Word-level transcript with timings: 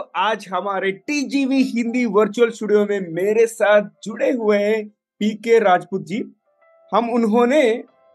आज 0.00 0.46
हमारे 0.52 0.92
TGV 0.92 1.62
Hindi 1.62 2.04
virtual 2.06 2.50
studio 2.50 2.84
में 2.86 3.00
मेरे 3.12 3.46
साथ 3.46 3.82
जुड़े 4.04 4.30
हुए 4.30 4.58
हैं 4.58 4.88
पीके 5.20 5.58
राजपूत 5.58 6.06
जी। 6.06 6.22
हम 6.94 7.10
उन्होंने 7.10 7.62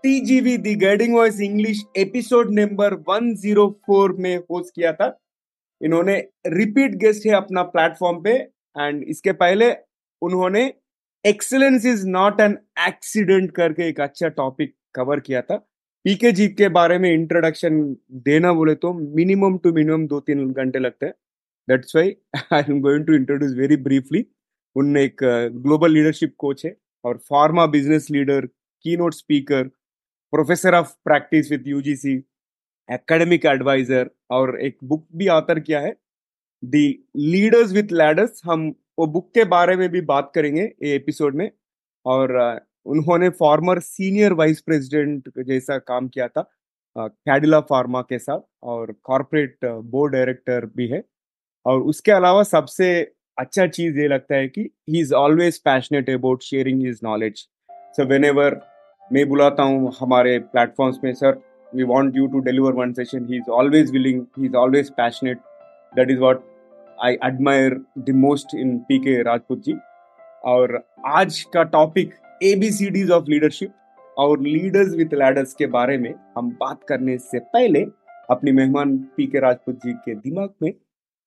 TGV 0.03 0.57
the 0.57 0.75
guiding 0.75 1.15
voice 1.15 1.41
English 1.41 1.83
episode 1.97 2.51
number 2.51 2.93
104 3.09 4.17
में 4.19 4.37
होस्ट 4.37 4.75
किया 4.75 4.93
था। 4.93 5.19
इन्होंने 5.81 6.17
रिपीट 6.47 6.95
गेस्ट 6.95 7.25
है 7.25 7.33
अपना 7.33 7.63
प्लेटफॉर्म 7.63 8.21
पे 8.23 8.33
एंड 8.75 9.03
इसके 9.03 9.31
पहले 9.33 9.71
उन्होंने 10.21 10.73
excellence 11.25 11.85
is 11.85 12.07
not 12.07 12.41
an 12.41 12.57
accident 12.87 13.51
करके 13.51 13.87
एक 13.89 14.01
अच्छा 14.01 14.27
टॉपिक 14.27 14.75
कवर 14.95 15.19
किया 15.19 15.41
था। 15.41 15.55
पीके 16.05 16.31
जी 16.31 16.47
के 16.47 16.69
बारे 16.69 16.97
में 16.99 17.11
इंट्रोडक्शन 17.13 17.95
देना 18.11 18.53
बोले 18.53 18.75
तो 18.75 18.93
मिनिमम 18.93 19.57
टू 19.57 19.73
मिनिमम 19.73 20.07
दो 20.07 20.19
तीन 20.19 20.51
घंटे 20.51 20.79
लगते 20.79 21.05
हैं। 21.05 21.13
That's 21.67 21.95
why 21.95 22.15
I 22.53 22.63
am 22.69 22.79
going 22.81 23.05
to 23.05 23.13
introduce 23.13 23.53
very 23.57 23.75
briefly 23.83 24.25
उन 24.75 24.97
एक 24.97 25.23
ग्लोबल 25.63 25.91
लीडरशिप 25.91 26.35
कोच 26.37 26.65
है 26.65 26.75
और 27.03 27.17
pharma 27.29 27.65
business 27.67 28.07
leader 28.11 28.45
keynote 28.97 29.13
speaker 29.13 29.63
professor 30.33 30.75
of 30.75 30.93
practice 31.05 31.51
with 31.51 31.67
UGC 31.67 32.15
academic 32.89 33.45
advisor 33.45 34.09
और 34.31 34.59
एक 34.61 34.77
बुक 34.83 35.07
भी 35.15 35.27
ऑथर 35.27 35.59
किया 35.59 35.79
है। 35.79 35.95
दी 36.63 36.87
लीडर्स 37.17 37.71
विथ 37.73 37.91
लैडर्स 37.91 38.41
हम 38.45 38.73
वो 38.99 39.05
बुक 39.07 39.31
के 39.33 39.43
बारे 39.45 39.75
में 39.75 39.87
भी 39.89 40.01
बात 40.01 40.31
करेंगे 40.35 40.61
ये 40.61 40.95
एपिसोड 40.95 41.35
में 41.35 41.49
और 42.05 42.33
उन्होंने 42.85 43.29
फॉर्मर 43.39 43.79
सीनियर 43.79 44.33
वाइस 44.33 44.61
प्रेसिडेंट 44.61 45.29
जैसा 45.47 45.77
काम 45.77 46.07
किया 46.07 46.27
था 46.27 46.49
कैडिला 46.95 47.59
फार्मा 47.69 48.01
के 48.01 48.19
साथ 48.19 48.39
और 48.63 48.91
कॉरपोरेट 49.03 49.65
बोर्ड 49.65 50.13
डायरेक्टर 50.13 50.65
भी 50.75 50.87
है। 50.87 51.03
और 51.65 51.81
उसके 51.83 52.11
अलावा 52.11 52.43
सबसे 52.45 52.89
अच्छा 53.37 53.65
चीज़ 53.67 53.99
ये 53.99 54.07
लगता 54.07 54.35
है 54.35 54.47
कि 54.47 54.69
he 54.89 54.99
is 54.99 55.13
always 55.15 55.57
passionate 55.65 56.09
about 56.09 56.43
sharing 56.43 56.85
his 56.85 56.99
knowledge 57.03 57.47
so 57.97 58.05
whenever 58.25 58.59
मैं 59.11 59.27
बुलाता 59.29 59.63
हूँ 59.63 59.91
हमारे 59.99 60.37
प्लेटफॉर्म्स 60.47 60.99
में 61.03 61.13
sir 61.13 61.41
we 61.73 61.83
want 61.85 62.17
you 62.17 62.27
to 62.27 62.39
deliver 62.41 62.73
one 62.73 62.93
session 62.93 63.25
he 63.29 63.37
is 63.37 63.49
always 63.51 63.91
willing 63.91 64.21
he 64.37 64.45
is 64.45 64.55
always 64.55 64.89
passionate 64.97 65.37
that 65.93 66.11
is 66.11 66.19
what 66.19 66.43
I 66.97 67.13
admire 67.23 67.79
the 67.99 68.15
most 68.17 68.55
in 68.55 68.77
P 68.79 68.99
K 68.99 69.21
Rajput 69.23 69.63
ji 69.63 69.75
और 70.43 70.81
आज 71.07 71.41
का 71.53 71.63
topic 71.71 72.13
A 72.43 72.55
B 72.55 72.71
C 72.71 72.89
Ds 72.89 73.11
of 73.11 73.29
leadership 73.29 73.73
और 74.17 74.41
leaders 74.41 74.93
with 74.95 75.13
ladders 75.13 75.53
के 75.53 75.65
बारे 75.69 75.97
में 75.97 76.13
हम 76.37 76.49
बात 76.59 76.83
करने 76.89 77.17
से 77.17 77.39
पहले 77.39 77.85
अपनी 78.29 78.51
मेहमान 78.51 78.97
पी 79.17 79.25
के 79.27 79.39
राजपूत 79.39 79.75
जी 79.75 79.93
के 79.95 80.15
दिमाग 80.15 80.49
में 80.61 80.71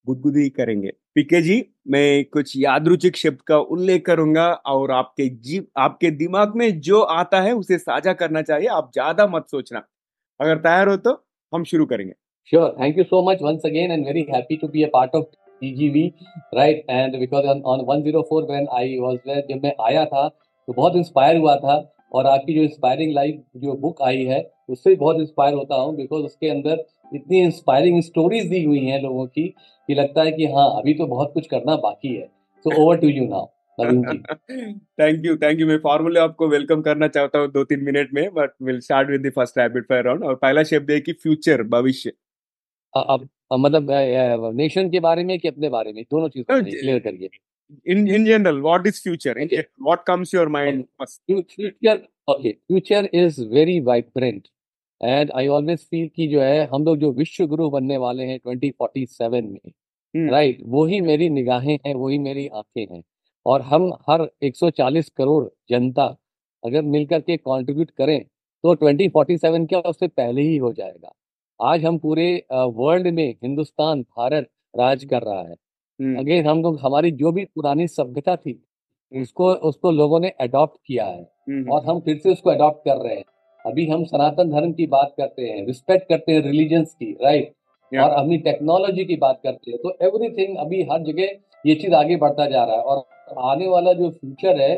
गुदगुदी 0.07 0.49
करेंगे 0.51 0.91
पीके 1.15 1.41
जी 1.43 1.65
मैं 1.91 2.25
कुछ 2.25 2.53
यादरुचिक 2.57 3.17
शब्द 3.17 3.41
का 3.49 3.59
उल्लेख 3.75 4.05
करूँगा 4.07 4.47
और 4.67 4.91
आपके 4.93 5.29
जीव 5.29 5.67
आपके 5.79 6.11
दिमाग 6.23 6.57
में 6.57 6.81
जो 6.81 7.01
आता 7.17 7.41
है 7.41 7.53
उसे 7.55 7.79
साझा 7.79 8.13
करना 8.13 8.43
चाहिए 8.43 8.69
आप 8.77 8.91
ज़्यादा 8.95 9.27
मत 9.27 9.47
सोचना 9.51 9.83
अगर 10.41 10.59
तैयार 10.59 10.89
हो 10.89 10.97
तो 10.97 11.23
हम 11.53 11.65
शुरू 11.65 11.87
करेंगे 11.87 12.15
Sure. 12.53 12.69
Thank 12.75 12.97
you 12.97 13.05
so 13.05 13.19
much 13.23 13.41
once 13.41 13.65
again 13.65 13.91
and 13.91 14.07
very 14.07 14.27
happy 14.27 14.57
to 14.57 14.69
be 14.69 14.83
a 14.83 14.89
part 14.89 15.11
of 15.13 15.25
TGV, 15.63 16.15
right? 16.53 16.79
And 16.89 17.17
because 17.21 17.45
on, 17.45 17.59
on 17.63 17.85
104 17.85 18.47
when 18.47 18.69
I 18.73 18.85
was 19.01 19.19
there, 19.27 19.43
जब 19.51 19.65
मैं 19.65 19.73
आया 19.89 20.05
था 20.05 20.29
तो 20.29 20.73
बहुत 20.73 20.97
इंस्पायर 20.97 21.37
हुआ 21.37 21.57
था 21.57 21.77
और 22.13 22.27
आपकी 22.27 22.55
जो 22.55 22.63
इंस्पायरिंग 22.63 23.13
लाइफ 23.15 23.43
जो 23.57 23.75
बुक 23.81 24.03
आई 24.03 24.25
है 24.25 24.41
उससे 24.69 24.95
बहुत 24.95 25.17
इंस्पायर 25.21 25.55
होता 25.55 25.75
हूँ 25.75 25.95
बिकॉज़ 25.97 26.25
उसके 26.25 26.49
अंदर 26.51 26.85
इतनी 27.15 27.41
इंस्पायरिंग 27.41 28.01
स्टोरीज 28.03 28.49
दी 28.49 28.63
हुई 28.65 28.85
हैं 28.85 29.01
लोगों 29.03 29.27
की 29.27 29.47
कि 29.89 29.95
लगता 29.95 30.23
है 30.23 30.33
कि 30.33 30.47
हाँ 30.47 30.69
अभी 30.81 30.95
तो 30.95 31.07
बहुत 31.07 31.31
कुछ 31.35 31.47
करना 31.47 31.77
बाकी 31.85 32.15
है। 32.15 32.27
So 32.65 32.75
over 32.83 32.97
to 32.97 33.09
you 33.09 33.27
now 33.29 33.47
thank 35.01 35.25
you 35.27 35.37
thank 35.37 35.61
you 35.61 35.67
मैं 35.67 35.79
फॉर्मूले 35.79 36.21
आपको 36.21 36.49
वेलकम 36.49 36.81
करना 36.83 37.09
चाहता 37.09 37.39
हूँ 37.39 37.51
दो 37.53 37.65
तीन 37.65 37.85
मिनट 37.85 38.15
में 38.15 38.29
but 38.35 38.51
will 38.63 38.81
start 38.81 39.11
with 39.11 39.27
the 39.27 39.31
first 39.37 39.59
rapid 39.59 39.85
fire 39.85 40.05
round 40.05 40.25
और 40.25 40.35
पहला 40.37 40.63
शब्द 40.71 40.91
है 40.91 41.01
कि 41.01 41.13
फ्यूचर 41.13 41.63
भविष्य। 41.75 42.13
अब 42.95 43.29
मतलब 43.53 43.91
नेशन 44.57 44.91
के 44.91 45.01
बारे 45.01 45.25
में 45.25 45.39
कि 45.39 45.49
अपने 45.49 45.69
बारे 45.69 45.93
में? 45.93 46.03
दोनों 46.03 46.29
चीज़ 46.29 46.45
क्लियर 46.53 46.99
करिए। 46.99 47.29
In 47.93 47.99
in 48.09 48.23
general 48.27 48.59
what 48.65 48.87
is 48.87 48.99
future? 48.99 49.33
Okay. 49.41 49.63
what 49.87 50.05
comes 50.05 50.31
your 50.35 50.45
mind 50.53 50.85
first? 51.01 51.19
future 51.31 51.97
okay. 52.29 52.53
Future 52.71 53.01
is 53.23 53.41
very 53.51 53.75
vibrant. 53.89 54.47
And 55.05 55.31
I 55.31 55.49
always 55.49 55.79
feel 55.79 56.09
कि 56.17 56.27
जो 56.29 56.41
है 56.41 56.67
हम 56.67 56.85
लोग 56.85 56.97
जो 56.97 57.13
विश्व 57.13 57.47
गुरु 57.47 57.71
बनने 57.71 57.97
वाले 57.97 58.25
हैं 58.25 58.39
2047 58.47 59.43
में 59.43 59.61
राइट 60.17 60.57
hmm. 60.57 60.65
right, 60.65 60.73
वही 60.75 61.01
मेरी 61.01 61.29
निगाहें 61.31 61.79
हैं 61.87 61.95
वही 61.95 62.19
मेरी 62.19 62.47
आँखें 62.49 62.87
हैं। 62.95 63.03
और 63.47 63.63
हम 63.63 63.93
हर 64.09 64.29
140 64.43 65.09
करोड़ 65.09 65.45
जनता 65.71 66.05
अगर 66.65 66.83
मिलकर 66.83 67.21
के 67.21 67.37
कंट्रीब्यूट 67.37 67.91
करें 67.91 68.25
तो 68.65 68.75
2047 68.75 69.67
क्या 69.69 69.79
उससे 69.81 70.09
पहले 70.09 70.43
ही 70.43 70.57
हो 70.57 70.73
जाएगा। 70.73 71.13
आज 71.61 71.85
हम 71.85 71.99
पूरे 71.99 72.47
वर्ल्ड 72.53 73.07
में 73.07 73.31
हिंदुस्तान 73.43 74.03
भारत 74.03 74.51
राज 74.79 75.05
कर 75.05 75.23
रहा 75.23 75.43
है। 75.43 75.55
अगेन 76.17 76.47
हम 76.47 76.63
लोग 76.63 76.79
हमारी 76.79 77.11
जो 77.11 77.33
भी 77.33 77.45
पुरानी 77.45 77.87
सभ्यता 77.89 78.37
थी 78.37 78.63
उसको 79.13 79.53
उसको 79.53 79.91
लोगों 79.91 80.21
ने 80.21 80.29
अडॉप्ट 80.41 80.77
किया 80.87 81.07
है। 81.07 81.23
और 81.71 81.87
हम 81.87 82.01
फिर 82.01 82.19
से 82.19 82.33
उसको 82.33 82.51
अडॉप्ट 82.51 82.79
कर 82.85 82.97
रहे 82.97 83.17
हैं। 83.17 83.25
अभी 83.69 83.87
हम 83.89 84.05
सनातन 84.05 84.51
धर्म 84.51 84.73
की 84.73 84.87
बात 84.87 85.13
करते 85.17 85.43
हैं 85.43 85.65
रिस्पेक्ट 85.67 86.09
करते 86.09 86.33
हैं 86.33 86.41
रिलीजन्स 86.43 86.95
की 86.95 87.11
राइट 87.23 87.53
yeah. 87.93 88.05
और 88.05 88.11
अपनी 88.13 88.37
टेक्नोलॉजी 88.39 89.05
की 89.05 89.17
बात 89.17 89.41
करते 89.43 89.71
हैं 89.71 89.81
तो 89.83 89.97
एवरीथिंग 90.03 90.57
अभी 90.57 90.83
हर 90.83 91.03
जगह 91.03 91.37
ये 91.65 91.75
चीज़ 91.75 91.95
आगे 91.95 92.17
बढ़ता 92.17 92.47
जा 92.47 92.65
रहा 92.65 92.77
है। 92.77 92.83
और 92.83 93.05
आने 93.51 93.67
वाला 93.69 93.93
जो 93.93 94.11
फ्यूचर 94.11 94.61
है 94.61 94.77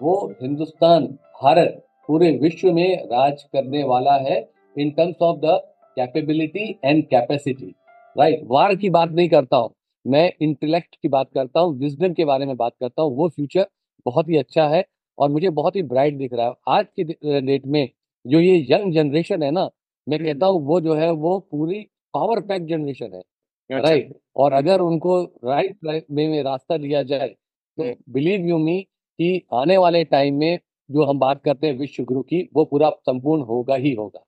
वो 0.00 0.14
हिंदुस्तान 0.42 1.06
भारत 1.42 1.80
पूरे 2.08 2.30
विश्व 2.38 2.72
में 2.72 3.04
राज 3.12 3.42
करने 3.42 3.82
वाला 3.84 4.16
है 4.20 4.38
in 4.76 4.90
terms 4.90 5.22
of 5.22 5.38
the 5.38 5.60
capability 5.96 6.68
and 6.84 7.02
capacity 7.04 7.74
right 8.16 8.40
war 8.44 8.74
की 8.74 8.90
बात 8.90 9.10
नहीं 9.10 9.28
करता 9.28 9.56
हूँ 9.56 9.70
मैं 10.04 10.30
इंटेलेक्ट 10.42 10.96
की 11.02 11.08
बात 11.08 11.30
करता 11.34 11.60
हूँ 11.60 11.76
विजडम 11.78 12.12
के 12.12 12.24
बारे 12.24 12.46
में 12.46 12.56
बात 12.56 12.72
करता 12.80 13.02
हूँ 13.02 13.16
वो 13.16 13.28
फ्यूचर 13.28 13.66
बहुत 14.06 14.28
ही 14.28 14.36
अच्छा 14.36 14.66
है 14.68 14.84
और 15.18 15.28
मुझे 15.30 15.50
बहुत 15.52 15.76
ही 15.76 15.82
ब्राइट 15.84 16.16
दिख 16.18 16.32
रहा 16.32 16.46
है। 16.46 16.52
आज 16.68 16.86
की 16.96 17.04
डेट 17.42 17.66
में 17.66 17.88
जो 18.26 18.40
ये 18.40 18.56
यंग 18.70 18.92
जनरेशन 18.94 19.42
है 19.42 19.50
ना 19.50 19.68
मैं 20.06 20.18
हम्म। 20.18 20.26
कहता 20.26 20.46
हूँ 20.46 20.60
वो 20.66 20.80
जो 20.80 20.94
है 20.94 21.10
वो 21.12 21.38
पूरी 21.50 21.80
पावर 22.14 22.40
पैक 22.48 22.66
जनरेशन 22.66 23.14
है 23.14 23.20
अच्छा। 23.20 23.88
राइट? 23.88 24.12
और 24.36 24.52
अगर 24.52 24.80
उनको 24.80 25.22
राइट 25.44 25.76
वे 26.10 26.28
में 26.28 26.42
रास्ता 26.42 26.76
दिया 26.78 27.02
जाए 27.02 27.28
तो 27.28 27.94
बिलीव 28.12 28.46
यू 28.48 28.58
मी 28.58 28.80
कि 29.18 29.42
आने 29.52 29.76
वाले 29.76 30.04
टाइम 30.04 30.34
में 30.38 30.58
जो 30.90 31.04
हम 31.04 31.18
बात 31.18 31.42
करते 31.44 31.66
हैं 31.66 31.78
विश्व 31.78 32.04
गुरु 32.04 32.22
की 32.22 32.48
वो 32.54 32.64
पूरा 32.64 32.90
संपूर्ण 33.08 33.42
होगा 33.42 33.74
ही 33.74 33.94
होगा। 33.94 34.20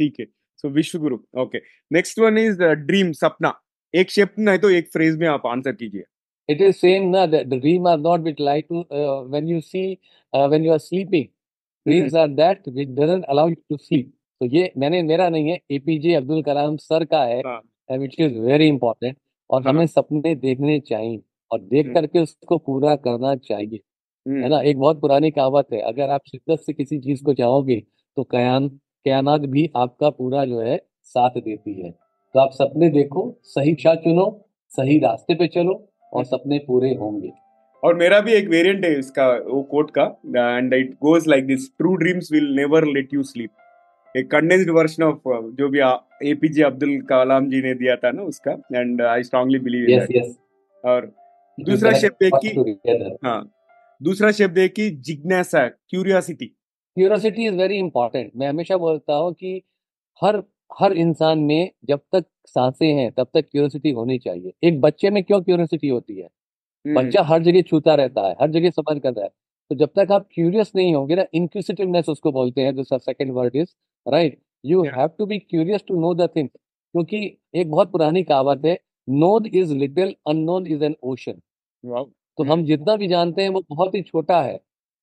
ठीक 0.00 0.16
है 0.20 0.26
सो 0.58 0.68
विश्व 0.70 0.98
गुरु 0.98 1.18
okay 1.42 1.58
next 1.92 2.18
one 2.18 2.38
is 2.38 2.62
dream 2.62 3.12
सपना। 3.12 3.52
एक 3.94 4.10
शब्द 4.10 4.40
नहीं 4.40 4.58
तो 4.58 4.70
एक 4.70 4.88
फ्रेज 4.92 5.16
में 5.18 5.26
आप 5.28 5.46
आंसर 5.46 5.72
कीजिए। 5.72 6.04
It 6.48 6.60
is 6.60 6.78
same 6.78 7.04
na 7.10 7.20
the, 7.26 7.38
the 7.44 7.58
dream 7.60 7.86
are 7.86 7.96
not 7.96 8.20
with 8.20 8.40
light 8.46 8.66
to 8.70 8.80
uh, 8.92 9.22
when 9.34 9.46
you 9.46 9.60
see 9.62 9.98
uh, 10.32 10.46
when 10.48 10.64
you 10.64 10.72
are 10.72 10.82
sleeping 10.86 11.28
dreams 11.86 12.14
are 12.14 12.28
that 12.36 12.68
which 12.68 12.92
doesn't 12.94 13.24
allow 13.28 13.46
you 13.48 13.56
to 13.72 13.78
sleep 13.78 14.10
तो 14.40 14.46
ये 14.46 14.72
मैंने 14.78 15.02
मेरा 15.02 15.28
नहीं 15.28 15.50
है 15.50 15.58
APJ 15.70 16.14
Abdul 16.14 16.42
कलाम 16.42 16.76
sir 16.76 17.04
का 17.04 17.24
है 17.24 17.98
which 17.98 18.16
is 18.20 18.38
very 18.38 18.66
important 18.68 19.16
और 19.50 19.62
हमें 19.62 19.86
सपने 19.86 20.34
देखने 20.34 20.78
चाहिए 20.80 21.20
और 21.50 21.60
देख 21.60 21.92
करके 21.94 22.18
उसको 22.18 22.58
पूरा 22.58 22.94
करना 22.96 23.34
चाहिए 23.36 23.80
है 24.26 24.48
ना? 24.48 24.60
एक 24.60 24.78
बहुत 24.78 25.00
पुरानी 25.00 25.30
कहावत 25.30 25.66
है 25.72 25.80
अगर 25.80 26.10
आप 26.10 26.20
शिद्दत 26.28 26.60
से 26.60 26.72
किसी 26.72 26.98
चीज़ 26.98 27.22
को 27.24 27.34
चाहोगे 27.34 27.82
तो 28.16 28.24
कयान 28.24 28.68
कयानात 29.06 29.40
भी 29.40 29.70
आपका 29.76 30.10
पूरा 30.10 30.44
जो 30.44 30.60
है 30.60 30.76
साथ 31.04 31.40
देती 31.40 31.80
है। 31.82 31.90
तो 31.90 32.40
आप 32.40 32.50
सपने 32.52 32.88
देखो 32.90 33.22
सही 33.44 33.72
दिशा 33.72 33.94
चुनो 33.94 34.26
सही 34.72 34.98
रास्ते 34.98 35.34
पे 35.34 35.46
चलो 35.48 35.74
और 36.12 36.24
सपने 36.24 36.58
पूरे 36.58 36.94
होंगे। 36.94 37.30
और 37.84 37.94
मेरा 37.94 38.20
भी 38.20 38.32
एक 38.32 38.48
वेरिएंट 38.48 38.84
है 38.84 38.98
इसका 38.98 39.26
वो 39.46 39.62
कोट 39.62 39.90
का 39.98 40.04
and 40.56 40.74
it 40.74 40.92
goes 41.02 41.26
like 41.28 41.46
this 41.46 41.68
true 41.78 41.94
dreams 41.94 42.32
will 42.32 42.46
never 42.56 42.84
let 42.86 43.14
you 43.14 43.22
sleep 43.22 44.16
एक 44.16 44.30
कंडेंस्ड 44.30 44.70
वर्जन 44.70 45.02
ऑफ़ 45.04 45.28
जो 45.58 45.68
भी 45.68 45.80
एपीजे 46.30 46.62
अब्दुल 46.62 47.00
कलाम 47.02 47.48
जी 47.50 47.62
ने 47.62 47.74
दिया 47.74 47.96
था 47.96 48.10
ना 48.10 48.22
उसका 48.22 48.52
and 48.74 49.02
I 49.02 49.22
strongly 49.22 49.58
believe 49.58 49.88
in 49.88 50.06
that 50.06 50.34
और 50.84 51.12
दूसरा 51.58 51.92
शब्द 51.92 52.24
है 52.24 52.30
कि 52.44 53.18
हाँ 53.24 53.40
दूसरा 54.00 54.30
शब्द 54.32 54.58
है 54.58 54.68
कि 54.68 54.90
जिज्ञासा 55.06 55.66
curiosity 55.68 56.46
curiosity 56.46 57.46
is 57.46 57.54
very 57.54 57.78
important 57.78 58.30
मैं 58.36 58.48
हमेशा 58.48 58.76
बोलता 58.76 59.14
हूँ 59.14 59.32
कि 59.32 59.60
हर 60.22 60.42
हर 60.80 60.92
इंसान 60.92 61.38
में 61.38 61.70
जब 61.84 62.00
तक 62.14 62.24
साँसें 62.46 62.86
हैं 62.86 63.10
तब 63.12 63.26
तक 63.34 63.44
क्यूरियोसिटी 63.50 63.90
होनी 63.90 64.18
चाहिए। 64.18 64.52
एक 64.68 64.80
बच्चे 64.80 65.10
में 65.10 65.22
क्यों 65.24 65.40
क्यूरियोसिटी 65.42 65.88
होती 65.88 66.20
है। 66.20 66.28
बच्चा 66.84 67.22
हर 67.22 67.42
जगह 67.42 67.62
छूता 67.62 67.94
रहता 67.94 68.26
है 68.28 68.34
हर 68.40 68.50
जगह 68.50 68.70
समझ 68.70 68.98
कर 68.98 69.12
रहा 69.12 69.24
है। 69.24 69.30
तो 69.70 69.74
जब 69.76 69.90
तक 69.98 70.12
आप 70.12 70.26
क्यूरियस 70.34 70.72
नहीं 70.76 70.94
होंगे 70.94 71.14
ना 71.16 71.24
इंक्यूसिटिवनेस 71.34 72.08
उसको 72.08 72.32
बोलते 72.32 72.62
हैं 72.62 72.74
जो 72.76 72.98
second 72.98 73.32
word 73.32 73.56
is 73.56 73.68
right 74.06 74.38
you 74.64 74.82
have 74.86 75.08
to 75.18 75.26
be 75.26 75.38
curious 75.38 75.84
to 75.88 76.00
know 76.00 76.14
the 76.14 76.28
thing 76.36 76.48
क्योंकि 76.48 77.38
एक 77.54 77.70
बहुत 77.70 77.92
पुरानी 77.92 78.22
कहावत 78.22 78.64
है 78.64 78.78
known 79.08 79.46
is 79.54 79.74
little 79.74 80.14
unknown 80.28 80.66
is 80.66 80.84
an 80.84 80.96
ocean 81.04 81.40
तो 82.38 82.44
हम 82.44 82.64
जितना 82.64 82.96
भी 82.96 83.08
जानते 83.08 83.42
हैं 83.42 83.48
वो 83.48 83.62
बहुत 83.70 83.94
ही 83.94 84.02
छोटा 84.02 84.40
है। 84.42 84.58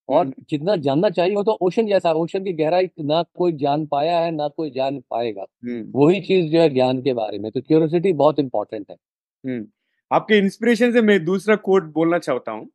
और 0.09 0.25
हम्म। 0.25 0.43
जितना 0.49 0.75
जानना 0.75 1.09
चाहिए 1.09 1.35
वो 1.35 1.43
तो 1.43 1.57
ओशन 1.61 1.87
जैसा 1.87 2.11
ओशन 2.13 2.43
की 2.43 2.53
गहराई 2.53 2.89
ना 3.01 3.21
कोई 3.35 3.53
जान 3.57 3.85
पाया 3.85 4.19
है 4.19 4.31
ना 4.31 4.47
कोई 4.47 4.71
जान 4.71 4.99
पाएगा। 5.11 5.45
हम्म 5.65 5.91
वही 5.95 6.21
चीज़ 6.21 6.51
जो 6.51 6.61
है 6.61 6.69
ज्ञान 6.69 7.01
के 7.01 7.13
बारे 7.13 7.39
में 7.39 7.51
तो 7.51 7.61
क्यूरियोसिटी 7.61 8.13
बहुत 8.13 8.39
इंपॉर्टेंट 8.39 8.85
है। 8.89 8.95
हम्म 9.43 9.65
आपके 10.13 10.37
इंस्पिरेशन 10.37 10.91
से 10.93 11.01
मैं 11.01 11.23
दूसरा 11.25 11.55
कोट 11.67 11.83
बोलना 11.93 12.17
चाहता 12.19 12.51
हूँ। 12.51 12.67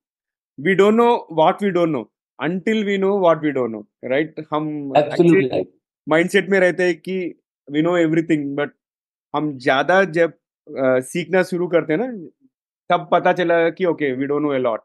We 0.59 0.75
don't 0.75 0.95
know 0.95 1.09
what 1.33 1.63
we 1.63 1.71
don't 1.71 1.89
know 1.89 2.01
until 2.39 2.85
we 2.85 2.97
know 2.99 3.19
what 3.21 3.43
we 3.43 3.51
don't 3.59 3.71
know 3.71 3.85
right 4.11 4.45
हम 4.53 4.93
राइट 4.97 5.69
माइंडसेट 6.07 6.49
में 6.51 6.59
रहते 6.61 6.83
हैं 6.83 6.97
कि 7.01 7.19
वी 7.69 7.83
नो 7.83 7.97
एवरीथिंग 7.97 8.55
बट 8.57 8.71
हम 9.35 9.57
ज़्यादा 9.59 10.03
जब 10.19 10.33
सीखना 11.13 11.43
शुरू 11.53 11.67
करते 11.69 11.93
हैं 11.93 12.01
ना 12.01 12.13
तब 12.91 13.09
पता 13.13 13.33
चला 13.33 13.69
कि 13.71 13.85
okay 13.85 14.13
we 14.13 14.27
don't 14.27 14.43
know 14.43 14.49
a 14.55 14.59
lot 14.59 14.81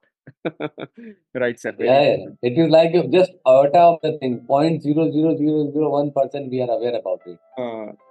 right 1.37 1.59
sir 1.59 1.75
Yeah, 1.83 2.25
it 2.49 2.57
is 2.63 2.67
like 2.73 2.95
you 2.95 3.01
just 3.13 3.31
iota 3.51 3.79
of 3.83 3.95
the 4.05 4.11
thing, 4.17 4.35
point 4.49 4.83
zero 4.83 5.05
zero 5.13 5.31
zero 5.37 5.61
zero 5.71 5.89
one 5.93 6.11
percent 6.17 6.51
we 6.55 6.61
are 6.65 6.69
aware 6.75 6.95
about 6.99 7.21
it. 7.31 7.37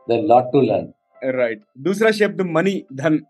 There's 0.09 0.25
lot 0.33 0.49
to 0.55 0.63
learn. 0.71 0.89
Right 1.37 1.63
दूसरा 1.87 2.11
शब्द 2.19 2.41
money 2.57 2.75
धन. 3.03 3.21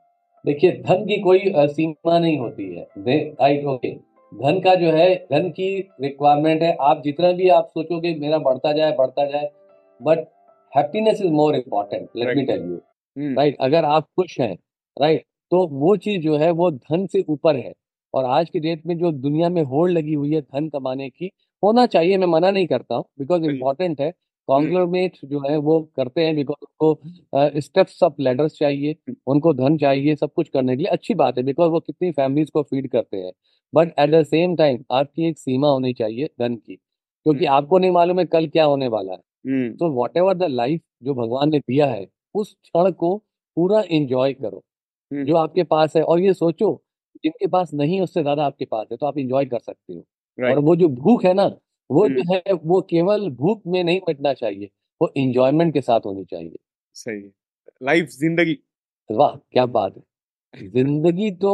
देखिए 0.44 0.70
धन 0.82 1.04
की 1.06 1.20
कोई 1.20 1.52
सीमा 1.68 2.18
नहीं 2.18 2.38
होती 2.38 2.64
है। 2.74 2.86
राइट 2.98 3.64
ओके 3.64 3.90
धन 4.32 4.60
का 4.60 4.74
जो 4.74 4.90
है 4.92 5.14
धन 5.32 5.48
की 5.50 5.68
रिक्वायरमेंट 6.00 6.62
है। 6.62 6.76
आप 6.80 7.02
जितना 7.04 7.32
भी 7.32 7.48
आप 7.48 7.68
सोचोगे 7.68 8.14
मेरा 8.14 8.38
बढ़ता 8.38 8.72
जाए 8.72 8.94
बढ़ता 8.96 9.24
जाए 9.26 9.50
but 10.00 10.18
happiness 10.72 11.20
is 11.22 11.32
more 11.32 11.54
important 11.54 12.08
let 12.16 12.36
me 12.36 12.44
tell 12.44 12.62
you 12.62 13.34
right 13.36 13.56
अगर 13.60 13.84
आप 13.84 14.04
खुश 14.16 14.38
हैं 14.40 14.52
राइट 14.96 15.16
right, 15.16 15.28
तो 15.50 15.66
वो 15.68 15.96
चीज़ 15.96 16.22
जो 16.22 16.36
है 16.36 16.50
वो 16.50 16.70
धन 16.70 17.06
से 17.06 17.24
ऊपर 17.28 17.56
है। 17.56 17.72
और 18.14 18.24
आज 18.24 18.50
की 18.50 18.60
डेट 18.60 18.86
में 18.86 18.96
जो 18.98 19.10
दुनिया 19.12 19.48
में 19.48 19.62
होड़ 19.62 19.90
लगी 19.90 20.14
हुई 20.14 20.34
है 20.34 20.40
धन 20.40 20.68
कमाने 20.68 21.08
की 21.08 21.30
होना 21.62 21.86
चाहिए 21.86 22.16
मैं 22.18 22.26
मना 22.26 22.50
नहीं 22.50 22.66
करता 22.66 22.94
हूँ 22.94 23.04
बिकॉज़। 23.18 23.44
इम्पोर्टेंट 23.44 24.00
है। 24.00 24.12
कॉन्ग्लोमेट 24.50 25.18
जो 25.26 25.40
है 25.42 25.56
वो 25.58 25.80
करते 25.96 26.24
हैं 26.26 26.34
बिकॉज़ 26.36 26.64
उनको 26.64 27.60
स्टेप्स 27.60 28.02
ऑफ़ 28.02 28.14
लेडर्स 28.20 28.58
चाहिए 28.58 28.96
उनको 29.28 29.52
धन 29.54 29.76
चाहिए 29.78 30.14
सब 30.16 30.32
कुछ 30.34 30.48
करने 30.50 30.76
के 30.76 30.82
लिए। 30.82 30.90
अच्छी 30.92 31.14
बात 31.16 31.38
है 31.38 31.44
बिकॉज़ 31.44 31.70
वो 31.72 31.80
कितनी 31.80 32.10
फैमिलीज़ 32.12 32.50
को 32.52 32.62
फ़ीड 32.64 32.90
करते 32.92 33.16
हैं। 33.16 33.32
But 33.72 33.92
at 33.98 34.10
the 34.12 34.22
same 34.24 34.56
time 34.56 34.84
आपकी 34.92 35.28
एक 35.28 35.38
सीमा 35.38 35.68
होनी 35.70 35.92
चाहिए 35.94 36.26
धन 36.40 36.54
की 36.56 36.76
क्योंकि 36.76 37.44
आपको 37.48 37.78
नहीं 37.78 37.90
मालूम 37.92 38.18
है 38.18 38.24
कल 38.26 38.46
क्या 38.48 38.64
होने 38.66 38.88
वाला 38.90 39.12
है। 39.12 39.18
हम्म, 39.18 39.72
तो 39.72 39.90
वॉट 39.92 40.16
एवर 40.16 40.34
द 40.36 40.44
लाइफ 40.50 40.80
जो 41.04 41.14
भगवान 41.16 41.50
ने 41.50 41.58
दिया 41.60 41.86
है 41.88 42.06
उस 42.34 42.54
क्षण 42.54 42.90
को 42.94 43.16
पूरा 43.56 43.82
इंजॉय 43.90 44.32
करो 44.34 44.62
हम्म, 45.10 45.24
जो 45.24 45.36
आपके 45.36 45.62
पास 45.64 45.96
है। 45.96 46.02
और 46.04 46.20
ये 46.20 46.32
सोचो 46.34 46.72
जिनके 47.24 47.46
पास 47.48 47.70
नहीं 47.74 48.00
उससे 48.00 48.22
ज़्यादा 48.22 48.44
आपके 48.44 48.64
पास 48.66 48.86
है 48.90 48.96
तो 48.96 49.06
आप 49.06 49.18
इंजॉय 49.18 49.44
कर 49.46 49.58
सकते 49.60 49.92
हो। 49.94 50.00
Right. 50.38 50.50
और 50.50 50.58
वो 50.60 50.76
जो 50.76 50.88
भूख 50.90 51.24
है 51.24 51.32
ना 51.34 51.44
वो 51.90 52.08
जो। 52.08 52.22
है 52.32 52.52
वो 52.64 52.80
केवल 52.90 53.28
भूख 53.32 53.62
में 53.66 53.82
नहीं 53.84 54.00
मिटना 54.08 54.32
चाहिए 54.34 54.70
वो 55.00 55.12
एंजॉयमेंट 55.16 55.72
के 55.74 55.80
साथ 55.80 56.00
होनी 56.06 56.24
चाहिए। 56.24 56.56
सही 56.96 57.20
लाइफ 57.80 58.08
ज़िंदगी। 58.10 58.58
वाह 59.10 59.34
क्या 59.52 59.66
बात 59.68 59.94
है। 59.96 60.68
ज़िंदगी 60.68 61.30
तो 61.36 61.52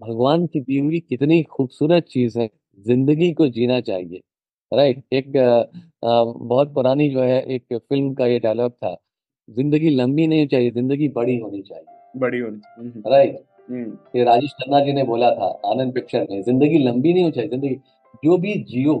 भगवान 0.00 0.46
की 0.46 0.60
दी 0.60 0.78
हुई 0.78 1.00
कितनी 1.00 1.42
खूबसूरत 1.42 2.04
चीज़ 2.10 2.38
है 2.38 2.48
ज़िंदगी 2.86 3.32
को 3.32 3.48
जीना 3.48 3.80
चाहिए 3.80 4.20
राइट? 4.72 5.02
एक 5.12 5.36
अ, 5.36 6.04
बहुत 6.04 6.72
पुरानी 6.74 7.08
जो 7.10 7.22
है 7.22 7.40
एक 7.44 7.64
फ़िल्म 7.74 8.12
का 8.14 8.26
ये 8.26 8.38
डायलॉग 8.38 8.72
था 8.72 8.96
ज़िंदगी 9.48 9.90
लंबी 9.90 10.26
नहीं 10.26 10.46
चाहिए 10.46 10.70
ज़िंदगी 10.70 11.08
बड़ी 11.08 11.38
होनी 11.38 11.62
चाहिए। 11.62 11.84
बड़ी 12.16 12.38
होनी 12.38 12.60
हम्म, 12.78 13.02
राइट? 13.06 13.44
ये 14.16 14.24
राजेश 14.24 14.52
खन्ना 14.52 14.80
जी 14.80 14.92
ने 14.92 15.02
बोला 15.04 15.30
था 15.30 15.46
आनंद 15.70 15.94
पिक्चर 15.94 16.26
में 16.30 16.42
ज़िंदगी 16.42 16.78
लंबी 16.78 17.12
नहीं 17.12 17.22
होनी 17.22 17.32
चाहिए 17.32 17.50
ज़िंदगी 17.50 17.74
जो 18.24 18.36
भी 18.38 18.54
जियो 18.64 18.94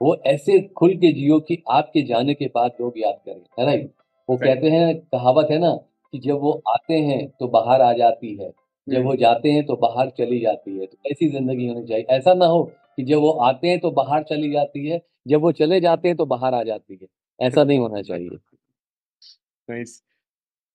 वो 0.00 0.14
ऐसे 0.26 0.60
खुल 0.76 0.94
के 0.96 1.12
जियो 1.12 1.38
कि 1.40 1.62
आपके 1.70 2.02
जाने 2.02 2.34
के 2.34 2.46
बाद 2.54 2.72
लोग 2.80 2.98
याद 2.98 3.18
करें 3.26 3.40
है 3.58 3.66
राइट 3.66 3.90
वो 4.28 4.36
कहते 4.36 4.70
हैं 4.70 4.94
कहावत 5.06 5.48
है 5.50 5.58
ना 5.58 5.70
कि 6.12 6.18
जब 6.18 6.40
वो 6.40 6.52
आते 6.68 6.98
हैं 7.00 7.26
तो 7.40 7.48
बाहर 7.48 7.82
आ 7.82 7.92
जाती 7.92 8.34
है 8.36 8.50
जब 8.86 9.04
वो 9.04 9.14
जाते 9.16 9.50
हैं 9.52 9.64
तो 9.66 9.76
बाहर 9.76 10.10
चली 10.10 10.38
जाती 10.40 10.78
है 10.78 10.86
तो 10.86 10.96
ऐसी 11.10 11.28
ज़िंदगी 11.28 11.66
होनी 11.68 11.86
चाहिए। 11.86 12.04
ऐसा 12.10 12.34
ना 12.34 12.46
हो 12.46 12.62
कि 12.96 13.02
जब 13.02 13.18
वो 13.18 13.30
आते 13.42 13.68
हैं 13.68 13.78
तो 13.80 13.90
बाहर 13.90 14.22
चली 14.22 14.50
जाती 14.52 14.86
है 14.88 15.00
जब 15.28 15.40
वो 15.40 15.52
चले 15.52 15.80
जाते 15.80 16.08
हैं 16.08 16.16
तो 16.16 16.26
बाहर 16.26 16.54
आ 16.54 16.62
जाती 16.62 16.98
है। 17.02 17.06
ऐसा 17.40 17.64
नहीं 17.64 17.78
होना 17.78 18.02
चाहिए। 18.02 18.38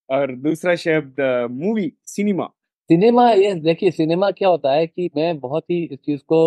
और 0.08 0.34
दूसरा 0.36 0.74
शब्द 0.76 1.20
मूवी 1.52 1.92
सिनेमा 2.06 2.46
सिनेमा 2.90 3.30
ये 3.30 3.54
देखिए 3.54 3.90
सिनेमा 3.90 4.30
क्या 4.30 4.48
होता 4.48 4.72
है 4.72 4.86
कि 4.86 5.10
मैं 5.16 5.38
बहुत 5.40 5.64
ही 5.70 5.82
इस 5.84 5.98
चीज़ 5.98 6.20
को 6.20 6.40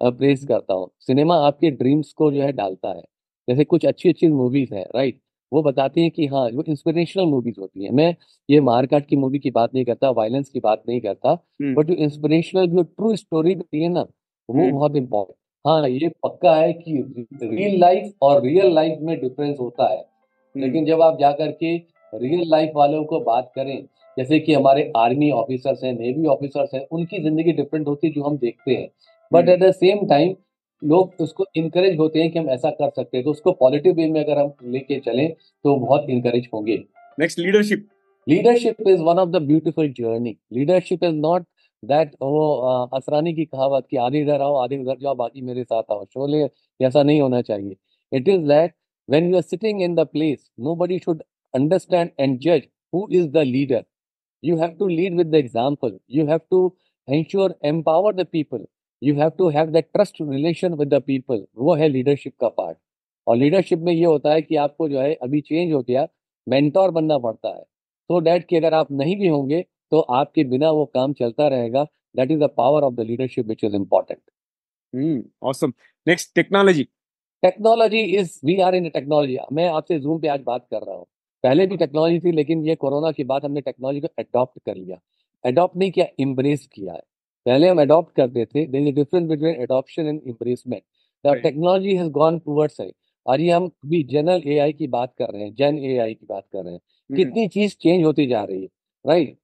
प्रेज 0.00 0.44
करता 0.44 0.74
हूँ। 0.74 0.88
सिनेमा 1.00 1.36
आपके 1.46 1.70
ड्रीम्स 1.72 2.12
को 2.12 2.30
जो 2.32 2.42
है 2.42 2.52
डालता 2.52 2.88
है। 2.88 3.02
जैसे 3.48 3.64
कुछ 3.64 3.86
अच्छी 3.86 4.08
अच्छी 4.08 4.28
मूवीज़ 4.28 4.74
है 4.74 4.82
राइट 4.94 5.20
वो 5.52 5.62
बताती 5.62 6.02
हैं 6.02 6.10
कि 6.10 6.26
हाँ 6.26 6.44
वो 6.50 6.62
इंस्पिरेशनल 6.68 7.24
मूवीज़ 7.24 7.60
होती 7.60 7.84
हैं। 7.84 7.90
मैं 7.92 8.14
ये 8.48 8.60
मारकाट 8.60 9.06
की 9.06 9.16
मूवी 9.16 9.38
की 9.38 9.50
बात 9.50 9.74
नहीं 9.74 9.84
करता 9.84 10.10
वायलेंस 10.10 10.48
की 10.48 10.60
बात 10.60 10.82
नहीं 10.88 11.00
करता 11.00 11.30
हम्म, 11.30 11.74
बट 11.74 11.86
जो 11.86 11.94
इंस्पिरेशनल 11.94 12.66
जो 12.66 12.82
ट्रू 12.82 13.14
स्टोरी 13.16 13.52
होती 13.54 13.82
है 13.82 13.88
ना 13.88 14.00
वो 14.00 14.54
हम्म। 14.54 14.70
बहुत 14.72 14.96
इम्पोर्टेंट 14.96 15.36
हाँ 15.64 15.88
ये 15.88 16.08
पक्का 16.22 16.54
है 16.56 16.72
कि 16.72 16.92
रियल 17.42 17.78
लाइफ 17.80 18.12
और 18.22 18.42
रियल 18.42 18.74
लाइफ 18.74 18.98
में 19.02 19.18
डिफरेंस 19.20 19.56
होता 19.60 19.92
है। 19.92 19.98
हम्म, 19.98 20.64
लेकिन 20.64 20.84
जब 20.86 21.02
आप 21.02 21.18
जाकर 21.20 21.50
के 21.62 21.76
रियल 22.12 22.48
लाइफ 22.50 22.72
वालों 22.76 23.04
को 23.04 23.20
बात 23.20 23.50
करें 23.56 23.76
जैसे 24.16 24.38
कि 24.40 24.52
हमारे 24.54 24.90
आर्मी 24.96 25.30
ऑफिसर्स 25.30 25.82
हैं 25.84 25.92
नेवी 25.92 26.26
ऑफिसर्स 26.26 26.74
हैं 26.74 26.86
उनकी 26.92 27.22
ज़िंदगी 27.22 27.52
डिफरेंट 27.52 27.86
होती 27.88 28.06
है 28.06 28.12
जो 28.12 28.22
हम 28.22 28.36
देखते 28.36 28.74
हैं। 28.74 28.88
But. 29.32 29.48
At 29.48 29.60
the 29.60 29.70
same 29.72 30.06
time 30.08 30.34
लोग 30.82 31.20
उसको 31.20 31.44
इनकरेज 31.56 31.98
होते 31.98 32.20
हैं 32.20 32.30
कि 32.30 32.38
हम 32.38 32.48
ऐसा 32.50 32.70
कर 32.70 32.90
सकते 32.90 33.16
हैं। 33.16 33.24
तो 33.24 33.30
उसको 33.30 33.52
पॉजिटिव 33.60 33.94
वे 33.94 34.06
में 34.10 34.22
अगर 34.22 34.38
हम 34.38 34.52
लेके 34.72 34.98
चलें 35.00 35.28
तो 35.32 35.76
बहुत 35.76 36.10
इनकरेज 36.10 36.48
होंगे। 36.54 36.76
Next 37.18 37.38
leadership 37.38 37.86
leadership 38.26 38.88
is 38.88 39.00
one 39.02 39.18
of 39.18 39.28
the 39.30 39.42
beautiful 39.44 39.92
journey 39.98 40.36
leadership 40.52 41.04
is 41.04 41.14
not 41.16 41.46
that 41.82 42.14
वो 42.22 42.46
असरानी 42.94 43.34
की 43.34 43.44
कहावत 43.44 43.86
कि 43.90 43.96
आधे 43.98 44.20
इधर 44.20 44.40
आओ 44.42 44.54
आधे 44.56 44.78
उधर 44.78 44.96
जाओ 45.00 45.14
बाकी 45.16 45.42
मेरे 45.42 45.64
साथ 45.64 45.92
आओ। 45.92 46.04
शोले 46.04 46.42
ऐसा 46.80 47.02
नहीं 47.02 47.20
होना 47.20 47.42
चाहिए। 47.42 47.76
It 48.12 48.28
is 48.28 48.46
that 48.48 48.74
when 49.08 49.30
you 49.30 49.36
are 49.36 49.42
sitting 49.42 49.82
in 49.82 49.94
the 49.94 50.06
place 50.12 50.50
nobody 50.76 50.98
should 50.98 51.22
understand 51.54 52.10
and 52.20 52.38
जज 52.40 52.62
who 52.94 53.06
is 53.12 53.28
the 53.28 53.46
leader 53.46 53.84
you 54.42 54.56
have 54.58 54.76
to 54.78 54.88
lead 54.88 55.16
with 55.16 55.26
the 55.26 55.34
example 55.36 55.98
you 56.10 56.26
have 56.26 56.40
to 56.50 56.68
ensure 57.08 57.50
empower 57.62 58.10
the 58.12 58.24
people. 58.26 58.62
You 59.02 59.16
have 59.18 59.30
to 59.38 59.48
have 59.50 59.70
that 59.72 59.92
trust 59.92 60.20
relation 60.22 60.74
with 60.74 60.88
the 60.88 61.00
people 61.02 61.44
वो 61.58 61.74
है 61.74 61.88
leadership 61.88 62.34
का 62.40 62.48
part 62.50 62.76
और 63.26 63.36
leadership 63.36 63.78
में 63.78 63.92
ये 63.92 64.04
होता 64.04 64.32
है 64.32 64.42
कि 64.42 64.56
आपको 64.56 64.88
जो 64.88 65.00
है 65.00 65.14
अभी 65.14 65.40
चेंज 65.40 65.72
हो 65.72 65.82
गया 65.82 66.06
मेंटोर 66.46 66.90
बनना 66.90 67.18
पड़ता 67.18 67.48
है। 67.48 67.62
So 68.10 68.20
डैट 68.24 68.46
कि 68.48 68.56
अगर 68.56 68.74
आप 68.74 68.90
नहीं 68.92 69.16
भी 69.16 69.28
होंगे 69.28 69.60
तो 69.92 70.00
आपके 70.00 70.44
बिना 70.44 70.70
वो 70.70 70.84
काम 70.94 71.12
चलता 71.12 71.48
रहेगा। 71.48 71.82
That 72.14 72.30
is 72.30 72.38
the 72.40 72.48
power 72.56 72.82
of 72.82 72.94
the 72.94 73.00
leadership 73.00 73.46
which 73.46 73.64
is 73.64 73.74
important 73.76 74.20
awesome 75.42 75.72
next 76.06 76.34
technology 76.34 76.84
technology 77.42 78.00
is 78.18 78.38
we 78.44 78.60
are 78.60 78.74
in 78.74 78.88
technology 78.90 79.36
मैं 79.52 79.68
आपसे 79.70 79.98
जूम 80.00 80.20
पे 80.20 80.28
आज 80.28 80.40
बात 80.46 80.66
कर 80.70 80.82
रहा 80.82 80.96
हूँ। 80.96 81.06
पहले 81.44 81.66
भी 81.66 81.76
टेक्नोलॉजी 81.76 82.20
थी 82.20 82.32
लेकिन 82.32 82.64
ये 82.66 82.74
कोरोना 82.76 83.10
के 83.12 83.24
बाद 83.24 83.44
हमने 83.44 83.60
टेक्नोलॉजी 83.60 84.00
को 84.00 84.08
अडॉप्ट 84.18 84.58
कर 84.66 84.76
लिया। 84.76 84.98
अडॉप्ट 85.44 85.76
नहीं 85.76 85.90
किया 85.90 86.06
इम्ब्रेस 86.18 86.66
किया 86.66 86.92
है। 86.94 87.02
पहले 87.46 87.68
हम 87.68 87.80
अडॉप्ट 87.80 88.14
करते 88.16 88.44
थे 88.44 88.66
there 88.66 88.86
is 88.88 88.94
difference 88.94 89.28
between 89.28 89.62
adoption 89.62 90.06
and 90.06 90.20
embracement 90.26 90.82
the 91.24 91.34
technology 91.42 91.94
has 91.96 92.08
gone 92.10 92.38
towards 92.38 92.80
है 92.80 92.90
और 93.26 93.40
ये 93.40 93.50
हम 93.50 93.70
भी 93.86 94.02
जनरल 94.04 94.42
एआई 94.46 94.72
की 94.72 94.86
बात 94.86 95.14
कर 95.18 95.32
रहे 95.32 95.42
हैं 95.42 95.54
जन 95.54 95.78
एआई 95.78 96.14
की 96.14 96.26
बात 96.26 96.44
कर 96.52 96.64
रहे 96.64 96.72
हैं। 96.72 96.80
हम्म, 96.80 97.16
कितनी 97.16 97.48
चीज़ 97.48 97.76
चेंज 97.80 98.04
होती 98.04 98.26
जा 98.26 98.42
रही 98.44 98.62
है 98.62 98.68
राइट 99.04 99.36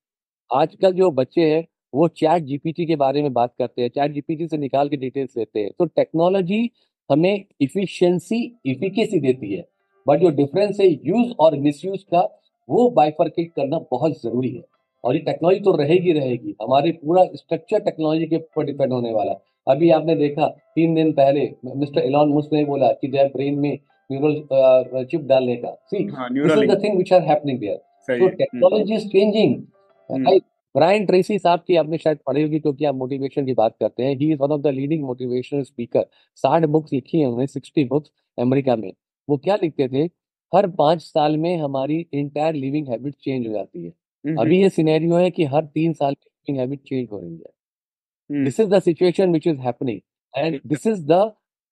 आजकल 0.51 0.93
जो 0.93 1.11
बच्चे 1.11 1.51
हैं 1.51 1.67
वो 1.95 2.09
चैट 2.09 2.43
जीपीटी 2.43 2.87
के 2.87 2.97
बारे 2.97 3.23
में 3.23 3.33
बात 3.33 3.55
करते 3.59 3.83
हैं 3.83 3.89
चैट 3.89 4.13
जीपीटी 4.13 4.47
से 4.49 4.57
निकाल 4.57 4.89
के 4.89 4.97
डिटेल्स 4.97 5.37
लेते 5.37 5.61
हैं। 5.61 5.71
तो 5.79 5.85
टेक्नोलॉजी 5.87 6.71
हमें 7.11 7.45
इफिशिएंसी 7.61 8.39
इफिकेसी 8.67 9.21
देती 9.21 9.53
है। 9.55 9.65
बट 10.07 10.21
जो 10.21 10.31
डिफरेंस 10.31 10.81
है 10.81 10.89
यूज़ 10.89 11.33
और 11.41 11.57
मिसयूज 11.59 12.03
का 12.03 12.21
वो 12.69 12.89
बाइफर्केट 12.91 13.53
करना 13.53 13.79
बहुत 13.91 14.23
ज़रूरी 14.23 14.51
है। 14.51 14.63
और 15.05 15.17
ये 15.17 15.21
टेक्नोलॉजी 15.23 15.61
तो 15.61 15.77
रहेगी 15.77 16.13
रहेगी। 16.13 16.55
हमारे 16.63 16.91
पूरा 16.95 17.25
स्ट्रक्चर 17.35 17.81
टेक्नोलॉजी 17.81 18.27
के 18.27 18.37
ऊपर 18.37 18.65
डिपेंड 18.65 18.93
होने 18.93 19.13
वाला 19.13 19.31
है। 19.33 19.41
अभी 19.67 19.91
आपने 19.91 20.15
देखा 20.17 20.47
तीन 20.77 20.95
दिन 20.95 21.13
पहले 21.13 21.49
मिस्टर 21.67 22.01
एलॉन 22.01 22.29
मुस्क 22.29 22.53
ने 22.53 22.65
बोला 22.65 22.93
कि 22.93 23.09
देयर 23.09 23.27
ब्रेन 23.27 23.59
में 23.59 23.79
न्यूरल 24.11 25.05
चिप 25.05 25.21
डालने 25.25 25.57
का। 25.57 25.71
See 25.87 26.05
this 26.05 26.53
is 26.53 26.71
the 26.71 26.83
thing 26.83 26.95
which 26.95 27.13
are 27.13 27.23
happening 27.23 27.59
there 27.59 27.81
hmm, 28.23 28.29
technology 28.31 28.95
is 28.95 29.07
changing. 29.09 30.41
Brian 30.75 31.05
Tracy 31.07 31.39
साहब 31.39 31.61
की 31.67 31.77
आपने 31.77 31.99
शायद 31.99 32.19
पढ़ी 32.27 32.43
होगी 32.43 32.59
क्योंकि 32.61 32.85
आप 32.85 32.95
मोटिवेशन 32.95 33.47
की 33.47 33.55
बात 33.55 33.75
करते 33.81 34.03
हैं। 34.03 34.17
He 34.17 34.31
is 34.33 34.39
one 34.39 34.53
of 34.53 34.61
the 34.61 34.67
leading 34.75 35.03
motivational 35.05 35.63
speaker 35.63 36.07
साठ 36.39 36.65
बुक्स 36.67 36.93
लिखी 36.93 37.21
है 37.21 37.27
उन्होंने 37.27 37.47
सिक्सटी 37.47 37.85
बुक्स 37.85 38.11
अमेरिका 38.39 38.77
में। 38.77 38.93
वो 39.29 39.37
क्या 39.39 39.57
लिखते 39.63 39.89
थे? 39.89 40.05
हर 40.53 40.67
पाँच 40.79 41.03
साल 41.03 41.37
में 41.37 41.57
हमारी 41.57 42.07
इंटायर 42.15 42.55
लिविंग 42.55 42.89
हैबिट 42.89 43.15
चेंज 43.15 43.47
हो 43.47 43.53
जाती 43.53 43.85
है। 43.85 43.93
अभी 44.25 44.61
ये 44.63 44.69
सिनेरियो 44.71 45.17
है 45.17 45.31
कि 45.31 45.45
हर 45.45 45.65
तीन 45.67 45.93
साल 45.93 46.15
में 46.47 46.59
हैबिट 46.59 46.81
चेंज 46.81 47.09
हो 47.13 47.21
रही 47.21 47.33
है। 47.33 48.45
This 48.45 48.61
is 48.61 48.69
the 48.69 48.79
situation 48.83 49.33
which 49.33 49.47
is 49.47 49.59
happening 49.61 50.01
and 50.35 50.61
this 50.67 50.87
is 50.87 51.05
the 51.07 51.13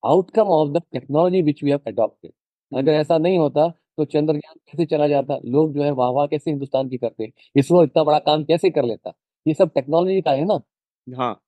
outcome 0.03 0.49
of 0.49 0.71
the 0.71 0.83
technology 0.93 1.43
which 1.43 1.63
we 1.65 1.71
have 1.71 1.81
adopted 1.87 2.33
अगर 2.73 2.93
ऐसा 2.93 3.19
नहीं 3.19 3.39
होता 3.39 3.69
तो 3.69 4.05
चंद्रयान 4.07 4.55
कैसे 4.57 4.85
चला 4.87 5.07
जाता? 5.09 5.39
लोग 5.45 5.73
जो 5.75 5.83
है 5.83 5.91
वाह 5.93 6.11
वाह 6.11 6.27
कैसे 6.27 6.51
हिंदुस्तान 6.51 6.89
की 6.89 6.97
करते 6.99 7.31
इसरो 7.57 7.83
इतना 7.85 8.05
बड़ा 8.05 8.19
काम 8.21 8.45
कैसे 8.45 8.71
कर 8.71 8.85
लेता? 8.85 9.13
ये 9.47 9.55
सब 9.55 9.71
टेक्नोलॉजी 9.75 10.21
का 10.21 10.33
है 10.33 10.45
ना? 10.45 10.61
हाँ। 11.07 11.41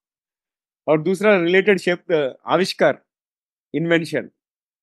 और 0.87 1.03
दूसरा 1.03 1.37
रिलेटेड 1.37 1.79
शब्द 1.81 2.13
आविष्कार 2.47 2.99
इन्वेंशन 3.75 4.29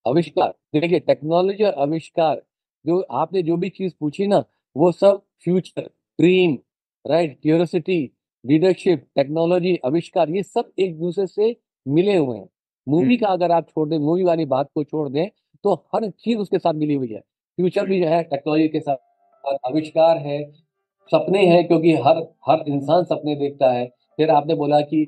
आविष्कार। 0.06 0.54
देखिए 0.74 1.00
टेक्नोलॉजी 1.00 1.64
और 1.64 1.74
आविष्कार 1.82 2.42
जो 2.84 3.00
आपने 3.00 3.42
जो 3.42 3.56
भी 3.56 3.68
चीज़ 3.70 3.92
पूछी 4.00 4.26
ना 4.26 4.44
वो 4.76 4.90
सब 4.92 5.22
future 5.44 5.90
dream 6.20 6.56
right 7.04 7.38
curiosity 7.42 7.98
leadership 8.44 9.04
technology 9.16 9.78
आविष्कार 9.86 10.30
ये 10.30 10.42
सब 10.42 10.70
एक 10.78 10.98
दूसरे 10.98 11.26
से 11.26 11.54
मिले 11.86 12.16
हुए 12.16 12.36
हैं। 12.38 12.48
Movie 12.86 13.04
hmm. 13.04 13.16
का 13.16 13.28
अगर 13.28 13.52
आप 13.52 13.68
छोड़ 13.68 13.88
दें 13.88 13.98
मूवी 13.98 14.24
वाली 14.24 14.44
बात 14.46 14.68
को 14.74 14.84
छोड़ 14.84 15.08
दें 15.08 15.28
तो 15.64 15.74
हर 15.94 16.08
चीज़ 16.10 16.38
उसके 16.38 16.58
साथ 16.58 16.74
मिली 16.74 16.94
हुई 16.94 17.08
है। 17.08 17.20
फ्यूचर 17.20 17.86
भी 17.86 18.00
जो 18.00 18.08
है 18.08 18.22
टेक्नोलॉजी 18.24 18.68
के 18.68 18.80
साथ 18.80 19.56
आविष्कार 19.66 20.18
है 20.18 20.42
सपने 21.12 21.46
हैं 21.46 21.66
क्योंकि 21.66 21.94
हर 21.98 22.22
हर 22.48 22.64
इंसान 22.68 23.04
सपने 23.04 23.36
देखता 23.36 23.72
है। 23.72 23.86
फिर 24.18 24.30
आपने 24.30 24.54
बोला 24.54 24.80
कि 24.82 25.06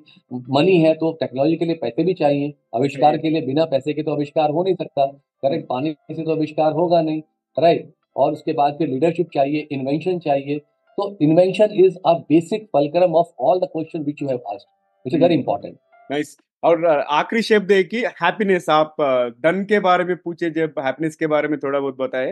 मनी 0.50 0.78
है 0.78 0.94
तो 0.94 1.12
टेक्नोलॉजी 1.20 1.56
के 1.56 1.64
लिए 1.64 1.74
पैसे 1.74 2.04
भी 2.04 2.14
चाहिए। 2.14 2.52
आविष्कार 2.74 3.16
के 3.18 3.30
लिए 3.30 3.46
बिना 3.46 3.64
पैसे 3.66 3.92
के 3.92 4.02
तो 4.02 4.12
आविष्कार 4.12 4.50
हो 4.50 4.64
नहीं 4.64 4.74
सकता। 4.74 5.06
करेक्ट 5.06 5.68
पानी 5.68 5.94
से 6.10 6.22
तो 6.24 6.30
आविष्कार 6.30 6.72
होगा 6.72 7.02
नहीं 7.02 7.22
राइट 7.56 7.92
और 8.16 8.32
उसके 8.32 8.52
बाद 8.52 8.74
फिर 8.78 8.88
लीडरशिप 8.88 9.30
चाहिए 9.34 9.68
इन्वेंशन 9.72 10.18
चाहिए। 10.20 10.60
तो 11.02 11.16
invention 11.22 11.74
is 11.84 11.96
a 12.06 12.12
basic 12.28 12.68
fulcrum 12.76 13.14
of 13.14 13.28
all 13.40 13.60
the 13.60 13.68
question 13.72 14.02
which 14.02 14.22
you 14.22 14.28
have 14.28 14.40
asked 14.48 14.68
which 15.06 15.14
is 15.14 15.22
very 15.22 15.34
important 15.34 15.76
nice 16.10 16.36
और 16.62 16.84
आखिरी 16.86 17.42
शब्द 17.42 17.72
है 17.72 17.82
कि 17.84 18.04
हैप्पीनेस 18.22 18.68
आप 18.70 18.96
डन 19.40 19.64
के 19.64 19.80
बारे 19.80 20.04
में 20.04 20.16
पूछे 20.16 20.50
जब 20.50 20.74
हैप्पीनेस 20.78 21.16
के 21.16 21.26
बारे 21.26 21.48
में 21.48 21.58
थोड़ा 21.58 21.78
बहुत 21.80 21.96
बताए 21.96 22.30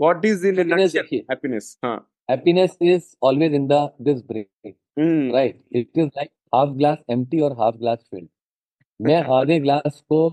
व्हाट 0.00 0.24
इज़ 0.24 0.46
इन 0.46 0.58
हैप्पीनेस 0.60 1.76
हाँ। 1.84 1.96
Happiness 2.30 2.76
is 2.82 3.14
always 3.22 3.54
in 3.54 3.66
the 3.66 3.88
this 4.00 4.22
break 4.26 4.74
right 5.34 5.62
it 5.72 5.98
is 5.98 6.06
like 6.06 6.30
half 6.54 6.70
glass 6.70 6.98
empty 7.10 7.40
और 7.40 7.52
हाफ़ 7.52 7.76
ग्लास 7.76 8.04
फिल्ड 8.10 8.28
मैं 9.00 9.22
आधे 9.32 9.58
ग्लास 9.60 10.00
को 10.08 10.28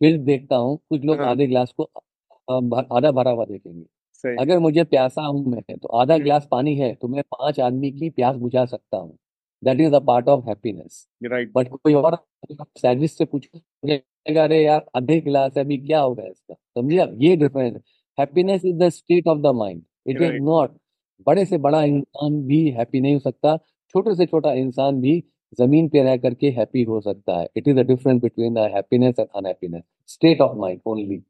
फिल्ड 0.00 0.20
देखता 0.20 0.56
हूँ 0.56 0.76
कुछ 0.90 1.04
लोग 1.04 1.20
हाँ। 1.20 1.30
आधे 1.30 1.46
ग्लास 1.46 1.72
को 1.72 1.90
आधा 2.48 3.10
भरा 3.10 3.30
हुआ 3.30 3.44
देखेंगे। 3.44 3.84
अगर 4.24 4.58
मुझे 4.58 4.84
प्यासा 4.84 5.22
हूँ 5.22 5.44
मैं 5.46 5.76
तो 5.76 5.88
आधा 5.98 6.18
ग्लास 6.18 6.48
पानी 6.50 6.74
है 6.76 6.94
तो 6.94 7.08
मैं 7.08 7.22
पाँच 7.32 7.60
आदमी 7.60 7.90
की 7.92 8.10
प्यास 8.10 8.36
बुझा 8.36 8.64
सकता 8.66 8.96
हूँ। 8.96 9.16
That 9.62 9.80
is 9.80 9.90
the 9.92 10.02
part 10.06 10.28
of 10.28 10.48
happiness 10.48 11.06
right 11.24 11.52
but 11.54 11.68
कोई 11.72 11.94
और 11.94 12.16
सैडिस्ट 12.78 13.18
से 13.18 13.24
पूछेगा 13.24 14.42
अरे 14.44 14.62
यार 14.62 14.84
आधे 14.96 15.20
गिलास 15.20 15.56
है 15.56 15.64
अभी 15.64 15.78
क्या 15.78 16.00
होगा 16.00 16.24
इसका? 16.24 16.54
समझिए 16.54 16.98
आप? 16.98 17.14
ये 17.18 17.36
difference 17.36 17.80
happiness 18.18 18.64
is 18.64 18.76
the 18.78 18.88
state 18.90 19.28
of 19.28 19.38
the 19.38 19.54
mind 19.56 19.82
it 20.06 20.20
is 20.22 20.42
not 20.42 20.76
बड़े 21.26 21.44
से 21.44 21.58
बड़ा 21.58 21.82
इंसान 21.84 22.42
भी 22.46 22.68
हैप्पी 22.70 23.00
नहीं 23.00 23.14
हो 23.14 23.20
सकता 23.20 23.56
छोटे 23.94 24.14
से 24.14 24.26
छोटा 24.26 24.52
इंसान 24.54 25.00
भी 25.00 25.22
ज़मीन 25.58 25.88
पे 25.88 26.02
रह 26.02 26.16
करके 26.16 26.50
हैप्पी 26.58 26.82
हो 26.84 27.00
सकता 27.00 27.38
है। 27.38 27.48
It 27.56 27.68
is 27.68 27.76
the 27.76 27.86
difference 27.86 28.20
between 28.22 28.54
the 28.54 28.70
happiness 28.74 29.14
and 29.20 29.28
unhappiness 29.28 29.82
state 30.08 30.40
of 30.40 30.56
mind 30.58 30.80
only 30.86 31.22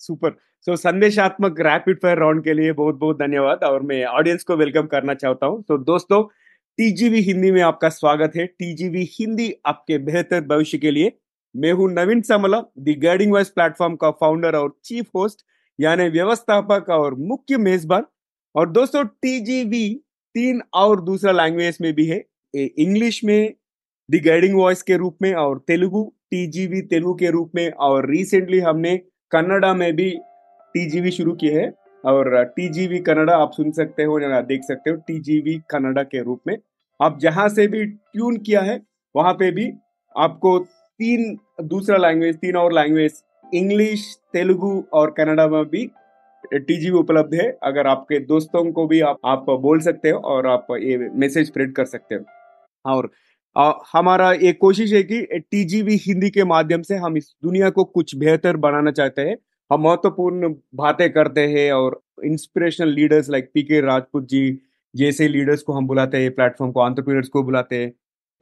super 0.00 0.36
so 0.66 0.76
संदेशात्मक 0.76 1.60
rapid 1.60 1.98
fire 2.02 2.18
round 2.18 2.42
के 2.44 2.52
लिए 2.54 2.72
बहुत 2.74 2.94
बहुत 2.96 3.18
धन्यवाद 3.18 3.64
और 3.64 3.82
मैं 3.82 4.04
ऑडियंस 4.06 4.44
को 4.44 4.56
वेलकम 4.56 4.86
करना 4.86 5.14
चाहता 5.14 5.46
हूँ। 5.46 5.62
तो 5.62 5.78
दोस्तों 5.80 6.22
टीजीवी 6.78 7.20
हिंदी 7.22 7.50
में 7.50 7.60
आपका 7.62 7.88
स्वागत 7.88 8.36
है। 8.36 8.46
टीजीवी 8.46 9.08
हिंदी 9.12 9.52
आपके 9.66 9.98
बेहतर 10.00 10.40
भविष्य 10.46 10.78
के 10.78 10.90
लिए। 10.90 11.12
मैं 11.54 11.72
हूँ 11.72 11.90
Naveen 11.92 12.22
Samla 12.22 12.62
the 12.78 12.94
guiding 12.96 13.32
voice 13.32 13.50
platform 13.50 13.96
का 13.96 14.10
फाउंडर 14.12 14.56
और 14.56 14.74
चीफ 14.84 15.06
होस्ट 15.16 15.44
यानी 15.78 16.08
व्यवस्थापक 16.08 16.88
और 16.90 17.14
मुख्य 17.16 17.56
मेजबान। 17.58 18.04
और 18.54 18.70
दोस्तों 18.70 19.04
टीजीवी 19.04 19.88
तीन 20.34 20.62
और 20.74 21.00
दूसरा 21.04 21.32
लैंग्वेज 21.34 21.78
में 21.80 21.92
भी 21.94 22.06
है। 22.06 22.24
इंग्लिश 22.54 23.22
में 23.24 23.52
दी 24.08 24.18
गाइडिंग 24.20 24.56
वॉइस 24.56 24.82
के 24.82 24.96
रूप 24.96 25.16
में 25.22 25.32
और 25.36 25.58
तेलुगु 25.66 26.02
टीजीवी 26.30 26.80
तेलुगु 26.82 27.14
के 27.14 27.30
रूप 27.30 27.52
में 27.54 27.70
और 27.70 28.10
रिसेंटली 28.10 28.58
हमने 28.60 28.96
कन्नडा 29.32 29.72
में 29.74 29.92
भी 29.96 30.10
टीजीवी 30.74 31.10
शुरू 31.10 31.32
किए 31.32 31.60
है 31.60 31.72
और 32.04 32.44
टीजीवी 32.46 32.98
कन्नडा 33.00 33.36
आप 33.36 33.52
सुन 33.52 33.70
सकते 33.72 34.02
हो 34.02 34.18
या 34.20 34.40
देख 34.42 34.62
सकते 34.64 34.90
हो 34.90 34.96
टीजीवी 35.06 35.54
कन्नडा 35.70 36.02
के 36.04 36.22
रूप 36.22 36.40
में। 36.46 36.56
आप 37.00 37.18
जहाँ 37.20 37.48
से 37.48 37.66
भी 37.66 37.84
ट्यून 37.84 38.36
किया 38.36 38.60
है, 38.60 38.80
वहाँ 39.14 39.32
पे 39.34 39.50
भी 39.50 39.72
आपको 40.14 40.58
तीन 40.58 41.38
दूसरा 41.64 41.96
लैंग्वेज 41.98 42.36
तीन 42.36 42.56
और 42.56 42.72
लैंग्वेज 42.72 43.22
इंग्लिश 43.52 44.04
तेलुगु 44.32 44.82
और 44.92 45.10
कन्नडा 45.10 45.46
में 45.48 45.64
भी 45.64 45.90
टीजीवी 46.44 46.98
उपलब्ध 46.98 47.34
है। 47.34 47.48
अगर 47.62 47.86
आपके 47.86 48.18
दोस्तों 48.26 48.70
को 48.72 48.86
भी 48.86 49.00
आप 49.02 49.18
आप 49.26 49.50
बोल 49.60 49.80
सकते 49.80 50.10
हो 50.10 50.18
और 50.20 50.46
आप 50.46 50.66
ये 50.72 50.96
मैसेज 51.14 51.46
स्प्रेड 51.46 51.74
कर 51.74 51.84
सकते 51.84 52.14
हो। 52.14 52.24
और 52.84 53.10
हमारा 53.56 54.32
एक 54.32 54.58
कोशिश 54.60 54.92
है 54.92 55.02
कि 55.02 55.20
टीजीवी 55.40 55.96
हिंदी 55.96 56.30
के 56.30 56.44
माध्यम 56.44 56.82
से 56.82 56.96
हम 56.96 57.16
इस 57.16 57.34
दुनिया 57.42 57.70
को 57.70 57.84
कुछ 57.84 58.14
बेहतर 58.16 58.56
बनाना 58.56 58.90
चाहते 58.90 59.22
हैं। 59.22 59.36
हम 59.70 59.82
महत्वपूर्ण 59.82 60.54
बातें 60.74 61.08
करते 61.12 61.46
हैं 61.48 61.72
और 61.72 62.00
inspirational 62.24 62.88
leaders 62.88 63.30
like 63.30 63.50
P 63.54 63.62
K 63.62 63.80
Rajput 63.80 64.28
जी 64.28 64.58
जैसे 64.94 65.28
लीडर्स 65.28 65.62
को 65.62 65.72
हम 65.72 65.86
बुलाते 65.86 66.22
हैं 66.22 66.30
प्लेटफॉर्म 66.34 66.72
को 66.72 66.80
आंट्रप्रीनर्स 66.80 67.28
को 67.28 67.42
बुलाते 67.42 67.76
हैं 67.76 67.90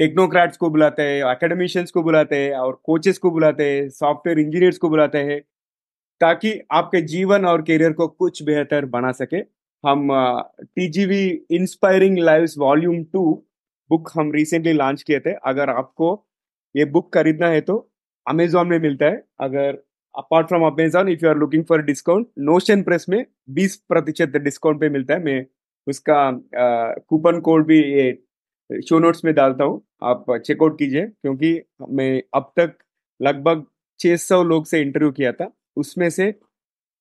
टेक्नोक्रेट्स 0.01 0.57
को 0.57 0.71
बुलाते 0.71 1.03
हैं 1.03 1.25
एकेडमिशियंस 1.25 1.91
को 1.91 2.03
बुलाते 2.03 2.37
हैं 2.37 2.53
और 2.55 2.81
कोचेस 2.85 3.19
को 3.19 3.31
बुलाते 3.31 3.65
हैं 3.65 3.89
सॉफ्टवेयर 3.89 4.39
इंजीनियर्स 4.39 4.79
को 4.79 4.89
बुलाते 4.89 5.19
हैं, 5.19 5.41
ताकि 6.21 6.61
आपके 6.73 7.01
जीवन 7.03 7.45
और 7.45 7.63
करियर 7.63 7.93
को 7.93 8.07
कुछ 8.09 8.43
बेहतर 8.43 8.85
बना 8.87 9.13
सके। 9.13 9.37
हम 9.85 10.09
TGV 10.77 11.27
inspiring 11.51 12.19
lives 12.19 12.55
volume 12.59 13.03
two 13.05 13.45
book 13.91 14.11
हम 14.15 14.33
रिसेंटली 14.33 14.73
लॉन्च 14.73 15.03
किए 15.03 15.21
थे। 15.21 15.33
अगर 15.45 15.71
आपको 15.71 16.15
ये 16.75 16.85
बुक 16.87 17.13
खरीदना 17.15 17.49
है 17.49 17.61
तो 17.61 17.77
अमेजोन 18.27 18.69
में 18.69 18.79
मिलता 18.79 19.07
है। 19.07 19.23
अगर 19.41 19.83
apart 20.15 20.49
from 20.49 20.67
Amazon 20.67 21.09
if 21.09 21.25
you 21.25 21.31
are 21.31 21.37
looking 21.39 21.65
for 21.65 21.83
discount 21.83 22.27
Notion 22.41 22.83
Press 22.83 23.07
में 23.09 23.25
20 23.51 23.77
प्रतिशत 23.89 24.37
डिस्काउंट 24.39 24.81
पे 24.81 24.89
मिलता 24.89 25.15
है। 25.15 25.23
मैं 25.25 25.45
उसका 25.87 26.31
कूपन 27.01 27.41
कोड 27.41 27.67
भी 27.67 27.79
ये 27.83 28.11
शो 28.71 28.99
नोट्स 28.99 29.25
में 29.25 29.35
डालता 29.35 29.65
हूँ। 29.65 29.81
आप 30.05 30.25
चेकआउट 30.39 30.79
कीजिए, 30.79 31.07
क्योंकि 31.07 31.61
मैं 31.91 32.23
अब 32.35 32.53
तक 32.57 32.77
लगभग 33.21 33.65
600 34.01 34.43
लोग 34.45 34.67
से 34.67 34.81
इंटरव्यू 34.81 35.11
किया 35.13 35.33
था। 35.33 35.51
उसमें 35.77 36.09
से 36.11 36.31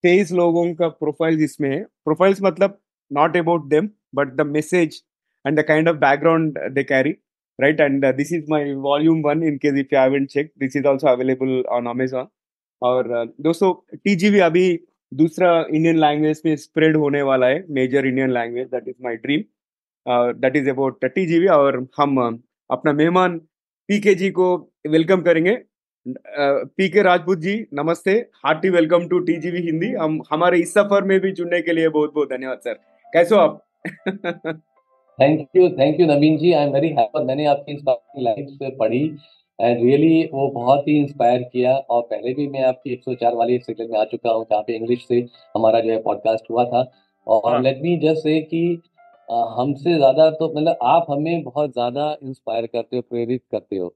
तेईस 0.03 0.31
लोगों 0.31 0.73
का 0.75 0.87
प्रोफाइल्स 0.89 1.41
इसमें 1.41 1.69
है। 1.69 1.83
प्रोफाइल्स 2.05 2.41
मतलब 2.43 2.79
not 3.11 3.37
about 3.37 3.67
them 3.69 3.89
but 4.15 4.33
the 4.35 4.41
message 4.47 5.01
and 5.47 5.57
the 5.57 5.63
kind 5.63 5.89
of 5.89 5.99
background 5.99 6.59
they 6.71 6.83
carry 6.83 7.19
right? 7.59 7.79
And 7.79 8.03
uh, 8.03 8.11
this 8.11 8.31
is 8.31 8.47
my 8.47 8.63
volume 8.87 9.21
1 9.21 9.43
in 9.43 9.59
case 9.59 9.73
if 9.75 9.91
you 9.91 9.97
haven't 9.97 10.29
checked 10.29 10.53
this 10.57 10.75
is 10.75 10.85
also 10.85 11.07
available 11.07 11.63
on 11.77 11.87
amazon. 11.87 12.27
और 12.81 13.07
uh, 13.17 13.25
दोस्तों 13.41 13.73
TGV 13.97 14.39
अभी 14.39 14.67
दूसरा 15.11 15.49
Indian 15.75 15.99
language 15.99 16.41
में 16.45 16.55
spread 16.55 16.97
होने 16.97 17.21
वाला 17.29 17.47
है 17.47 17.63
major 17.73 18.05
Indian 18.05 18.31
language 18.31 18.67
that 18.67 18.87
is 18.87 18.95
my 19.03 19.15
dream 19.15 19.43
that 20.41 20.55
is 20.55 20.69
about 20.69 21.05
TGV 21.05 21.47
और 21.55 21.77
हम 21.97 22.19
uh, 22.25 22.37
अपना 22.71 22.93
मेहमान 22.93 23.37
पीके 23.89 24.15
जी 24.15 24.29
को 24.31 24.49
वेलकम 24.87 25.21
करेंगे। 25.21 25.57
पी 26.05 26.89
के 26.89 27.01
राजपूत 27.03 27.39
जी 27.39 27.55
नमस्ते 27.73 28.11
hearty 28.45 28.69
welcome 28.69 29.07
to 29.07 29.19
TGV 29.31 29.61
Hindi 29.61 29.91
हम 29.93 30.21
हमारे 30.31 30.59
इस 30.59 30.73
सफ़र 30.73 31.03
में 31.03 31.19
भी 31.19 31.31
जुड़ने 31.31 31.61
के 31.61 31.73
लिए 31.73 31.89
बहुत 31.89 32.13
बहुत 32.13 32.29
धन्यवाद 32.29 32.59
सर 32.63 32.73
कैसे 33.13 33.35
हो 33.35 33.41
आप? 33.41 34.61
Thank 35.19 35.47
you 35.55 35.67
thank 35.69 35.99
you 35.99 36.05
Naveen 36.07 36.37
ji 36.37 36.51
I 36.53 36.65
am 36.65 36.73
very 36.73 36.89
happy 36.97 37.23
मैंने 37.25 37.45
आपकी 37.45 37.71
इंस्पायरिंग 37.71 38.23
लाइफ 38.23 38.49
से 38.53 38.69
पढ़ी 38.77 38.99
एंड 39.59 39.81
रियली 39.83 40.23
वो 40.33 40.47
बहुत 40.55 40.87
ही 40.87 40.97
इंस्पायर 40.97 41.43
किया 41.43 41.71
और 41.75 42.01
पहले 42.01 42.33
भी 42.33 42.47
मैं 42.47 42.63
आपकी 42.63 42.95
104 42.95 43.35
वाली 43.35 43.57
सीरियल 43.59 43.89
में 43.91 43.97
आ 43.99 44.03
चुका 44.11 44.31
हूँ 44.31 44.45
जहाँ 44.51 44.61
पे 44.67 44.75
इंग्लिश 44.75 45.05
से 45.07 45.19
हमारा 45.55 45.79
जो 45.79 45.91
है 45.91 46.01
पॉडकास्ट 46.01 46.49
हुआ 46.51 46.65
था। 46.65 46.85
और 47.27 47.61
लेट 47.61 47.81
मी 47.83 47.95
जस्ट 47.99 48.23
से 48.23 48.39
कि 48.43 48.61
हमसे 49.29 49.95
ज़्यादा 49.95 50.29
तो 50.31 50.47
मतलब 50.49 50.77
आप 50.83 51.05
हमें 51.09 51.43
बहुत 51.43 51.71
ज़्यादा 51.73 52.15
इंस्पायर 52.23 52.65
करते 52.67 52.95
हो 52.95 53.01
प्रेरित 53.01 53.41
करते 53.51 53.77
हो। 53.77 53.87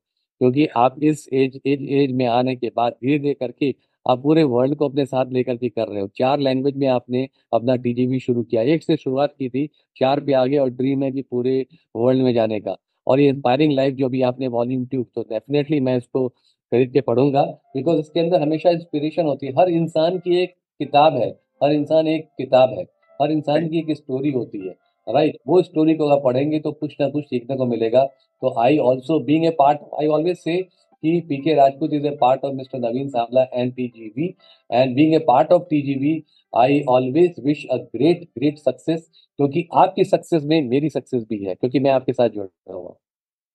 क्योंकि 0.42 0.66
आप 0.78 0.96
इस 1.04 1.28
एज 1.34 1.60
एज 1.68 1.88
एज 1.92 2.12
में 2.14 2.26
आने 2.28 2.56
के 2.56 2.72
बाद 2.76 2.94
धीरे 2.94 3.20
धीरे 3.20 3.34
करके 3.34 3.72
आप 4.06 4.22
पूरे 4.24 4.44
वर्ल्ड 4.46 4.76
को 4.76 4.88
अपने 4.90 5.06
साथ 5.06 5.32
लेकर 5.32 5.56
के 5.56 5.70
कर 5.70 5.88
रहे 5.88 6.02
हो। 6.02 6.08
चार 6.18 6.40
लैंग्वेज 6.40 6.78
में 6.78 6.88
आपने 6.90 7.28
अपना 7.54 7.76
टीजीवी 7.78 8.20
शुरू 8.20 8.44
किया। 8.44 8.62
एक 8.64 8.84
से 8.84 8.98
शुरुआत 8.98 9.34
की 9.40 9.50
थी, 9.50 9.68
चार 9.98 10.20
पे 10.20 10.34
आगे 10.34 10.58
और 10.58 10.70
ड्रीम 10.72 11.04
है 11.04 11.12
कि 11.12 11.22
पूरे 11.22 11.66
वर्ल्ड 11.96 12.24
में 12.24 12.34
जाने 12.34 12.60
का। 12.60 12.76
और 13.08 13.20
ये 13.20 13.30
इंस्पायरिंग 13.30 13.74
लाइफ 13.74 13.94
जो 13.96 14.10
भी 14.10 14.22
आपने 14.22 14.48
वॉल्यूम 14.50 14.86
ट्यूब 14.86 15.06
तो 15.16 15.22
डेफिनेटली 15.24 15.80
मैं 15.80 15.98
इसको 15.98 16.28
खरीद 16.28 16.92
के 16.94 17.02
पढ़ूँगा 17.02 17.42
बिकॉज़ 17.76 18.00
इसके 18.00 18.20
अंदर 18.20 18.42
हमेशा 18.42 18.70
इंस्पिरेशन 18.70 19.26
होती 19.26 19.48
है। 19.48 19.54
हर 19.60 19.70
इंसान 19.72 20.18
की 20.18 20.42
एक 20.44 20.54
किताब 20.80 21.16
है, 21.16 21.30
हर 21.64 21.72
इंसान 21.74 22.08
एक 22.08 22.28
किताब 22.38 22.70
है, 22.70 22.84
हर 23.20 23.32
इंसान 23.32 23.68
की 23.70 23.80
एक 23.80 23.92
स्टोरी 23.98 24.32
होती 24.32 24.58
है 24.60 24.76
राइट 25.08 25.32
right? 25.32 25.48
वो 25.48 25.62
स्टोरी 25.62 25.94
को 25.96 26.06
अगर 26.06 26.22
पढ़ेंगे 26.24 26.60
तो 26.60 26.72
कुछ 26.72 26.96
ना 27.02 27.08
कुछ 27.10 27.24
सीखने 27.26 27.56
को 27.58 27.66
मिलेगा। 27.66 28.04
तो 28.42 28.54
I 28.60 28.78
also 28.80 29.20
being 29.20 29.46
a 29.46 29.50
part 29.60 29.80
I 30.00 30.08
always 30.08 30.38
say 30.38 30.58
कि 31.04 31.20
PK 31.30 31.54
Rajput 31.56 31.94
is 31.94 32.08
a 32.08 32.16
part 32.22 32.44
of 32.46 32.54
mister 32.56 32.80
Naveen 32.80 33.08
Sawla 33.10 33.44
and 33.54 33.74
TGV 33.76 34.28
and 34.70 34.96
being 34.96 35.14
a 35.16 35.20
part 35.28 35.52
of 35.52 35.64
TGV 35.70 36.24
I 36.54 36.82
always 36.90 37.36
wish 37.46 37.66
a 37.72 37.78
great 37.78 38.24
great 38.38 38.58
success 38.60 39.10
क्योंकि 39.40 39.68
आपकी 39.76 40.04
success 40.06 40.44
में 40.46 40.62
मेरी 40.70 40.90
success 40.90 41.24
भी 41.30 41.44
है, 41.44 41.56
क्योंकि 41.56 41.80
मैं 41.80 41.92
आपके 41.92 42.14
साथ 42.14 42.30
जुड़ 42.30 42.46
रहा 42.46 42.78
हूँ। 42.78 42.96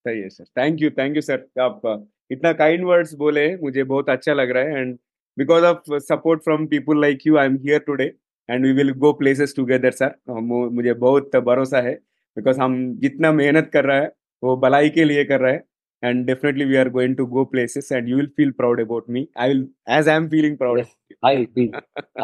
सही 0.06 0.20
है 0.20 0.28
sir. 0.28 0.44
Thank 0.58 0.82
you 0.82 0.90
thank 0.90 1.16
you 1.16 1.22
sir 1.22 1.46
आप 1.60 2.06
इतना 2.30 2.52
काइंड 2.54 2.84
वर्ड्स 2.86 3.14
बोले, 3.14 3.56
मुझे 3.56 3.84
बहुत 3.84 4.08
अच्छा 4.10 4.32
लग 4.34 4.50
रहा 4.50 4.62
है। 4.64 4.80
And 4.80 4.96
because 5.38 5.64
of 5.64 5.98
support 6.00 6.42
from 6.44 6.66
people 6.66 7.00
like 7.00 7.26
you 7.26 7.36
I 7.38 7.46
am 7.46 7.56
here 7.64 7.78
today 7.86 8.04
and 8.48 8.66
we 8.66 8.72
will 8.72 8.92
go 8.94 9.12
places 9.14 9.54
together 9.56 9.90
sir 9.92 10.14
मुझे 10.30 10.92
बहुत 10.94 11.36
भरोसा 11.46 11.80
है। 11.80 11.94
बिकॉज़ 12.36 12.60
हम 12.60 12.76
जितना 13.00 13.32
मेहनत 13.32 13.70
कर 13.72 13.84
रहे 13.84 14.00
हैं, 14.00 14.10
वो 14.42 14.56
भलाई 14.56 14.90
के 14.90 15.04
लिए 15.04 15.24
कर 15.24 15.40
रहे 15.40 15.52
हैं। 15.52 15.62
and 16.01 16.25
definitely 16.27 16.65
we 16.65 16.77
are 16.77 16.89
going 16.89 17.15
to 17.15 17.25
go 17.27 17.45
places 17.45 17.91
and 17.91 18.09
you 18.09 18.15
will 18.15 18.29
feel 18.35 18.51
proud 18.59 18.79
about 18.79 19.07
me 19.07 19.27
i 19.35 19.47
will 19.49 19.63
as 19.87 20.07
i 20.07 20.15
am 20.21 20.29
feeling 20.29 20.57
proud 20.57 20.79
yes, 20.79 20.89
i 21.23 21.45
feel 21.55 21.71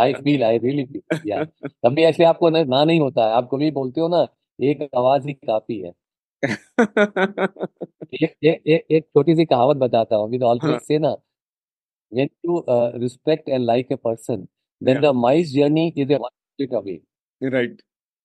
i 0.05 0.13
feel 0.25 0.43
i 0.43 0.55
really 0.65 0.85
feel 0.93 1.21
yeah 1.31 1.45
कभी 1.85 2.03
ऐसे 2.03 2.23
आपको 2.23 2.49
ना, 2.49 2.63
ना 2.63 2.83
नहीं 2.83 2.99
होता 2.99 3.27
है 3.27 3.33
आप 3.33 3.49
कभी 3.51 3.71
बोलते 3.71 4.01
हो 4.01 4.07
ना 4.15 4.27
एक 4.71 4.89
आवाज 4.97 5.25
ही 5.27 5.33
काफी 5.33 5.79
है 5.81 5.93
एक 8.23 8.35
एक 8.43 8.61
एक, 8.67 8.85
एक 8.91 9.05
छोटी 9.05 9.35
सी 9.35 9.45
कहावत 9.45 9.77
बताता 9.77 10.15
हूँ 10.15 10.29
विद 10.31 10.43
ऑलवेज 10.43 10.81
से 10.87 10.99
ना 10.99 11.15
when 12.17 12.29
you 12.43 12.63
uh, 12.73 12.91
respect 12.99 13.49
and 13.49 13.65
like 13.65 13.89
a 13.91 13.97
person 13.97 14.47
then 14.81 14.95
yeah. 14.95 15.01
the 15.01 15.13
mice 15.13 15.51
journey 15.51 15.93
is 15.95 16.09
a 16.09 16.19
one 16.25 16.31
bit 16.61 16.75
away 16.79 17.01
right 17.55 17.81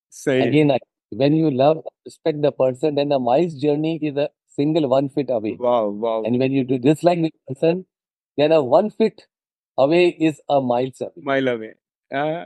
say 0.09 0.41
again 0.43 0.71
I, 0.71 0.79
when 1.11 1.35
you 1.35 1.51
love 1.51 1.81
respect 2.07 2.43
the 2.43 2.53
person 2.53 2.95
then 2.95 3.09
the 3.09 3.19
mice 3.19 3.55
journey 3.55 3.99
is 4.11 4.17
a 4.17 4.29
single 4.60 4.90
one 4.90 5.10
feet 5.16 5.30
away. 5.30 5.56
Wow, 5.60 5.90
wow. 6.06 6.24
And 6.24 6.40
when 6.40 6.52
you 6.52 6.64
do 6.64 6.78
dislike 6.86 7.22
the 7.22 7.32
person, 7.48 7.86
then 8.38 8.52
a 8.52 8.62
one 8.64 8.90
feet 8.90 9.26
away 9.78 10.04
is 10.30 10.42
a 10.50 10.60
mile 10.62 10.92
away. 11.02 11.24
Mile 11.32 11.48
away. 11.54 11.72
Uh, 12.12 12.46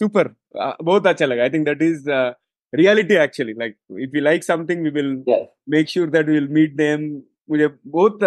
super. 0.00 0.26
Uh, 0.54 0.74
बहुत 0.82 1.06
अच्छा 1.06 1.26
लगा. 1.26 1.44
I 1.44 1.48
think 1.48 1.66
that 1.66 1.82
is 1.82 2.06
uh, 2.08 2.32
reality 2.72 3.16
actually. 3.16 3.54
Like 3.54 3.76
if 3.90 4.10
we 4.12 4.20
like 4.20 4.42
something, 4.42 4.82
we 4.82 4.90
will 4.90 5.12
yes. 5.26 5.46
make 5.66 5.88
sure 5.88 6.08
that 6.18 6.26
we 6.26 6.40
will 6.40 6.52
meet 6.60 6.76
them. 6.76 7.10
मुझे 7.50 7.68
बहुत 7.86 8.18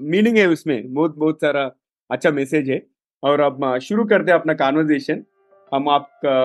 meaning 0.00 0.36
uh, 0.36 0.40
है 0.40 0.48
उसमें 0.48 0.94
बहुत 0.94 1.16
बहुत 1.18 1.40
सारा 1.40 1.64
अच्छा 2.10 2.30
मैसेज 2.30 2.70
है 2.70 2.82
और 3.22 3.40
अब 3.40 3.64
uh, 3.64 3.78
शुरू 3.78 4.04
करते 4.12 4.32
हैं 4.32 4.38
अपना 4.38 4.54
कॉन्वर्जेशन 4.62 5.24
हम 5.74 5.88
आपका 5.88 6.36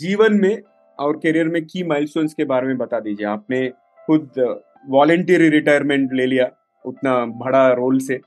जीवन 0.00 0.34
में 0.40 0.62
और 0.98 1.16
करियर 1.16 1.48
में 1.48 1.64
की 1.66 1.82
माइलस्टोन्स 1.84 2.34
के 2.34 2.44
बारे 2.44 2.66
में 2.66 2.78
बता 2.78 3.00
दीजिए 3.00 3.26
आपने 3.26 3.68
खुद 4.06 4.30
वॉलेंटियरी 4.88 5.48
रिटायरमेंट 5.48 6.12
ले 6.12 6.26
लिया 6.26 6.50
उतना 6.84 7.24
बड़ा 7.26 7.72
रोल 7.72 7.98
से 7.98 8.20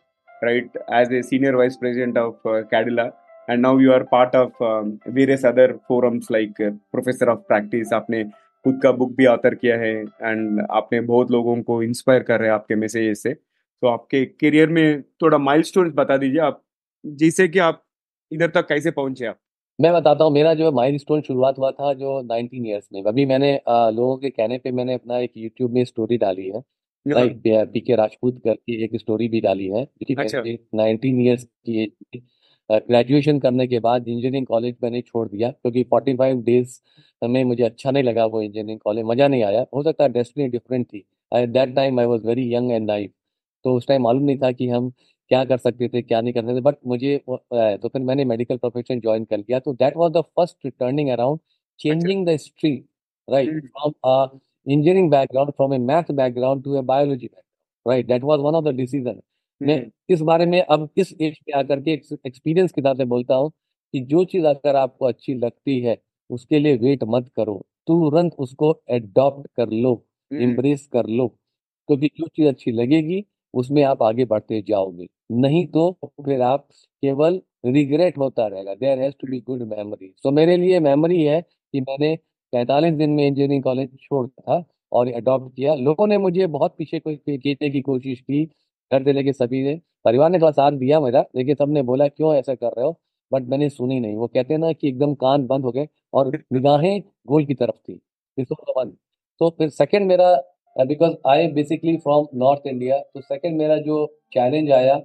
right 0.44 0.78
as 0.94 1.14
a 1.14 1.22
senior 1.22 1.56
vice 1.56 1.76
president 1.76 2.18
of 2.18 2.42
Cadila 2.48 3.04
and 3.50 3.62
now 3.62 3.80
you 3.80 3.92
are 3.92 4.04
part 4.04 4.36
of 4.36 4.64
various 5.10 5.46
other 5.46 5.74
forums 5.88 6.28
like 6.32 6.54
professor 6.62 7.30
of 7.30 7.40
practice 7.40 7.94
आपने 7.94 8.24
खुद 8.66 8.80
का 8.84 8.92
बुक 8.92 9.16
भी 9.16 9.26
ऑथर 9.26 9.56
किया 9.56 9.78
है 9.78 9.94
एंड 10.02 10.62
आपने 10.72 11.02
बहुत 11.02 11.32
लोगों 11.32 11.62
को 11.62 11.82
इंस्पायर 11.84 12.24
कर 12.24 12.40
रहे 12.40 12.48
हैं 12.50 12.56
आपके 12.56 12.76
मैसेजेस 12.76 13.24
से. 13.24 13.34
तो 13.34 13.88
आपके 13.88 14.26
करियर 14.26 14.70
में 14.70 15.02
थोड़ा 15.02 15.38
माइलस्टोन्स 15.38 15.94
बता 15.96 16.18
दीजिए 16.18 16.40
आप, 16.42 16.64
जिससे 17.06 17.48
कि 17.48 17.60
आप 17.60 17.84
इधर 18.32 18.48
तक 18.48 18.68
कैसे 18.68 18.92
पहुँचे 18.92 19.26
आप? 19.26 19.38
मैं 19.80 19.92
बताता 19.94 20.24
हूँ 20.24 20.32
मेरा 20.34 20.54
जो 20.54 20.72
माइल 20.72 20.98
स्टोन 20.98 21.22
शुरुआत 21.22 21.58
हुआ 21.58 21.70
था 21.72 21.94
जो 21.94 22.22
19 22.24 22.66
ईयर्स 22.68 22.88
में। 22.94 23.04
अभी 23.04 23.26
मैंने 23.26 23.56
आ, 23.68 23.90
लोगों 23.90 24.18
के 24.18 24.30
कहने 24.30 24.58
पे 24.58 24.72
मैंने 24.72 24.94
अपना 24.94 25.18
एक 25.20 25.32
यूट्यूब 25.38 25.72
में 25.74 25.84
स्टोरी 25.86 26.18
डाली 26.18 26.48
है। 26.48 26.62
लाइक 27.06 27.42
पी 27.74 27.80
के 27.82 27.96
राजपूत 27.96 28.40
करके 28.44 28.84
एक 28.86 28.96
स्टोरी 29.00 29.28
भी 29.30 29.42
डाली 29.42 29.68
है 29.68 29.84
अच्छा। 30.18 30.42
नाइनटीन 30.76 31.22
ईयर्स 31.22 31.44
की 31.44 31.84
एज 31.84 32.22
ग्रेजुएशन 32.70 33.40
करने 33.40 33.68
के 33.68 33.80
बाद 33.80 34.08
इंजीनियरिंग 34.08 34.46
कॉलेज 34.48 34.76
मैंने 34.84 35.02
छोड़ 35.02 35.28
दिया 35.28 35.50
क्योंकि 35.52 35.84
फोर्टी 35.84 36.16
फाइव 36.18 36.42
डेज़ 36.44 36.80
में 37.22 37.44
मुझे 37.44 37.64
अच्छा 37.64 37.92
नहीं 37.92 38.04
लगा 38.04 38.26
वो 38.26 38.42
इंजीनियरिंग 38.42 38.80
कॉलेज 38.80 39.06
मज़ा 39.06 39.28
नहीं 39.28 39.44
आया। 39.44 39.66
हो 39.76 39.84
सकता 39.84 40.04
है 40.04 40.10
डेस्टिनी 40.14 40.48
डिफरेंट 40.50 40.86
थी। 40.88 41.04
At 41.32 41.50
that 41.50 41.76
time 41.76 42.00
I 42.00 42.06
was 42.06 42.28
very 42.28 42.54
young 42.54 42.72
and 42.72 42.88
naive 42.88 43.10
तो 43.66 43.76
उस 43.78 43.88
टाइम 43.88 44.04
मालूम 44.04 44.24
नहीं 44.24 44.38
था 44.40 44.52
कि 44.52 44.68
हम 44.70 44.92
क्या 45.32 45.44
कर 45.46 45.58
सकते 45.58 45.88
थे 45.90 46.02
क्या 46.02 46.22
नहीं 46.22 46.34
कर 46.34 46.42
सकते 46.42 46.56
थे 46.56 46.62
बट 46.62 46.76
मुझे 46.88 47.18
तो 47.28 47.88
फिर 47.88 48.02
मैंने 48.02 48.26
मेडिकल 48.26 48.58
प्रोफेशन 48.58 49.00
ज्वाइन 49.00 49.26
कर 49.26 49.38
लिया। 49.38 49.60
तो 49.60 49.74
that 49.74 49.98
was 49.98 50.12
the 50.12 50.22
first 50.38 50.68
turning 50.70 51.10
around 51.10 51.40
changing 51.80 52.26
the 52.28 52.36
stream 52.40 52.84
right 53.28 53.66
from 53.68 54.40
engineering 54.68 55.10
background 55.12 55.52
from 55.52 55.74
a 55.74 55.78
math 55.80 56.12
background 56.14 56.64
to 56.64 56.76
a 56.78 56.82
biology 56.84 57.26
background 57.26 57.92
right 57.92 58.08
that 58.08 58.24
was 58.24 58.40
one 58.40 58.56
of 58.56 58.66
the 58.66 58.76
decision 58.76 59.22
मैं 59.62 59.86
इस 60.10 60.22
बारे 60.22 60.46
में 60.46 60.62
अब 60.62 60.90
इस 60.98 61.14
as 61.22 61.38
पे 61.38 61.52
आकर 61.52 61.82
के 61.82 61.92
एक्सपीरियंस 61.92 62.72
के 62.72 62.82
साथ 62.82 63.06
बोलता 63.06 63.36
हूँ 63.36 63.50
कि 63.94 64.00
जो 64.06 64.24
चीज़ 64.26 64.46
अगर 64.46 64.76
आपको 64.76 65.06
अच्छी 65.06 65.34
लगती 65.36 65.80
है 65.82 65.98
उसके 66.30 66.60
लिए 66.60 66.78
वेट 66.78 67.04
मत 67.06 67.30
करो। 67.36 67.56
तुरंत 67.88 68.34
उसको 68.40 68.70
एडॉप्ट 68.92 69.48
कर 69.58 69.70
लो 69.72 69.92
इम्ब्रेस 70.32 70.86
कर 70.94 71.08
लो 71.10 71.28
क्योंकि 71.90 72.08
जो 72.18 72.28
चीज़ 72.28 72.48
अच्छी 72.48 72.72
लगेगी 72.72 73.22
उसमें 73.54 73.84
आप 73.84 74.04
आगे 74.04 74.26
बढ़ते 74.26 74.62
जाओगे। 74.68 75.08
नहीं 75.32 75.66
तो 75.68 75.92
फिर 76.26 76.42
आप 76.42 76.68
केवल 77.04 77.42
रिग्रेट 77.66 78.18
होता 78.18 78.48
रहेगा। 78.48 78.74
There 78.76 79.00
has 79.00 79.14
to 79.22 79.28
be 79.32 79.40
good 79.42 79.62
memory 79.70 80.14
so 80.18 80.32
मेरे 80.32 80.58
लिए 80.58 80.80
मेमोरी 80.80 81.22
है 81.24 81.42
कि 81.42 81.82
मैंने 81.82 82.16
पैंतालीस 82.54 82.94
दिन 82.94 83.10
में 83.10 83.26
इंजीनियरिंग 83.28 83.64
कॉलेज 83.64 83.90
छोड़ 84.02 84.28
था 84.30 84.64
और 84.92 85.12
अडॉप्ट 85.14 85.56
किया। 85.56 85.74
लोगों 85.76 86.08
ने 86.08 86.18
मुझे 86.18 86.48
बहुत 86.48 86.76
पीछे 86.78 87.00
खींचने 87.00 87.70
की 87.70 87.82
कोशिश 87.82 88.20
की। 88.22 88.44
घर 88.92 89.04
से 89.04 89.14
लेके 89.14 89.34
सभी 89.34 89.64
ने। 89.64 89.80
परिवार 90.06 90.30
ने 90.30 90.40
थोड़ा 90.40 90.52
साथ 90.52 90.72
दिया 90.72 91.00
मेरा, 91.00 91.24
लेकिन 91.36 91.56
सबने 91.56 91.82
बोला, 91.84 92.08
क्यों 92.08 92.34
ऐसा 92.36 92.56
कर 92.56 92.68
रहे 92.68 92.86
हो? 92.86 93.00
बट 93.32 93.44
मैंने 93.44 93.70
सुनी 93.70 94.00
नहीं। 94.00 94.16
वो 94.16 94.28
कहते 94.28 94.58
ना 94.58 94.72
कि 94.74 94.88
एकदम 94.90 95.14
कान 95.16 95.46
बंद 95.48 95.66
हो 95.66 95.72
गए 95.72 95.88
और 96.14 96.28
निगाहें 96.54 97.02
गोल 97.28 97.46
की 97.46 97.54
तरफ़ 97.56 97.78
थी। 97.90 98.00
तो 99.42 99.50
फिर 99.50 99.70
सेकंड 99.70 100.08
मेरा 100.08 100.36
because 100.86 101.14
I 101.28 101.48
basically 101.52 101.96
from 101.98 102.26
North 102.36 102.68
India 102.68 102.98
तो 103.00 103.22
सेकेंड 103.22 103.58
मेरा 103.58 103.78
जो 103.82 104.06
चैलेंज 104.34 104.72
आया 104.72 104.96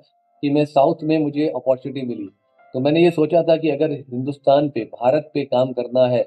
कि 0.42 0.50
मैं 0.50 0.64
साउथ 0.66 1.02
में 1.02 1.18
मुझे 1.18 1.48
अपॉर्चुनिटी 1.50 2.06
मिली। 2.06 2.28
तो 2.74 2.80
मैंने 2.80 3.02
ये 3.02 3.11
सोचा 3.11 3.42
था 3.42 3.56
कि 3.56 3.70
अगर 3.70 3.92
हिंदुस्तान 3.92 4.68
पे 4.68 4.85
भारत 4.94 5.30
पे 5.35 5.44
काम 5.44 5.72
करना 5.72 6.06
है 6.08 6.22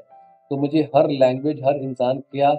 तो 0.51 0.58
मुझे 0.58 0.81
हर 0.95 1.10
लैंग्वेज 1.12 1.62
हर 1.65 1.75
इंसान 1.77 2.19
क्या 2.31 2.49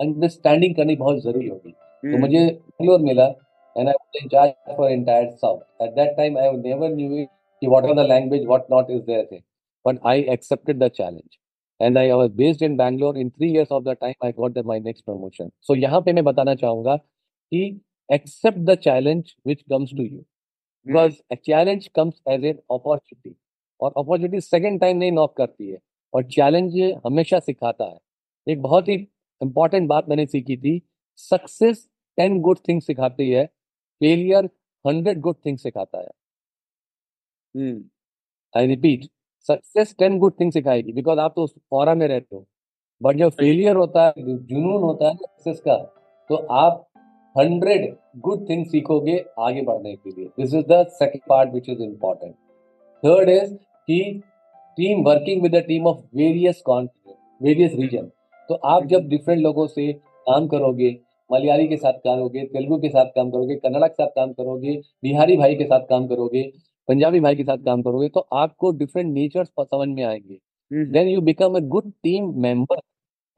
अंडरस्टैंडिंग 0.00 0.74
करनी 0.74 0.96
बहुत 0.96 1.22
ज़रूरी 1.22 1.48
होगी। 1.48 1.70
तो 1.70 2.08
हम्म। 2.08 2.20
मुझे 2.20 2.46
बेंगलोर 2.46 3.00
मिला 3.00 3.26
and 3.26 3.88
I 3.88 3.92
was 3.92 4.22
in charge 4.22 4.76
for 4.76 4.90
entire 4.90 5.30
south 5.32 5.82
at 5.82 5.94
that 5.94 6.16
time 6.16 6.38
I 6.38 6.50
never 6.58 6.94
knew 6.94 7.24
कि 7.62 7.66
what 7.66 7.84
are 7.84 7.94
the 7.94 8.06
language 8.08 8.46
what 8.46 8.70
not 8.70 8.90
is 8.90 9.02
there 9.02 9.28
thing 9.32 9.40
but 9.84 9.98
I 10.06 10.22
accepted 10.30 10.78
the 10.78 10.88
challenge 10.90 11.38
and 11.82 11.98
I 11.98 12.10
was 12.10 12.30
based 12.30 12.62
in 12.62 12.76
Bangalore 12.76 13.18
in 13.18 13.30
three 13.30 13.50
years 13.52 13.72
of 13.72 13.84
the 13.84 13.96
time 14.00 14.26
I 14.26 14.32
got 14.32 14.58
my 14.66 14.80
next 14.80 15.04
promotion 15.04 15.50
so 15.60 15.74
यहाँ 15.74 16.00
पे 16.00 16.12
मैं 16.12 16.24
बताना 16.24 16.54
चाहूँगा 16.54 16.96
कि 16.96 17.64
accept 18.08 18.58
the 18.58 18.74
challenge 18.78 19.34
which 19.46 19.62
comes 19.62 19.90
to 19.90 20.02
you 20.02 20.24
because 20.86 21.14
a 21.32 21.36
challenge 21.48 21.84
comes 21.98 22.16
as 22.26 22.44
an 22.44 22.58
opportunity. 22.70 23.34
और 23.80 23.92
opportunity 23.96 24.40
second 24.40 24.80
time 24.80 24.96
नहीं 24.96 25.12
knock 25.12 25.36
करती 25.36 25.70
है. 25.70 25.78
और 26.14 26.24
चैलेंज 26.24 26.74
हमेशा 27.06 27.38
सिखाता 27.40 27.84
है. 27.84 27.98
एक 28.46 28.60
बहुत 28.62 28.88
ही 28.88 28.94
इंपॉर्टेंट 29.40 29.88
बात 29.88 30.08
मैंने 30.08 30.26
सीखी 30.26 30.56
थी। 30.56 30.80
सक्सेस 31.18 31.88
टेन 32.18 32.40
गुड 32.40 32.58
थिंग्स 32.68 32.86
सिखाती 32.86 33.30
है. 33.30 33.44
फेलियर 34.00 34.44
हंड्रेड 34.84 35.20
गुड 35.20 35.36
थिंग्स 35.46 35.62
सिखाता 35.62 36.00
है। 36.00 36.08
I 38.54 38.66
repeat 38.66 39.08
success 39.48 39.94
ten 39.98 40.18
good 40.18 40.32
thing 40.40 40.52
सिखाएगी 40.52 40.92
because 40.92 41.18
आप 41.18 41.32
तो 41.36 41.46
और 41.72 41.94
में 41.94 42.06
रहते 42.08 42.36
हो। 42.36 42.44
बट 43.00 43.16
जब 43.16 43.30
फेलियर 43.32 43.76
होता 43.76 44.06
है 44.06 44.12
जुनून 44.18 44.82
होता 44.82 45.08
है 45.08 45.14
सक्सेस 45.14 45.60
का 45.60 45.76
तो 46.30 46.36
आप 46.56 46.86
हंड्रेड 47.36 47.94
गुड 48.20 48.48
थिंग 48.48 48.64
सीखोगे 48.66 49.24
आगे 49.40 49.62
बढ़ने 49.62 49.94
के 49.96 50.10
लिए। 50.10 50.26
This 50.26 50.54
is 50.54 50.66
the 50.66 50.86
second 50.90 51.22
part 51.28 51.52
which 51.54 51.68
is 51.68 51.82
important 51.82 52.34
third 53.02 53.28
is 53.28 53.54
key 53.54 54.02
team 54.78 55.02
working 55.04 55.42
with 55.42 55.56
team 55.66 55.86
of 55.86 55.98
various 56.16 56.62
various 56.68 57.72
region 57.74 58.10
तो 58.48 58.54
आप 58.54 58.86
जब 58.86 59.08
डिफरेंट 59.08 59.40
लोगों 59.42 59.66
से 59.66 59.92
काम 60.26 60.46
करोगे 60.48 60.96
मलयाली 61.30 61.66
के 61.68 61.76
साथ 61.76 61.92
काम 61.94 62.16
करोगे 62.16 62.44
तेलुगु 62.46 62.78
के 62.78 62.88
साथ 62.88 63.06
काम 63.14 63.30
करोगे 63.30 63.54
कन्नड़ा 63.56 63.86
के 63.86 63.94
साथ 63.94 64.08
काम 64.16 64.32
करोगे 64.32 64.76
बिहारी 65.02 65.36
भाई 65.36 65.54
के 65.54 65.64
साथ 65.64 65.86
काम 65.88 66.06
करोगे 66.06 66.42
पंजाबी 66.88 67.20
भाई 67.20 67.36
के 67.36 67.44
साथ 67.44 67.58
काम 67.64 67.82
करोगे 67.82 68.08
तो 68.08 68.20
आपको 68.34 68.70
डिफरेंट 68.78 69.12
नेचर्स 69.14 69.48
समझ 69.60 69.88
में 69.88 70.02
आएँगे। 70.04 70.38
Then 70.92 71.08
you 71.08 71.20
become 71.22 71.56
a 71.56 71.60
good 71.68 71.90
team 72.02 72.32
member 72.42 72.80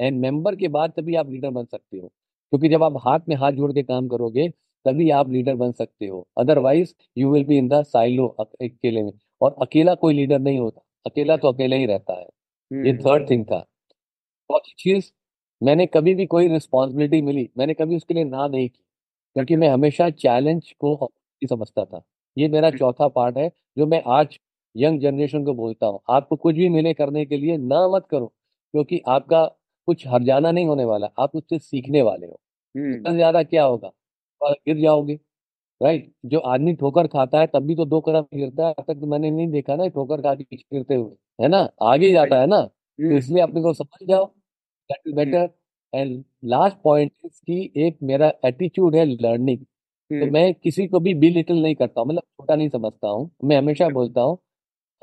and 0.00 0.20
member 0.20 0.56
के 0.56 0.68
बाद 0.68 0.92
तभी 0.96 1.14
आप 1.16 1.30
लीडर 1.30 1.50
बन 1.50 1.64
सकते 1.66 1.98
हो। 1.98 2.08
क्योंकि 2.08 2.68
जब 2.68 2.82
आप 2.84 2.96
हाथ 3.06 3.20
में 3.28 3.36
हाथ 3.36 3.52
जोड़ 3.52 3.72
के 3.74 3.82
काम 3.82 4.08
करोगे 4.08 4.48
तभी 4.86 5.10
आप 5.12 5.30
लीडर 5.30 5.54
बन 5.56 5.72
सकते 5.72 6.06
हो। 6.06 6.26
Otherwise 6.38 6.94
you 7.18 7.32
will 7.32 7.44
be 7.46 7.58
in 7.58 7.68
the 7.68 7.82
silo 7.84 8.26
अकेले 8.40 9.02
में। 9.02 9.12
और 9.42 9.56
अकेला 9.62 9.94
कोई 9.96 10.14
लीडर 10.14 10.38
नहीं 10.40 10.58
होता। 10.58 10.82
अकेला 11.06 11.36
तो 11.38 11.52
अकेला 11.52 11.76
ही 11.76 11.86
रहता 11.86 12.14
है। 12.14 12.26
ये 12.70 12.94
थर्ड 12.98 13.30
थिंग 13.30 13.44
था। 13.46 13.60
चौथी 14.50 14.74
चीज़ 14.78 15.12
मैंने 15.60 15.86
कभी 15.88 16.14
भी 16.14 16.26
कोई 16.28 16.48
रिस्पॉन्सिबिलिटी 16.48 17.22
मिली 17.22 17.48
मैंने 17.58 17.74
कभी 17.74 17.96
उसके 17.96 18.14
लिए 18.14 18.24
ना 18.24 18.46
नहीं 18.48 18.68
की 18.68 18.78
क्योंकि 19.36 19.56
मैं 19.56 19.68
हमेशा 19.70 20.10
चैलेंज 20.12 20.72
को 20.80 21.10
समझता 21.42 21.84
था। 21.84 22.02
ये 22.36 22.48
मेरा। 22.48 22.70
चौथा 22.72 23.08
पार्ट 23.10 23.36
है 23.38 23.50
जो 23.76 23.86
मैं 23.86 24.02
आज 24.10 24.38
यंग 24.74 25.00
जनरेशन 25.00 25.44
को 25.44 25.54
बोलता 25.54 25.86
हूँ। 25.86 26.00
आपको 26.10 26.36
कुछ 26.36 26.54
भी 26.54 26.68
मिले 26.70 26.94
करने 26.94 27.24
के 27.26 27.36
लिए 27.36 27.56
ना 27.58 27.86
मत 27.88 28.06
करो 28.10 28.26
क्योंकि 28.74 29.00
आपका 29.08 29.44
कुछ 29.88 30.06
हरजाना 30.08 30.50
नहीं 30.52 30.66
होने 30.66 30.84
वाला 30.84 31.08
आप 31.18 31.36
उससे 31.36 31.58
सीखने 31.60 32.02
वाले 32.02 32.26
हो। 32.26 32.40
हम्म 32.74 33.14
ज़्यादा 33.14 33.42
क्या 33.44 33.64
होगा? 33.64 33.90
गिर 34.40 34.76
जाओगे 34.78 35.14
राइट? 35.80 36.12
जो 36.26 36.38
आदमी 36.40 36.72
ठोकर 36.74 37.06
खाता 37.08 37.40
है 37.40 37.46
तब 37.48 37.62
भी 37.66 37.74
तो 37.76 37.84
दो 37.86 38.00
कदम 38.02 38.26
गिरता 38.34 38.66
है 38.66 38.74
अब 38.74 38.84
तक 38.84 39.00
तो 39.00 39.06
मैंने 39.08 39.30
नहीं 39.30 39.48
देखा 39.50 39.76
ना 39.76 39.86
ठोकर 39.88 40.20
खा 40.22 40.34
के 40.34 40.44
पीछे 40.44 40.64
गिरते 40.72 40.94
हुए 40.94 41.16
है 41.38 41.48
ना? 41.48 41.58
आगे 41.84 42.12
जाता 42.12 42.40
है 42.40 42.46
ना? 42.46 42.60
तो 42.62 43.16
इसलिए 43.18 43.42
अपने 43.42 43.62
को 43.62 43.72
समझ 43.74 44.08
जाओ 44.08 44.24
that 44.90 45.08
is 45.08 45.14
better. 45.16 45.48
And 45.92 46.24
last 46.46 46.76
point 46.84 47.12
is 47.24 47.40
कि 47.42 47.72
एक 47.86 47.98
मेरा 48.04 48.32
एटीट्यूड 48.46 48.96
है 48.96 49.04
लर्निंग। 49.06 49.64
तो 50.10 50.14
हम्म। 50.14 50.32
मैं 50.32 50.52
किसी 50.54 50.86
को 50.86 51.00
भी 51.00 51.14
बी 51.14 51.30
लिटिल 51.30 51.62
नहीं 51.62 51.74
करता 51.74 52.00
हूँ 52.00 52.08
मतलब 52.08 52.22
छोटा 52.22 52.54
नहीं 52.54 52.68
समझता 52.68 53.08
हूँ। 53.08 53.30
मैं 53.44 53.56
हमेशा 53.56 53.88
बोलता 53.90 54.20
हूँ 54.20 54.38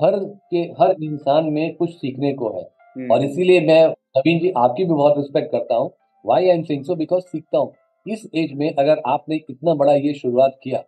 हर 0.00 0.18
के 0.50 0.58
हर 0.80 0.94
इंसान 1.02 1.52
में 1.52 1.74
कुछ 1.76 1.90
सीखने 1.90 2.32
को 2.34 2.48
है। 2.48 2.62
और 2.62 3.18
हम्म 3.18 3.24
इसीलिए 3.24 3.60
मैं 3.62 3.84
नवीन 4.16 4.38
जी 4.40 4.50
आपकी 4.58 4.84
भी 4.84 4.92
बहुत 4.92 5.18
रिस्पेक्ट 5.18 5.50
करता 5.52 5.74
हूँ। 5.74 5.90
Why 6.24 6.48
I 6.48 6.56
am 6.56 6.62
saying 6.62 6.84
so 6.84 6.94
because 6.96 7.22
सीखता 7.24 7.58
हूँ। 7.58 7.72
इस 8.06 8.26
एज 8.34 8.52
में 8.52 8.72
अगर 8.72 9.02
आपने 9.06 9.36
इतना 9.50 9.74
बड़ा 9.74 9.92
ये 9.94 10.14
शुरुआत 10.14 10.58
किया 10.62 10.78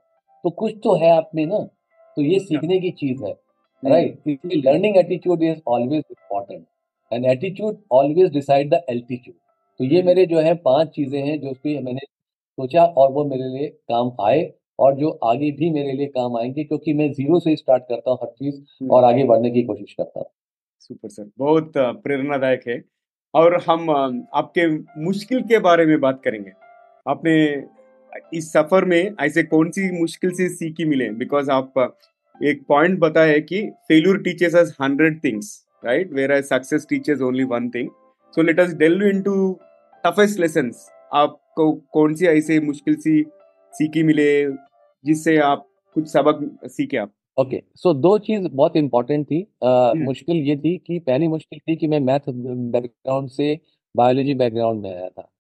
तो 0.45 0.51
कुछ 0.53 0.75
तो 0.85 0.95
है 0.97 1.11
आप 1.11 1.31
में 1.35 1.45
ना। 1.47 1.59
तो 2.17 2.23
ये 2.23 2.39
सीखने 2.41 2.81
की 2.81 2.91
चीज़ 2.93 3.25
है 3.25 3.33
राइट 3.83 4.29
इसलिए 4.29 4.61
learning 4.63 4.97
attitude 4.97 5.43
is 5.43 5.61
always 5.69 6.03
important 6.11 6.65
and 7.11 7.27
attitude 7.27 7.79
always 7.93 8.33
decide 8.33 8.71
the 8.71 8.81
altitude 8.91 9.37
तो 9.81 9.85
ये 9.85 9.97
हम्म। 9.97 10.07
मेरे 10.07 10.27
जो 10.27 10.41
है 10.41 10.55
पाँच 10.65 10.89
चीज़ें 10.89 11.21
हैं 11.21 11.41
जो 11.41 11.53
पे 11.65 11.79
मैंने 11.81 12.01
सोचा 12.59 12.85
और 12.85 13.11
वो 13.13 13.25
मेरे 13.25 13.49
लिए 13.49 13.69
काम 13.91 14.11
आए 14.27 14.43
और 14.79 14.95
जो 14.95 15.11
आगे 15.25 15.51
भी 15.51 15.71
मेरे 15.71 15.93
लिए 15.93 16.07
काम 16.07 16.37
आएँगे 16.37 16.65
क्योंकि 16.65 16.93
मैं 16.95 17.13
ज़ीरो 17.13 17.41
से 17.41 17.55
स्टार्ट 17.57 17.83
करता 17.83 18.11
हूँ 18.11 18.19
हर 18.23 18.29
चीज़ 18.29 18.55
हम्म। 18.57 18.91
और 18.91 19.05
आगे 19.05 19.25
बढ़ने 19.25 19.51
की 19.51 19.63
कोशिश 19.63 19.93
करता 19.93 20.21
हूँ। 20.21 20.27
सुपर 20.81 21.09
सर 21.09 21.31
बहुत 21.39 21.73
प्रेरणादायक 21.77 22.67
है। 22.69 22.83
और 23.35 23.57
हम 23.67 23.91
आपके 23.91 24.67
मुश्किल 25.05 25.41
के 25.43 25.59
बारे 25.59 25.87
में 25.87 26.01
बात 26.01 26.21
करेंगे। 26.25 26.51
आपने 27.07 27.35
इस 28.39 28.53
सफ़र 28.53 28.85
में 28.85 29.15
ऐसे 29.21 29.43
कौन 29.43 29.71
सी 29.71 29.91
मुश्किल 30.01 30.31
से 30.31 30.49
सीखी 30.49 30.85
मिले? 30.85 31.09
बिकॉज़ 31.11 31.51
आप 31.51 31.99
एक 32.41 32.63
पॉइंट 32.69 32.99
बताया 32.99 33.39
कि 33.39 33.63
failure 33.89 34.19
teaches 34.23 34.55
us 34.57 34.77
hundred 34.81 35.19
things 35.25 35.51
right 35.85 36.13
whereas 36.33 36.45
success 36.45 36.87
teaches 36.91 37.21
only 37.21 37.45
one 37.45 37.69
thing 37.71 37.89
so 38.35 38.43
let 38.43 38.61
us 38.61 38.75
delve 38.75 39.07
into 39.07 39.53
toughest 40.05 40.41
lessons 40.41 40.89
आपको 41.55 41.73
कौन 41.73 42.15
सी 42.15 42.27
ऐसे 42.27 42.61
मुश्किल 42.61 42.95
सी 42.95 43.25
सीखी 43.73 44.03
मिले 44.03 44.53
जिससे 45.05 45.37
आप 45.39 45.69
कुछ 45.95 46.07
सबक 46.07 46.61
सीखे 46.65 46.97
आप? 46.97 47.13
Okay 47.41 47.57
okay. 47.57 47.79
सो 47.79 47.95
so, 47.95 48.01
दो 48.01 48.19
चीज़ 48.19 48.49
बहुत 48.49 48.77
इंपॉर्टेंट 48.77 49.27
थी। 49.27 49.47
हम्म। 49.65 50.03
मुश्किल 50.05 50.37
ये 50.37 50.57
थी 50.57 50.79
कि 50.79 50.99
पहली 50.99 51.29
मुश्किल 51.29 51.59
थी 51.59 51.77
कि 51.77 51.87
मैं 51.87 52.01
मैथ 52.01 52.21
बैकग्राउंड 52.29 53.29
से 53.29 53.61
बायोलॉजी 53.97 54.35
बैकग्राउंड 54.35 54.83
में 54.83 54.97
आया 54.97 55.09
था 55.09 55.33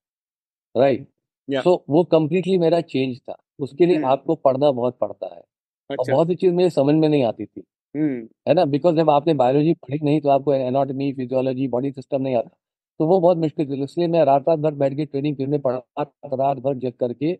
right? 0.76 1.08
Yeah. 1.50 1.60
So 1.60 1.70
yeah. 1.70 1.80
so, 1.80 1.86
वो 1.90 2.04
कम्प्लीटली 2.04 2.58
मेरा 2.58 2.80
चेंज 2.80 3.18
था। 3.18 3.36
उसके 3.58 3.86
लिए 3.86 3.96
हम्म। 3.96 4.06
आपको 4.06 4.34
पढ़ना 4.34 4.70
बहुत 4.70 4.98
पड़ता 5.00 5.26
है। 5.26 5.42
अच्छा। 5.90 5.94
और 5.94 6.12
बहुत 6.12 6.28
सी 6.28 6.34
चीज़ 6.34 6.52
मुझे 6.52 6.70
समझ 6.70 6.94
में 6.94 7.08
नहीं 7.08 7.24
आती 7.24 7.44
थी 7.44 7.64
हम्म। 7.96 8.28
है 8.48 8.54
ना? 8.54 8.64
बिकॉज़ 8.64 8.96
जब 8.96 9.10
आपने 9.10 9.34
बायोलॉजी 9.34 9.74
पढ़ी 9.74 9.98
नहीं 10.02 10.20
तो 10.20 10.28
आपको 10.28 10.54
एनाटॉमी 10.54 11.12
फिजियोलॉजी 11.12 11.68
बॉडी 11.68 11.92
सिस्टम 11.92 12.22
नहीं 12.22 12.36
आता। 12.36 12.56
तो 13.00 13.06
वो 13.06 13.20
बहुत 13.20 13.38
मुश्किल 13.38 13.66
थी। 13.70 13.82
इसलिए 13.84 14.08
मैं 14.08 14.24
रात 14.24 14.44
रात 14.48 14.58
भर 14.58 14.74
बैठ 14.74 14.94
के 14.96 15.04
ट्रेनिंग 15.06 15.36
पीरियड 15.36 15.50
में 15.50 15.60
पढ़ा 15.60 16.02
रात 16.34 16.58
भर 16.64 16.74
जग 16.78 16.92
करके 17.00 17.32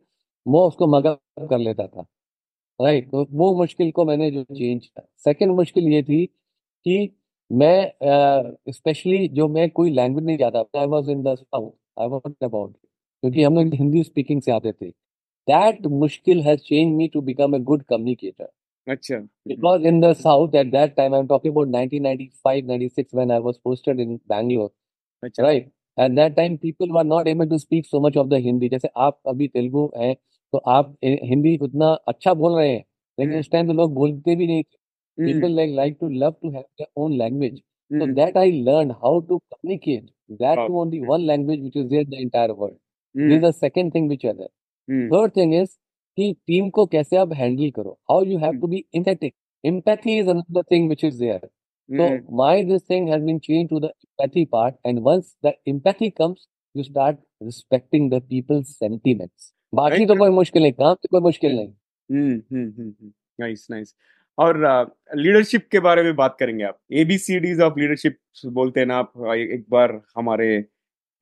वो 0.47 0.67
उसको 0.69 0.87
मगअप 0.97 1.49
कर 1.51 1.59
लेता 1.59 1.87
था। 1.87 2.07
राइट 2.81 3.11
तो 3.11 3.27
वो 3.33 3.55
मुश्किल 3.59 3.91
को 3.93 4.05
मैंने 4.05 4.31
जो 4.31 4.43
चेंज 4.45 4.87
किया। 4.87 5.07
सेकंड 5.25 5.53
मुश्किल 5.57 5.89
ये 5.93 6.03
थी 6.03 6.25
कि 6.27 7.17
मैं 7.51 7.93
स्पेशली 8.73 9.29
uh, 9.29 9.35
जो 9.35 9.49
मैं 9.49 9.69
कोई 9.71 9.91
लैंग्वेज 9.91 10.25
नहीं 10.27 10.37
जानता 10.39 10.81
I 10.81 10.87
was 10.87 11.09
in 11.11 11.23
the 11.23 11.35
south 11.37 11.73
I 12.01 12.09
was 12.09 12.33
about 12.45 12.73
क्योंकि 13.23 13.43
हम 13.43 13.55
लोग 13.57 13.75
हिंदी 13.75 14.03
स्पीकिंग 14.05 14.43
से 14.43 14.53
आते 14.53 14.73
थे। 14.73 14.91
दैट 15.49 15.87
मुश्किल 16.03 16.41
has 16.43 16.61
change 16.61 16.95
me 16.97 17.09
to 17.15 17.21
become 17.23 17.55
a 17.55 17.59
good 17.71 17.83
communicator 17.83 18.49
अच्छा। 18.87 19.17
Because 19.51 19.85
in 19.91 20.01
the 20.01 20.09
south 20.15 20.55
at 20.55 20.71
that 20.73 20.97
time 20.97 21.15
i'm 21.19 21.29
talking 21.29 21.53
about 21.53 21.69
1995 21.75 22.67
96 22.71 23.15
when 23.19 23.31
i 23.31 23.39
was 23.39 23.59
posted 23.69 24.01
in 24.05 24.19
bangalore 24.33 24.71
अच्छा 25.25 25.47
right 25.47 25.67
at 25.99 26.15
that 26.19 26.37
time 26.37 26.57
people 26.59 26.93
were 26.97 27.05
not 27.11 27.29
able 27.33 27.49
to 27.53 27.59
speak 27.65 27.87
so 27.91 28.01
much 28.07 28.17
of 28.23 28.31
the 28.33 28.41
hindi 28.47 28.69
जैसे 28.71 28.89
आप 29.07 29.21
अभी 29.29 29.49
तेलुगु 29.49 29.85
हैं 29.99 30.15
तो 30.53 30.59
आप 30.77 30.97
हि- 31.05 31.19
हिंदी 31.31 31.57
उतना 31.67 31.93
अच्छा 32.13 32.35
बोल 32.43 32.57
रहे 32.59 32.69
हैं 32.73 32.85
लेकिन 33.19 33.33
हम्म 33.33 33.41
उस 33.41 33.51
टाइम 33.51 33.67
तो 33.69 33.73
लोग 33.83 33.95
बोलते 33.95 34.37
भी 34.37 34.47
नहीं 34.47 34.63
थे 34.63 34.77
hmm 35.19 35.29
people 35.29 35.55
like 35.59 35.75
like 35.81 35.99
to 36.01 36.09
love 36.23 36.35
to 36.45 36.51
have 36.57 36.67
their 36.81 36.91
own 37.05 37.17
language 37.23 37.61
so 38.01 38.07
hmm 38.07 38.15
that 38.19 38.37
i 38.43 38.47
learned 38.69 38.95
how 39.05 39.13
to 39.31 39.39
communicate 39.55 40.09
that 40.41 40.57
wow 40.57 40.67
to 40.67 40.79
only 40.83 41.01
one 41.13 41.27
language 41.33 41.61
which 41.67 41.77
is 41.83 41.89
there 41.93 42.05
in 42.07 42.11
the 42.15 42.23
entire 42.27 42.55
world 42.63 42.77
this 43.25 43.37
hmm 43.37 43.39
is 43.39 43.45
the 43.47 43.53
second 43.59 43.93
thing 43.97 44.09
which 44.15 44.25
are 44.33 44.37
there 44.43 44.53
hmm 44.89 45.09
third 45.13 45.33
thing 45.37 45.55
is 45.55 45.71
कि 46.19 46.33
team 46.47 46.69
को 46.79 46.85
कैसे 46.95 47.17
आप 47.17 47.33
handle 47.37 47.71
करो 47.79 47.91
how 48.11 48.25
you 48.25 48.39
have 48.39 48.53
hmm 48.53 48.61
to 48.61 48.67
be 48.75 48.85
empathic 48.97 49.35
empathy 49.65 50.15
is 50.23 50.27
another 50.31 50.63
thing 50.73 50.89
which 50.93 51.03
is 51.09 51.15
there 51.21 51.41
so 51.89 52.03
hmm 52.03 52.37
my 52.39 52.53
this 52.69 52.83
thing 52.91 53.07
has 53.09 53.23
been 53.25 53.39
changed 53.47 53.73
to 53.73 53.81
the 53.81 53.89
empathy 54.07 54.45
part 54.55 54.77
and 54.91 55.03
once 55.09 55.33
the 55.47 55.53
empathy 55.73 56.11
comes 56.21 56.47
you 56.75 56.85
start 56.85 57.19
respecting 57.49 58.09
the 58.13 58.21
people's 58.33 58.71
sentiments. 58.79 59.53
बाकी 59.75 60.07
तो 60.07 60.15
कोई 60.17 60.31
मुश्किल 60.31 60.63
नहीं 60.63 60.73
काम 60.73 60.95
तो 60.95 61.09
कोई 61.11 61.21
मुश्किल 61.21 61.57
नहीं। 61.57 61.69
Hmm 61.69 62.33
hmm 62.53 62.69
hmm 62.79 63.13
nice 63.41 63.67
nice 63.71 63.95
और 64.39 64.59
लीडरशिप 65.17 65.61
uh, 65.61 65.71
के 65.71 65.81
बारे 65.81 66.03
में 66.03 66.15
बात 66.17 66.37
करेंगे 66.41 66.65
आप। 66.65 66.79
एबीसीडीज 66.93 67.61
ऑफ़ 67.61 67.79
लीडरशिप 67.81 68.19
बोलते 68.47 68.81
हैं 68.81 68.87
ना 68.87 68.97
आप 68.97 69.13
एक 69.35 69.65
बार 69.71 70.01
हमारे 70.17 70.65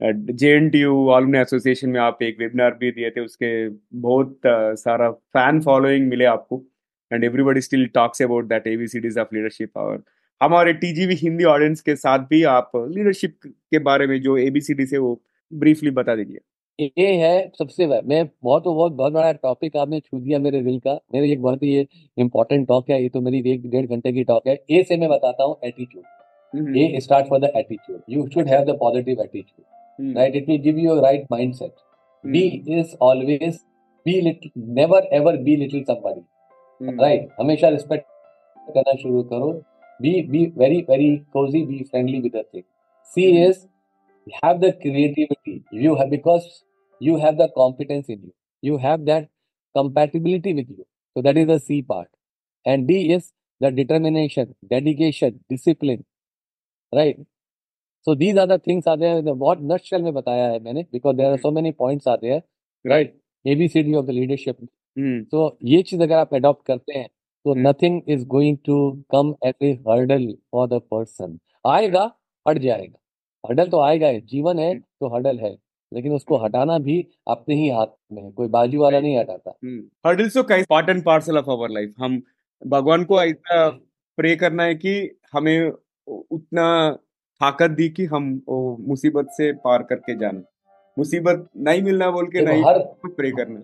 J 0.01 0.51
N 0.57 0.69
T 0.71 0.79
U 0.79 1.09
alumni 1.11 1.39
association 1.39 1.89
में 1.91 2.01
आप 2.01 2.23
एक 2.23 2.39
वेबिनार 2.41 2.75
भी 2.79 2.91
दिए 2.93 3.11
थे 3.11 3.21
उसके 3.21 3.69
बहुत 4.07 4.47
अ, 4.47 4.75
सारा 4.75 5.11
फ़ैन 5.11 5.61
फॉलोइंग 5.63 6.09
मिले 6.09 6.25
आपको 6.25 6.63
and 7.13 7.25
everybody 7.25 7.61
still 7.61 7.87
talks 7.95 8.23
about 8.23 8.45
that 8.49 8.67
ABCDs 8.67 9.19
of 9.19 9.35
leadership 9.35 9.77
और 9.77 10.03
हमारे 10.43 10.73
टीजीवी 10.73 11.15
हिंदी 11.15 11.45
ऑडियंस 11.45 11.81
के 11.81 11.97
साथ 11.97 12.19
भी 12.31 12.43
आप 12.53 12.71
लीडरशिप 12.77 13.37
के 13.45 13.79
बारे 13.79 14.07
में 14.07 14.21
जो 14.23 14.37
एबीसीडी 14.37 14.87
से 14.87 14.99
वो 14.99 15.21
ब्रीफली 15.53 15.91
बता 15.91 16.17
दीजिए 16.17 16.41
ये 16.99 17.13
है 17.17 17.51
सबसे 17.59 17.87
मैं 17.87 18.25
बहुत 18.45 18.63
बहुत 18.65 18.93
बहुत 18.93 19.13
बड़ा 19.13 19.33
टॉपिक 19.33 19.77
आपने 19.77 20.01
छू 20.01 20.19
दिया 20.21 20.39
मेरे 20.39 20.63
दिल 20.63 20.79
का 20.79 20.99
मेरे 21.15 21.31
एक 21.33 21.43
बहुत 21.43 21.63
ही 21.63 21.87
इंपॉर्टेंट 22.19 22.67
टॉक 22.69 22.91
है 22.91 23.03
ये 23.03 23.09
तो 23.09 23.21
मेरी 23.21 23.51
एक 23.53 23.71
डेढ़ 23.71 23.87
घंटे 23.87 24.13
की 24.13 24.25
टॉक 24.25 24.49
है 24.49 24.59
ए 24.71 24.83
से 24.89 24.97
मैं 24.97 25.09
बताता 25.09 25.45
हूँ 25.45 25.57
attitude 25.65 26.05
hmm 26.53 27.41
the 27.41 27.51
attitude. 27.57 28.03
You 28.07 28.29
should 28.33 28.49
have 28.49 28.67
the 28.67 28.75
positive 28.75 29.19
attitude, 29.19 29.65
hmm 29.99 30.17
right? 30.17 30.35
It 30.35 30.49
will 30.49 30.59
give 30.59 30.79
you 30.79 30.93
a 30.93 31.03
right 31.03 31.29
mindset. 31.31 31.73
B 32.25 32.63
is 32.67 32.95
always 33.01 33.61
be 34.07 34.21
little, 34.21 34.51
never 34.55 35.01
ever 35.13 35.37
be 35.39 35.57
little 35.57 35.85
somebody, 35.85 36.23
hmm 36.81 37.01
right? 37.01 37.29
हमेशा 37.41 37.71
respect 37.71 38.05
करना 38.67 38.95
शुरू 39.03 39.23
करो. 39.23 39.53
Be 40.00 40.22
be 40.22 40.46
very 40.48 40.82
very 40.84 41.26
cozy, 41.34 41.66
be 41.66 41.84
friendly 41.84 42.22
with 42.22 42.34
the 42.34 42.44
thing. 42.52 42.66
C 43.16 43.28
Mhm. 43.32 43.50
is 43.50 43.68
have 44.44 44.62
the 44.62 44.74
creativity. 44.86 45.56
You 45.72 45.96
have 45.96 46.10
because 46.12 46.48
you 47.02 47.18
have 47.18 47.38
the 47.38 47.50
competence 47.58 48.10
in 48.10 48.22
you. 48.28 48.34
You 48.64 48.78
have 48.86 49.06
that 49.06 49.30
compatibility 49.76 50.54
with 50.54 50.70
you. 50.70 50.86
So 51.16 51.22
that 51.22 51.38
is 51.38 51.48
the 51.48 51.60
C 51.60 51.82
part. 51.82 52.10
And 52.66 52.88
D 52.88 53.00
is 53.14 53.32
the 53.62 53.72
determination, 53.72 54.56
dedication, 54.78 55.40
discipline. 55.50 56.06
right 56.94 57.18
so 58.08 58.14
these 58.16 58.38
are 58.38 58.46
the 58.48 58.58
things 58.68 58.86
are 58.88 58.98
there 58.98 59.22
the 59.22 59.34
बहुत 59.44 59.62
nutshell 59.72 60.02
में 60.04 60.14
बताया 60.14 60.48
है 60.52 60.60
मैंने 60.64 60.86
because 60.96 61.16
there 61.18 61.32
are 61.34 61.40
so 61.46 61.52
many 61.58 61.72
points 61.82 62.08
are 62.14 62.18
there 62.22 62.42
right 62.86 63.14
ABCD 63.54 63.96
of 64.02 64.06
the 64.10 64.16
leadership 64.20 64.62
hmm 64.62 65.26
so 65.34 65.42
ये 65.72 65.82
चीज 65.90 66.02
अगर 66.02 66.16
आप 66.16 66.34
adopt 66.40 66.66
करते 66.68 66.98
हैं 67.00 67.08
तो 67.47 67.55
nothing 67.63 67.95
is 68.15 68.25
going 68.35 68.57
to 68.69 68.75
come 69.15 69.31
as 69.49 69.55
a 69.63 69.71
hurdle 69.87 70.27
for 70.55 70.67
the 70.73 70.81
person. 70.93 71.39
आएगा 71.67 72.03
हट 72.49 72.59
जाएगा। 72.59 72.99
हर्डल 73.49 73.69
तो 73.69 73.81
आएगा 73.81 74.09
ही। 74.09 74.21
जीवन 74.21 74.59
है 74.59 74.71
Hmm. 74.73 74.83
तो 75.01 75.15
हर्डल 75.15 75.39
है। 75.39 75.57
लेकिन 75.93 76.13
उसको 76.13 76.37
हटाना 76.37 76.79
भी 76.79 77.07
अपने 77.29 77.55
ही 77.55 77.69
हाथ 77.69 77.87
में 78.13 78.23
है। 78.23 78.31
कोई 78.31 78.49
बाजू 78.49 78.81
वाला 78.81 79.01
नहीं 79.01 79.19
हटाता। 79.19 79.55
हर्डल्स 80.07 80.35
तो 80.35 80.43
कई 80.43 80.63
part 80.71 80.89
and 80.89 81.05
parcel 81.05 81.39
of 81.39 81.51
our 81.51 81.71
life 81.71 81.95
हम 81.99 82.23
भगवान 82.67 83.05
को 83.05 83.23
ऐसा 83.23 83.69
प्रे 84.19 84.37
करना 84.37 84.63
है 84.63 84.75
कि 84.75 84.95
हमें 85.33 85.73
उतना 86.09 86.67
ताकत 87.41 87.71
दी 87.71 87.89
कि 87.89 88.05
हम 88.05 88.43
मुसीबत 88.89 89.29
से 89.31 89.53
पार 89.53 89.83
करके 89.83 90.17
जाना 90.19 90.43
मुसीबत 90.99 91.49
नहीं 91.57 91.83
मिलना 91.83 92.11
बोल 92.11 92.27
के 92.27 92.41
नहीं 92.41 92.63
हर 92.65 92.79
प्रे 93.07 93.31
करना। 93.31 93.61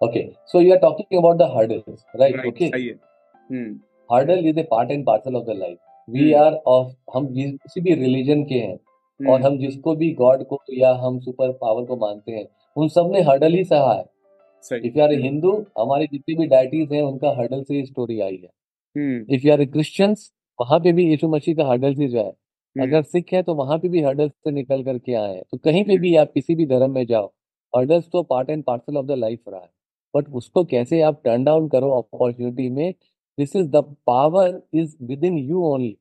Okay 0.00 0.22
so 0.52 0.60
you 0.60 0.72
are 0.74 0.80
talking 0.80 1.18
about 1.18 1.38
the 1.42 1.46
hurdles 1.52 2.00
right? 2.20 2.34
Right, 2.36 2.98
है 3.50 3.58
हम्म 3.58 3.78
hurdle 4.10 4.46
is 4.46 4.58
a 4.58 4.64
part 4.64 4.90
and 4.90 5.06
parcel 5.06 5.36
of 5.36 5.46
the 5.46 5.54
life 5.54 5.78
we 6.08 6.24
Hmm. 6.24 6.40
are 6.40 6.54
of 6.66 6.90
हम 7.14 7.26
किसी 7.34 7.80
भी 7.80 7.94
रिलीजन 7.94 8.42
के 8.42 8.54
हैं 8.54 8.74
और 9.30 9.40
हम्म 9.40 9.46
हम 9.46 9.58
जिसको 9.58 9.94
भी 9.94 10.12
गॉड 10.14 10.44
को 10.44 10.60
या 10.74 10.92
हम 10.94 11.18
सुपर 11.20 11.52
पावर 11.52 11.84
को 11.84 11.96
मानते 11.96 12.32
हैं 12.32 12.48
उन 12.76 12.88
सबने 12.88 13.20
हर्डल 13.20 13.52
ही 13.52 13.64
सहा 13.64 13.92
है। 13.92 14.04
इफ़ 14.84 14.98
यू 14.98 15.04
आर 15.04 15.12
हिंदू 15.12 15.64
हमारे 15.78 16.06
जितने 16.12 16.34
भी 16.34 16.46
डाइटीज 16.46 16.92
हैं 16.92 17.02
उनका 17.02 17.30
हर्डल 17.30 17.62
से 17.62 17.74
ही 17.74 17.86
स्टोरी 17.86 18.20
आई 18.20 18.36
है। 18.36 18.50
इफ़ 19.36 19.46
यू 19.46 19.52
आर 19.52 19.64
क्रिश्चियंस 19.64 20.32
वहाँ 20.60 20.80
पे 20.80 20.92
भी 20.92 21.10
यीशु 21.10 21.28
मसीह 21.28 21.54
का 21.54 21.64
हर्डल 21.64 21.94
से 21.94 22.08
जो 22.08 22.18
है 22.18 22.32
अगर 22.82 23.02
सिख 23.02 23.32
है 23.32 23.42
तो 23.42 23.54
वहाँ 23.54 23.78
पे 23.78 23.88
भी 23.88 24.02
हर्डल्स 24.02 24.32
से 24.32 24.50
निकल 24.50 24.82
करके 24.84 25.14
आए 25.14 25.34
हैं। 25.34 25.42
तो 25.50 25.58
कहीं 25.58 25.84
पे 25.84 25.98
भी 25.98 26.16
आप 26.16 26.32
किसी 26.34 26.54
भी 26.54 26.66
धर्म 26.66 26.90
में 26.90 27.06
जाओ 27.06 27.26
हर्डल्स 27.76 28.08
तो 28.12 28.22
part 28.22 28.50
and 28.50 28.64
parcel 28.64 28.96
of 28.96 29.06
the 29.06 29.10
life 29.10 29.40
रहा 29.48 29.60
है। 29.60 29.70
बट 30.16 30.28
उसको 30.28 30.64
कैसे 30.64 31.00
आप 31.00 31.20
टर्न 31.24 31.44
डाउन 31.44 31.68
करो 31.68 31.90
अपॉर्चुनिटी 31.90 32.68
में 32.70 32.94
this 33.38 33.56
is 33.56 33.68
the 33.70 33.84
power 34.06 34.60
is 34.74 34.96
within 35.24 35.38
you 35.38 35.64
only 35.64 35.96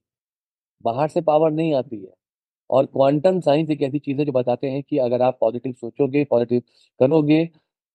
बाहर 0.85 1.07
से 1.07 1.21
पावर 1.21 1.51
नहीं 1.51 1.73
आती 1.75 1.97
है। 1.97 2.13
और 2.69 2.85
क्वांटम 2.85 3.39
साइंस 3.39 3.69
एक 3.69 3.81
ऐसी 3.81 3.99
चीज़ 3.99 4.19
है 4.19 4.25
जो 4.25 4.31
बताते 4.31 4.69
हैं 4.69 4.81
कि 4.83 4.97
अगर 4.97 5.21
आप 5.21 5.37
पॉजिटिव 5.41 5.73
सोचोगे 5.73 6.23
पॉजिटिव 6.29 6.61
करोगे 6.99 7.45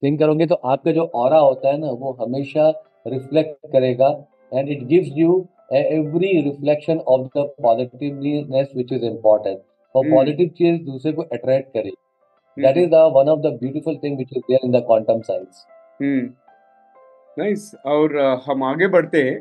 थिंक 0.02 0.18
करोगे 0.18 0.46
तो 0.46 0.54
आपका 0.54 0.92
जो 0.92 1.04
और 1.04 1.34
होता 1.34 1.68
है 1.68 1.78
ना 1.78 1.90
वो 1.92 2.12
हमेशा 2.20 2.68
रिफ्लेक्ट 3.06 3.66
करेगा। 3.72 4.08
And 4.54 4.68
it 4.68 4.82
gives 4.86 5.08
you 5.16 5.46
every 5.72 6.40
reflection 6.42 6.98
of 6.98 7.26
the 7.36 7.48
positiveness 7.62 8.70
which 8.76 8.92
is 8.92 9.04
important 9.04 9.58
और 9.94 10.10
पॉजिटिव 10.10 10.48
चीज़ 10.58 10.80
दूसरे 10.84 11.12
को 11.12 11.22
अट्रैक्ट 11.22 11.72
करे 11.74 11.92
that 12.56 12.76
is 12.76 12.90
the 12.90 13.02
one 13.16 13.28
of 13.28 13.40
the 13.40 13.56
beautiful 13.60 13.96
thing 14.04 14.18
which 14.18 14.28
is 14.32 14.42
there 14.48 14.66
in 14.66 14.72
the 14.72 14.84
quantum 14.86 15.20
science 15.22 15.64
nice 17.36 17.70
और 17.86 18.16
अ, 18.16 18.40
हम 18.46 18.62
आगे 18.64 18.86
बढ़ते 18.88 19.22
हैं। 19.22 19.38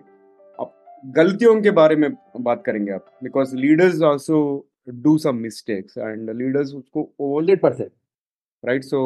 अब 0.59 0.71
गलतियों 1.15 1.61
के 1.61 1.71
बारे 1.71 1.95
में 1.95 2.09
बात 2.39 2.63
करेंगे 2.65 2.91
आप। 2.91 3.05
Because 3.23 3.55
leaders 3.55 4.01
also 4.03 4.39
do 4.87 5.17
some 5.17 5.35
mistakes 5.37 5.97
and 5.97 6.29
leaders 6.37 6.73
उसको 6.73 7.01
हंड्रेड 7.37 7.61
परसेंट 7.61 7.91
राइट 8.63 8.83
सो 8.83 9.01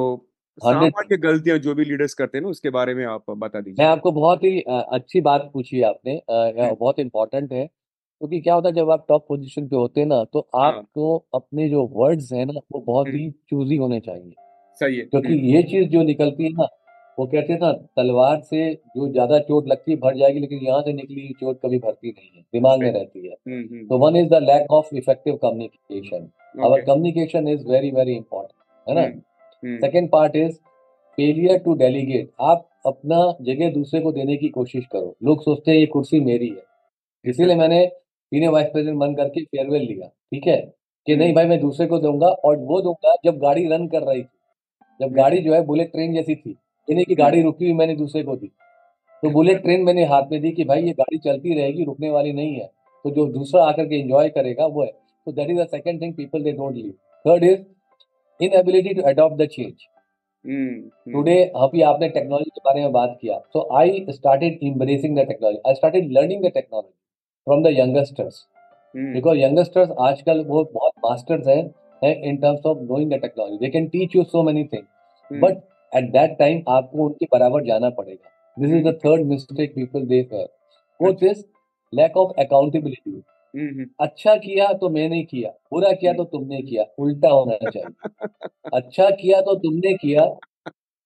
सामान्य 0.58 1.18
गलतियाँ 1.18 1.58
जो 1.58 1.74
भी 1.76 1.86
लीडर्स 1.86 2.14
करते 2.14 2.38
हैं 2.38 2.44
ना 2.44 2.50
उसके 2.50 2.70
बारे 2.70 2.94
में 2.94 3.06
आप 3.06 3.24
बता 3.32 3.60
दीजिए। 3.62 3.84
मैं 3.86 3.92
आपको 3.92 4.12
बहुत 4.12 4.44
ही 4.44 4.60
अच्छी 4.68 5.22
बात 5.22 5.50
पूछी 5.54 5.78
है। 5.78 5.84
आपने 5.84 6.14
हम्म 6.32 6.76
बहुत 6.80 7.00
इंपॉर्टेंट 7.00 7.52
है। 7.54 7.66
क्योंकि 7.66 8.40
क्या 8.42 8.54
होता 8.54 8.68
है 8.70 8.76
जब 8.76 8.90
आप 8.92 9.06
टॉप 9.10 9.26
पोजीशन 9.28 9.68
पे 9.68 9.76
होते 9.76 10.02
हैं 10.02 10.08
ना 10.08 10.24
तो 10.34 10.40
हाँ। 10.56 10.68
आपको 10.72 11.16
अपने 11.36 11.70
जो 11.70 11.86
वर्ड्स 11.94 12.32
हैं 12.34 12.46
ना 12.46 12.60
वो 12.72 12.80
बहुत 12.80 13.08
हम्म। 13.08 13.18
ही 13.18 13.30
चूजी 13.50 13.76
होने 13.76 14.00
चाहिए। 14.00 14.34
सही 14.82 14.98
है। 14.98 15.06
क्योंकि 15.06 15.34
हम्म। 15.34 15.46
ये 15.46 15.64
चीज़ 15.64 15.90
जो 15.90 16.04
निकलती 16.04 16.44
है 16.44 16.50
ना 16.50 16.68
वो 17.18 17.26
कहते 17.26 17.54
हैं 17.54 17.60
ना 17.60 17.72
तलवार 17.98 18.40
से 18.42 18.74
जो 18.74 19.08
ज़्यादा 19.12 19.40
चोट 19.40 19.68
लगती 19.68 19.92
है 19.92 19.98
भर 19.98 20.16
जाएगी 20.18 20.40
लेकिन 20.40 20.60
यहाँ 20.60 20.82
से 20.82 20.94
निकली 20.94 21.22
हुई 21.22 21.34
चोट 21.40 21.60
कभी 21.66 21.80
भरती 21.80 22.10
नहीं 22.10 22.30
है 22.36 22.42
दिमाग 22.54 22.80
में 22.80 22.92
रहती 22.92 23.28
है। 23.28 23.34
हम्म 23.34 23.60
हम्म 23.62 23.88
तो 23.88 23.98
one 23.98 24.16
is 24.16 24.30
the 24.30 24.40
lack 24.44 24.72
of 24.72 24.96
effective 24.96 25.36
communication 25.44 26.30
our 26.64 26.82
communication 26.82 27.48
is 27.48 27.68
very 27.68 27.92
very 27.92 28.16
important 28.16 28.90
है 28.90 28.96
ना? 28.96 29.78
Second 29.82 30.10
part 30.12 30.36
is 30.36 30.54
failure 31.18 31.58
to 31.60 31.74
delegate 31.76 32.30
आप 32.42 32.68
अपना 32.86 33.18
जगह 33.42 33.72
दूसरे 33.72 34.00
को 34.02 34.12
देने 34.12 34.36
की 34.38 34.50
कोशिश 34.50 34.86
करो। 34.86 35.16
लोग 35.24 35.42
सोचते 35.42 35.72
हैं 35.72 35.78
ये 35.78 35.86
कुर्सी 35.86 36.20
मेरी 36.20 36.48
है। 36.50 36.64
इसीलिए 37.26 37.56
मैंने 37.56 37.86
सीनियर 37.86 38.52
वाइस 38.52 38.68
प्रेसिडेंट 38.68 39.00
बन 39.00 39.14
करके 39.16 39.44
फेयरवेल 39.44 39.82
लिया 39.82 40.08
ठीक 40.08 40.48
है? 40.48 40.58
कि 41.08 41.16
नहीं 41.16 41.28
हम्म। 41.28 41.36
भाई 41.36 41.46
मैं 41.46 41.60
दूसरे 41.60 41.86
को 41.88 42.00
दूँगा 42.00 42.28
और 42.28 42.58
वो 42.58 42.82
दूँगा 42.82 43.16
जब 43.26 43.38
गाड़ी 43.40 43.66
रन 43.68 43.88
कर 43.88 44.04
रही 44.04 44.22
थी। 44.24 44.30
जब 45.00 45.14
गाड़ी 45.14 45.40
जो 45.40 45.54
है 45.54 45.62
बुलेट 45.66 45.92
ट्रेन 45.92 46.14
जैसी 46.14 46.36
थी। 46.36 46.56
ये 46.88 46.96
नहीं 46.96 47.06
कि 47.06 47.16
गाड़ी 47.16 47.42
रुकी 47.42 47.66
हुई 47.66 47.74
मैंने 47.74 47.96
दूसरे 47.96 48.24
को 48.24 48.36
दी। 48.36 48.48
तो 49.24 49.30
बुलेट 49.30 49.62
ट्रेन 49.64 49.84
मैंने 49.84 50.06
हाथ 50.06 50.32
में 50.32 50.42
दी 50.42 50.52
कि 50.52 50.64
भाई 50.64 50.84
ये 50.84 50.94
गाड़ी 50.94 51.18
चलती 51.20 51.54
रहेगी 51.56 51.84
रुकने 51.86 52.10
वाली 52.10 52.34
नहीं 52.34 52.56
है। 52.56 52.66
तो 53.06 53.10
जो 53.12 53.26
दूसरा 53.34 53.64
आकर 53.66 53.86
के 53.86 54.00
एंजॉय 54.00 54.30
करेगा 54.30 54.66
वो 54.68 54.84
है। 54.84 54.92
तो 55.28 55.32
that 55.32 55.50
is 55.50 55.60
the 55.60 55.68
second 55.68 56.02
thing 56.02 56.14
people 56.14 56.44
they 56.44 56.52
don't 56.52 56.76
leave 56.76 56.92
third 57.26 57.44
is 57.44 57.60
inability 58.40 58.94
to 58.94 59.02
adopt 59.10 59.42
the 59.42 59.48
change 59.48 59.88
today 60.46 61.44
अभी 61.56 61.82
आपने 61.82 62.10
टेक्नोलॉजी 62.10 62.50
के 62.50 62.62
बारे 62.66 62.82
में 62.82 62.92
बात 62.92 63.18
किया। 63.22 63.38
So 63.54 63.68
I 63.78 64.06
started 64.10 64.60
embracing 64.64 65.16
the 65.18 65.26
technology 65.28 65.60
I 65.68 65.74
started 65.74 66.12
learning 66.12 66.44
the 66.46 66.52
technology 66.54 66.94
from 67.48 67.64
the 67.64 67.68
youngsters 67.78 68.46
because 68.96 69.38
youngsters 69.40 69.90
आजकल 70.02 70.44
वो 70.46 70.64
बहुत 70.74 70.94
मास्टर्स 71.06 71.48
हैं 71.48 72.16
in 72.24 72.38
terms 72.38 72.66
of 72.66 72.80
knowing 72.82 73.12
the 73.12 73.20
technology 73.22 73.58
they 73.58 73.70
can 73.70 73.88
teach 73.88 74.16
you 74.16 74.24
so 74.26 74.44
many 74.44 74.68
hmm. 74.74 75.40
But 75.42 75.62
at 75.94 76.12
that 76.12 76.38
time 76.40 76.62
आपको 76.70 77.06
उनके 77.06 77.26
बराबर 77.34 77.64
जाना 77.64 77.90
पड़ेगा। 77.92 78.30
This 78.58 78.70
is 78.70 78.76
hmm 78.76 78.92
the 78.92 79.00
third 79.06 79.26
mistake 79.28 79.76
people 79.76 80.06
they 80.06 80.22
fair 80.24 80.48
fourth 81.00 81.24
is 81.24 81.44
lack 81.94 82.18
of 82.18 82.40
accountability 82.40 83.12
hmm 83.12 83.68
hmm. 83.70 83.86
अच्छा 84.00 84.36
किया 84.36 84.72
तो 84.74 84.90
मैंने 84.90 85.22
किया 85.24 85.50
बुरा 85.74 85.92
किया 85.92 86.12
हम्म 86.12 86.24
तो 86.24 86.30
तुमने 86.30 86.62
किया 86.62 86.86
उल्टा 87.00 87.30
होना 87.30 87.58
चाहिए। 87.64 88.28
अच्छा 88.74 89.10
किया 89.12 89.42
तो 89.42 89.56
तुमने 89.60 89.94
किया 89.98 90.26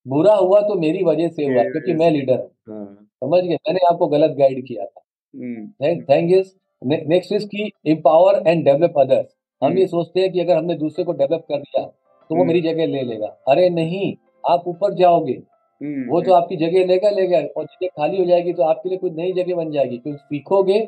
बुरा 0.06 0.34
हुआ 0.36 0.60
तो 0.62 0.76
मेरी 0.80 1.04
वजह 1.04 1.28
से 1.30 1.46
हुआ 1.46 1.62
ये 1.62 1.72
क्योंकि 1.72 1.94
मैं 1.94 2.10
लीडर 2.12 2.38
हूँ। 2.38 2.50
हाँ। 2.70 3.10
समझ 3.24 3.44
गए? 3.44 3.56
मैंने 3.56 3.80
आपको 3.88 4.08
गलत 4.08 4.36
गाइड 4.38 4.66
किया 4.68 4.86
था। 4.86 5.02
हम्म 5.34 6.04
thank 6.04 6.32
is 6.34 6.54
next 6.82 7.32
is 7.32 7.46
key 7.46 7.72
empower 7.88 8.42
and 8.48 8.64
develop 8.66 9.00
others 9.00 9.36
हम 9.62 9.68
हम्म। 9.68 9.80
ये 9.80 9.88
सोचते 9.88 10.20
हैं 10.20 10.32
कि 10.32 10.40
अगर 10.40 10.58
हमने 10.58 10.76
दूसरे 10.78 11.04
को 11.06 11.14
डेवलप 11.14 11.46
कर 11.50 11.58
दिया 11.58 11.84
तो 11.84 12.36
वो 12.36 12.36
हम्म। 12.36 12.48
मेरी 12.48 12.62
जगह 12.62 12.86
ले 12.88 13.02
लेगा। 13.04 13.28
अरे 13.48 13.70
नहीं! 13.72 14.16
आप 14.50 14.64
ऊपर 14.68 14.94
जाओगे 14.94 15.34
हम्म 15.82 16.10
वो 16.10 16.22
तो 16.22 16.34
आपकी 16.34 16.56
जगह 16.56 16.86
लेगा 16.86 17.10
लेगा 17.10 17.38
और 17.38 17.66
जगह 17.66 17.88
खाली 17.88 18.18
हो 18.18 18.26
जाएगी 18.26 18.54
तो 18.54 18.64
आपके 18.64 18.90
लिए 18.90 18.98
कुछ 18.98 19.14
नई 19.14 19.34
जगह 19.34 19.56
बन 19.56 19.72
जाएगी 19.72 19.98
क्योंकि 19.98 20.20
सीखोगे 20.24 20.80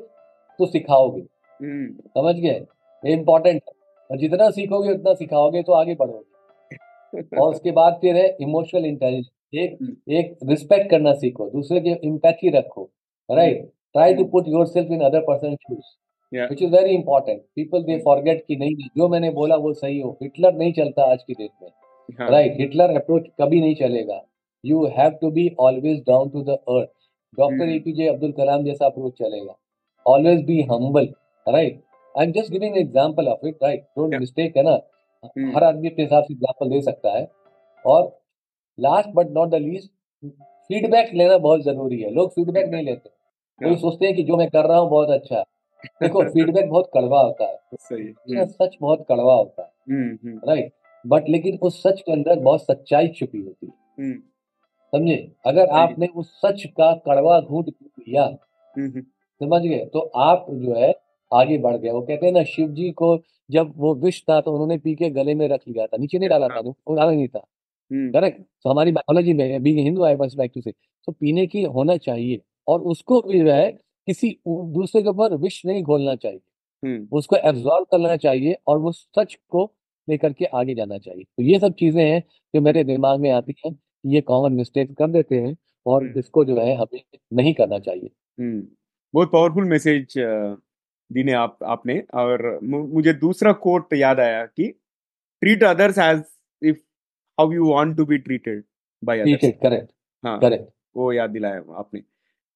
तो 0.60 0.66
सिखाओगे। 0.66 1.22
हम्म। 1.60 1.94
समझ 2.08 2.36
गए? 2.36 2.66
ये 3.04 3.14
इंपॉर्टेंट 3.14 3.62
है। 3.70 3.74
और 4.12 4.18
जितना 4.18 4.50
सीखोगे 4.50 4.94
उतना 4.94 5.14
सिखाओगे 5.14 5.64
तो 5.64 5.74
आगे 5.74 5.96
बढ़ोगे। 5.96 7.38
और 7.42 7.50
उसके 7.50 7.72
बाद 7.72 7.98
फिर 8.02 8.16
है 8.16 8.38
इमोशनल 8.42 8.86
इंटेलिजेंस 8.86 9.30
एक 9.54 9.78
हम्म। 9.82 10.14
एक 10.14 10.38
रिस्पेक्ट 10.44 10.90
करना 10.92 11.14
सीखो 11.14 11.50
दूसरे 11.50 11.80
के 11.80 11.90
इम्पैथी 12.08 12.50
रखो। 12.50 12.82
हम्म। 12.82 13.40
Right 13.40 13.64
try 13.94 14.14
to 14.14 14.22
hmm. 14.22 14.32
Put 14.32 14.48
yourself 14.66 14.92
in 14.92 15.02
other 15.02 15.20
person 15.20 15.56
shoes 15.56 16.46
which 16.50 16.64
is 16.64 16.72
very 16.72 16.96
important 16.96 17.42
people 17.56 17.84
they 17.84 17.92
hmm. 17.92 18.04
Forget 18.04 18.44
कि 18.48 18.56
नहीं 18.56 18.76
जो 18.98 19.08
मैंने 19.08 19.30
बोला 19.30 19.56
वो 19.56 19.74
सही 19.74 20.00
हो। 20.00 20.18
हिटलर 20.22 20.54
नहीं 20.54 20.74
चलता 20.74 21.04
आज 21.04 21.24
की 21.24 21.34
डेट 21.34 21.52
में। 21.64 21.70
राइट 22.22 22.56
हिटलर 22.60 22.96
अप्रोच 22.96 23.24
कभी 23.42 23.62
नहीं 23.62 23.76
चलेगा। 23.76 24.22
You 24.66 24.86
have 24.86 25.10
to 25.12 25.32
be 25.32 25.56
always 25.60 26.00
down 26.00 26.30
to 26.30 26.42
the 26.42 26.50
earth 26.50 26.90
doctor 27.38 27.64
hmm. 27.64 27.70
APJ 27.70 28.08
Abdul 28.08 28.32
Kalam 28.32 28.64
जैसा 28.64 28.86
अप्रोच 28.86 29.14
चलेगा। 29.14 29.56
Always 30.08 30.46
be 30.46 30.62
humble 30.62 31.08
right 31.48 31.82
I 32.18 32.26
am 32.26 32.32
just 32.32 32.52
giving 32.52 32.78
example 32.78 33.28
of 33.28 33.48
it 33.48 33.58
right 33.64 33.82
don't 33.82 34.16
mistake 34.16 34.58
है 34.58 34.64
ना? 34.64 34.80
हम्म। 35.24 35.56
हर 35.56 35.64
आदमी 35.64 35.88
अपने 35.88 36.04
हिसाब 36.04 36.24
से 36.24 36.34
एग्जांपल 36.34 36.70
दे 36.70 36.82
सकता 36.82 37.18
है। 37.18 37.32
और 37.86 38.20
last 38.80 39.10
but 39.10 39.30
not 39.30 39.50
the 39.50 39.56
least 39.56 39.92
feedback 40.70 41.14
लेना 41.14 41.38
बहुत 41.38 41.62
ज़रूरी 41.62 42.02
है। 42.02 42.12
लोग 42.12 42.32
फीडबैक 42.32 42.68
नहीं 42.68 42.84
लेते। 42.84 43.10
कोई 43.10 43.70
हाँ 43.70 43.78
सोचते 43.78 44.06
हैं 44.06 44.16
कि 44.16 44.24
जो 44.24 44.38
मैं 44.38 44.50
कर 44.50 44.66
रहा 44.66 44.78
हूँ 44.78 44.90
बहुत 44.90 45.10
अच्छा 45.10 45.38
है। 45.38 45.44
देखो 46.02 46.24
फीडबैक 46.34 46.70
बहुत 46.70 46.90
कड़वा 46.94 47.22
होता 47.22 47.46
है। 47.46 47.60
है 47.92 48.00
हम्म। 48.00 48.46
सच 48.46 48.78
बहुत 48.82 49.06
कड़वा 49.10 49.34
होता 49.34 49.62
है। 49.62 49.70
हम्म 49.90 50.30
हम्म। 50.30 50.42
राइट? 50.48 50.72
बट 51.08 51.30
लेकिन 51.30 51.58
उस 51.62 51.82
सच 51.84 52.02
के 52.02 52.12
अंदर 52.12 52.40
बहुत 52.40 52.62
सच्चाई 52.62 53.08
छुपी 53.08 53.42
होती 53.42 53.68
है। 53.68 53.74
हम्म। 54.00 54.20
समझे? 54.96 55.32
अगर 55.46 55.66
आपने 55.66 56.08
उस 56.16 56.42
सच 56.46 56.64
का 56.78 56.94
कड़वा 56.94 57.40
घूंट 57.42 57.68
लिया 57.84 58.24
हम्म 58.24 58.88
हम्म। 58.88 59.02
समझ 59.42 59.62
गए? 59.62 59.86
तो 59.86 60.00
आप 60.00 60.46
जो 60.50 60.76
है 60.76 60.94
आगे 61.34 61.58
बढ़ 61.58 61.76
गए। 61.78 61.92
वो 61.92 62.02
कहते 62.02 62.26
हैं 62.26 62.34
ना 62.34 62.44
शिव 62.44 62.68
जी 62.70 62.92
को 62.92 63.18
जब 63.52 63.74
वो 63.78 63.94
विष 63.96 64.22
था 64.22 64.42
तो 64.42 64.52
उन्होंने 64.52 64.78
पी 64.78 64.96
के 64.96 65.10
गले 65.10 65.36
में 65.36 65.48
रख 65.48 65.62
लिया 65.68 65.86
था। 65.86 65.98
नीचे 65.98 66.20
नहीं 66.20 66.30
डाला 66.30 66.48
हाँ। 66.52 66.58
था 66.58 66.70
वो 66.70 66.96
डाला 66.96 67.12
नहीं 67.12 67.28
था। 67.28 67.40
करेक्ट? 67.92 68.42
तो 68.64 68.70
हमारी 68.70 68.92
बायोलॉजी 68.92 69.34
में 69.34 69.64
being 69.64 69.80
Hindu 69.80 70.04
I 70.04 70.16
was 70.16 70.36
like 70.38 70.52
to 70.56 70.62
say. 70.62 70.72
तो 71.06 71.12
पीने 71.12 71.46
की 71.48 71.64
होना 71.64 71.98
चाहिए 71.98 72.42
और 72.68 72.82
उसको 72.82 73.22
भी 73.22 73.40
जो 73.40 73.52
है 73.52 73.72
किसी 74.08 74.30
दूसरे 74.48 75.02
के 75.02 75.10
ऊपर 75.10 75.36
विष 75.36 75.66
नहीं 75.66 75.84
घोलना 75.84 76.16
चाहिए। 76.16 77.08
उसको 77.12 77.36
एब्जॉर्व 77.36 77.84
करना 77.84 78.16
चाहिए 78.16 78.56
और 78.68 78.78
वो 78.78 78.92
सच 78.92 79.38
को 79.50 79.66
लेकर 80.10 80.34
के 80.34 80.46
आगे 80.46 80.76
जाना 80.76 80.98
चाहिए। 80.98 81.24
तो 81.24 81.44
ये 81.44 81.60
सब 81.60 81.74
चीज़ें 81.80 82.04
हैं 82.04 82.22
जो 82.54 82.62
मेरे 82.62 82.84
दिमाग 82.84 83.20
में 83.20 83.30
आती 83.32 83.56
हैं 83.66 83.78
ये 84.06 84.22
कॉमन 84.22 84.54
मिस्टेक 84.54 84.94
कर 84.98 85.08
देते 85.12 85.36
हैं 85.36 85.56
और 85.86 86.06
इसको 86.18 86.44
जो 86.46 86.60
है 86.60 86.76
हमें 86.76 87.02
नहीं 87.34 87.54
करना 87.54 87.80
चाहिए। 87.80 88.10
बहुत 89.14 89.32
पावरफुल 89.32 89.66
मैसेज 89.66 90.14
दीने 90.18 91.34
आप 91.34 91.58
आपने 91.68 92.00
और 92.14 92.60
मुझे 92.64 93.14
दूसरा 93.16 93.52
कोट 93.62 93.94
याद 93.94 94.20
आया 94.20 94.46
कि 94.46 94.68
treat 95.42 95.64
others 95.64 95.98
as 96.00 96.24
if 96.62 96.78
how 97.38 97.52
you 97.52 97.72
want 97.72 97.96
to 97.98 98.06
be 98.06 98.18
treated 98.20 98.64
by 99.04 99.20
others 99.20 99.58
correct 99.62 99.92
हाँ 100.24 100.40
करेक्ट 100.40 100.70
वो 100.96 101.12
याद 101.14 101.30
दिलाया 101.30 101.64
आपने। 101.80 102.00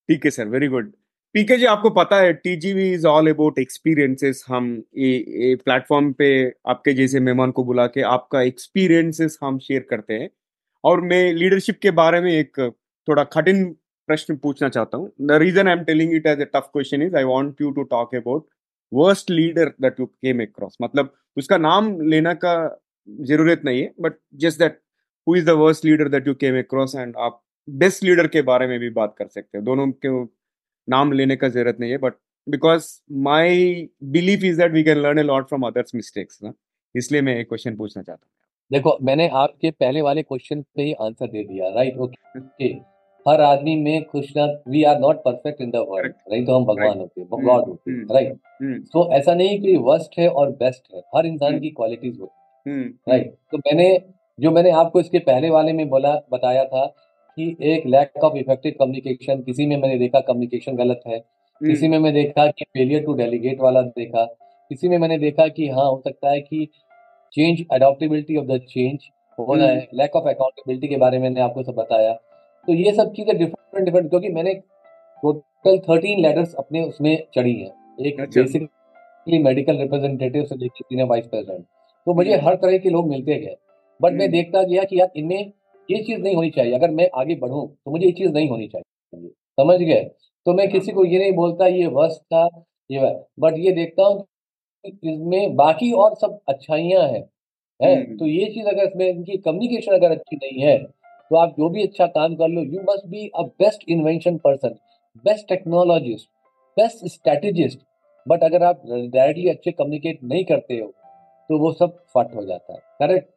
ठीक 0.09 0.25
है 0.25 0.31
sir 0.31 0.47
very 0.47 0.67
good 0.67 0.91
PK 1.35 1.55
ji, 1.57 1.65
आपको 1.65 1.89
पता 1.89 2.17
है 2.21 2.33
TGV 2.35 2.91
is 2.93 3.05
all 3.07 3.29
about 3.29 3.59
experiences 3.59 4.43
हम 4.47 4.65
ये 4.97 5.55
प्लेटफॉर्म 5.63 6.11
पे 6.13 6.27
आपके 6.69 6.93
जैसे 6.93 7.19
मेहमान 7.19 7.51
को 7.51 7.63
बुला 7.63 7.85
के 7.87 8.01
आपका 8.09 8.41
एक्सपीरियंसेस 8.41 9.37
हम 9.43 9.57
शेयर 9.59 9.85
करते 9.89 10.13
हैं। 10.13 10.29
और 10.83 11.01
मैं 11.03 11.21
लीडरशिप 11.33 11.79
के 11.81 11.91
बारे 11.99 12.19
में 12.21 12.31
एक 12.31 12.59
थोड़ा 13.07 13.23
कठिन 13.35 13.63
प्रश्न 14.09 14.35
पूछना 14.37 14.69
चाहता 14.69 14.97
हूँ। 14.97 15.11
The 15.21 15.39
reason 15.41 15.67
I 15.67 15.73
am 15.73 15.83
telling 15.83 16.13
it 16.15 16.27
as 16.27 16.41
a 16.41 16.45
tough 16.55 16.69
question 16.73 17.01
is 17.01 17.15
I 17.15 17.23
want 17.23 17.61
you 17.61 17.71
to 17.71 17.83
talk 17.95 18.15
about 18.15 18.45
worst 18.91 19.31
leader 19.31 19.73
that 19.81 19.99
you 19.99 20.05
came 20.05 20.41
across 20.41 20.77
मतलब 20.81 21.13
उसका 21.37 21.57
नाम 21.57 21.99
लेना 22.11 22.33
का 22.45 22.53
ज़रूरत 23.31 23.61
नहीं 23.65 23.81
है 23.81 23.91
but 24.01 24.17
just 24.45 24.59
that 24.59 24.79
who 25.27 25.35
is 25.35 25.45
the 25.45 25.57
worst 25.63 25.85
leader 25.85 26.09
that 26.09 26.27
you 26.27 26.33
came 26.35 26.59
across 26.59 26.95
and 26.95 27.15
आप 27.19 27.41
best 27.67 28.03
leader 28.03 28.27
के 28.27 28.41
बारे 28.43 28.67
में 28.67 28.79
भी 28.79 28.89
बात 28.91 29.15
कर 29.17 29.27
सकते 29.27 29.57
हैं। 29.57 29.65
दोनों 29.65 29.91
के 29.95 30.15
नाम 30.89 31.11
लेने 31.11 31.35
का 31.35 31.47
ज़रूरत 31.49 31.77
नहीं 31.79 31.91
है 31.91 31.97
but 31.97 32.13
because 32.49 33.01
my 33.11 33.87
belief 34.03 34.43
is 34.43 34.61
that 34.61 34.71
we 34.71 34.83
can 34.83 34.97
learn 34.97 35.19
a 35.19 35.23
lot 35.23 35.47
from 35.47 35.61
others 35.61 35.95
mistakes 35.95 36.39
ना? 36.43 36.53
इसलिए 36.95 37.21
मैं 37.21 37.39
एक 37.39 37.47
क्वेश्चन 37.47 37.75
पूछना 37.75 38.03
चाहता 38.03 38.25
हूँ। 38.25 38.31
देखो 38.71 38.97
मैंने 39.01 39.27
आपके 39.27 39.71
पहले 39.71 40.01
वाले 40.01 40.23
क्वेश्चन 40.23 40.61
पे 40.61 40.83
ही 40.83 40.93
आंसर 40.93 41.27
दे 41.27 41.43
दिया 41.43 41.69
राइट 41.69 41.97
ओके 41.97 42.93
हर 43.29 43.41
आदमी 43.41 43.75
में 43.75 44.03
कुछ 44.03 44.37
ना 44.37 44.63
we 44.67 44.83
are 44.83 44.99
not 44.99 45.15
perfect 45.15 45.61
in 45.61 45.71
the 45.71 45.75
world 45.75 46.13
right 46.31 46.45
तो 46.45 46.55
हम 46.55 46.65
भगवान 46.65 46.99
होते 46.99 47.21
हैं 47.21 47.29
गॉड 47.29 47.59
hmm. 47.59 47.67
होते 47.67 47.91
हैं 47.91 48.13
राइट 48.13 48.33
hmm. 48.33 48.75
hmm. 48.75 48.85
तो 48.93 49.11
ऐसा 49.11 49.33
नहीं 49.33 49.61
कि 49.61 49.75
वर्स्ट 49.75 50.19
है 50.19 50.29
और 50.29 50.51
बेस्ट 50.51 50.93
है 50.95 51.01
हर 51.15 51.25
इंसान 51.25 51.59
की 51.59 51.69
क्वालिटीज 51.69 52.19
होती 52.19 52.71
है 52.71 52.81
राइट 52.87 53.35
तो 53.51 53.57
मैंने 53.57 54.01
जो 54.39 54.51
मैंने 54.51 54.71
आपको 54.71 54.99
इसके 54.99 55.19
पहले 55.19 55.49
वाले 55.49 55.73
में 55.73 55.89
बोला 55.89 56.21
बताया 56.31 56.65
था 56.65 56.95
कि 57.37 57.55
एक 57.61 57.85
लैक 57.85 58.23
ऑफ़ 58.23 58.37
इफ़ेक्टिव 58.37 58.73
कम्युनिकेशन 58.79 59.41
किसी 59.41 59.65
में 59.65 59.75
मैंने 59.77 59.97
देखा 59.97 60.19
कम्युनिकेशन 60.19 60.75
गलत 60.75 61.01
है 61.07 61.19
किसी 61.61 61.87
में 61.87 61.97
मैं 61.99 62.13
देखा 62.13 62.45
कि 62.47 62.65
फेलियर 62.65 63.03
टू 63.03 63.13
डेलीगेट 63.13 63.61
वाला 63.61 63.81
देखा 63.81 64.25
किसी 64.71 64.89
में 64.89 64.97
मैंने 64.97 65.17
देखा 65.17 65.47
कि 65.47 65.67
हाँ 65.67 65.85
हो 65.85 66.01
सकता 66.05 66.31
है 66.31 66.41
कि 66.41 66.67
change 67.33 67.65
adoptability 67.71 68.37
of 68.37 68.45
the 68.45 68.59
change 68.69 69.07
होना 69.37 69.65
है 69.65 69.87
लैक 69.93 70.15
ऑफ़ 70.15 70.27
अकाउंटेबिलिटी 70.29 70.87
के 70.87 70.97
बारे 70.97 71.17
में 71.17 71.23
मैंने 71.23 71.41
आपको 71.41 71.63
सब 71.63 71.73
बताया। 71.73 72.13
तो 72.67 72.73
ये 72.73 72.91
सब 72.93 73.13
चीज़ें 73.13 73.37
डिफरेंट 73.37 73.85
डिफरेंट 73.85 74.09
क्योंकि 74.09 74.29
मैंने 74.29 74.53
टोटल 75.23 75.77
थर्टीन 75.79 76.19
लेटर्स 76.19 76.53
अपने 76.53 76.81
उसमें 76.81 77.15
चढ़ी 77.35 77.53
है। 77.53 77.71
एक 77.99 78.21
बेसिकली 78.21 79.39
मेडिकल 79.39 79.77
रिप्रेजेंटेटिव 79.77 80.45
से 80.45 80.55
लेकर 80.55 80.83
सीनियर 80.83 81.07
वाइस 81.07 81.27
प्रेसिडेंट 81.27 81.65
तो 82.07 82.13
मुझे 82.13 82.33
हम्म। 82.33 82.47
हर 82.47 82.55
तरह 82.55 82.77
के 82.77 82.89
लोग 82.89 83.09
मिलते 83.09 83.35
गए। 83.39 83.55
बट 83.99 84.11
मैं 84.11 84.25
हम्म। 84.25 84.31
देखता 84.31 84.63
गया 84.63 84.83
कि 84.83 84.99
यार 84.99 85.11
इनमें 85.15 85.51
ये 85.89 86.03
चीज़ 86.03 86.19
नहीं 86.19 86.35
होनी 86.35 86.49
चाहिए। 86.51 86.73
अगर 86.75 86.91
मैं 86.91 87.09
आगे 87.15 87.35
बढ़ूं 87.35 87.65
तो 87.67 87.91
मुझे 87.91 88.05
ये 88.05 88.11
चीज़ 88.13 88.31
नहीं 88.31 88.49
होनी 88.49 88.67
चाहिए। 88.67 89.29
समझ 89.59 89.79
गए? 89.79 90.03
तो 90.45 90.53
मैं 90.53 90.69
किसी 90.71 90.91
को 90.91 91.05
ये 91.05 91.19
नहीं 91.19 91.33
बोलता 91.33 91.67
ये 91.67 91.87
वर्ष 91.89 92.17
था 92.23 92.47
ये 92.89 92.99
बट 93.39 93.57
ये 93.57 93.71
देखता 93.73 94.03
हूँ 94.03 94.25
इसमें 94.85 95.55
बाकी 95.55 95.91
और 95.95 96.15
सब 96.15 96.39
अच्छाइयाँ 96.49 97.01
हैं 97.03 97.23
है? 97.79 97.95
हम्म। 97.95 98.17
तो 98.17 98.25
ये 98.27 98.45
चीज़ 98.45 98.67
अगर 98.67 98.83
इसमें 98.83 99.07
इनकी 99.07 99.37
कम्युनिकेशन 99.39 99.93
अगर 99.93 100.11
अच्छी 100.11 100.35
नहीं 100.35 100.61
है 100.61 100.77
तो 101.31 101.35
आप 101.35 101.55
जो 101.57 101.69
भी 101.69 101.83
अच्छा 101.83 102.05
काम 102.09 102.35
कर 102.35 102.47
लो 102.47 102.61
you 102.63 102.81
must 102.89 103.07
be 103.09 103.27
a 103.29 103.43
best 103.59 103.83
invention 103.89 104.37
person 104.37 104.75
best 105.25 105.47
technologist 105.47 106.27
best 106.77 107.05
strategist 107.07 107.79
but 108.25 108.43
अगर 108.43 108.63
आप 108.63 108.81
डायरेक्टली 108.85 109.47
अच्छे 109.49 109.71
कम्युनिकेट 109.71 110.19
नहीं 110.23 110.43
करते 110.45 110.79
हो 110.79 110.87
तो 111.49 111.57
वो 111.59 111.71
सब 111.73 111.97
फट 112.15 112.35
हो 112.35 112.45
जाता 112.45 112.73
है। 112.73 112.79
करेक्ट? 112.99 113.27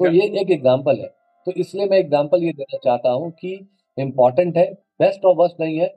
तो 0.00 0.10
ये 0.10 0.26
एक 0.40 0.50
एग्ज़ाम्पल 0.50 0.98
है। 1.00 1.10
तो 1.46 1.52
इसलिए 1.52 1.86
मैं 1.88 1.98
एग्ज़ाम्पल 1.98 2.42
ये 2.44 2.52
देना 2.52 2.78
चाहता 2.84 3.10
हूँ 3.10 3.30
कि 3.40 3.54
इंपॉर्टेंट 3.98 4.56
है 4.56 4.72
बेस्ट 5.00 5.24
और 5.24 5.36
वर्स्ट 5.36 5.60
नहीं 5.60 5.78
है। 5.78 5.94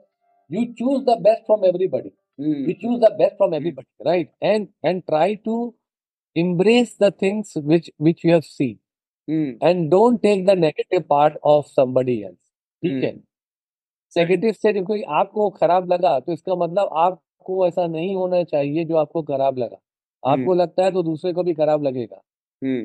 You 0.50 0.64
choose 0.78 1.02
the 1.04 1.18
best 1.22 1.42
from 1.46 1.64
everybody 1.64 2.10
you 2.38 2.72
choose 2.82 3.00
the 3.00 3.12
best 3.18 3.36
from 3.36 3.54
everybody 3.54 4.04
right 4.06 4.30
and 4.42 4.68
and 4.84 5.02
try 5.02 5.36
to 5.44 5.74
embrace 6.36 6.90
the 6.96 7.08
things 7.20 7.52
which 7.68 7.86
which 7.98 8.20
you 8.24 8.32
have 8.32 8.44
seen. 8.46 8.78
Mm. 9.28 9.58
and 9.60 9.90
don't 9.90 10.22
take 10.22 10.46
the 10.46 10.54
negative 10.56 11.06
part 11.08 11.34
of 11.44 11.66
somebody 11.68 12.14
else. 12.24 12.38
ठीक 12.82 13.04
है? 13.04 13.12
Negative 14.12 14.52
से 14.52 14.72
देखो 14.72 14.96
आपको 15.14 15.48
खराब 15.50 15.92
लगा 15.92 16.18
तो 16.20 16.32
इसका 16.32 16.54
मतलब 16.54 16.88
आपको 16.96 17.66
ऐसा 17.66 17.86
नहीं 17.86 18.14
होना 18.16 18.42
चाहिए 18.44 18.84
जो 18.84 18.96
आपको 18.96 19.22
खराब 19.22 19.58
लगा। 19.58 19.78
आपको 20.22 20.54
लगता 20.54 20.84
है 20.84 20.90
तो 20.92 21.02
दूसरे 21.02 21.32
को 21.32 21.42
भी 21.44 21.54
खराब 21.54 21.82
लगेगा। 21.82 22.22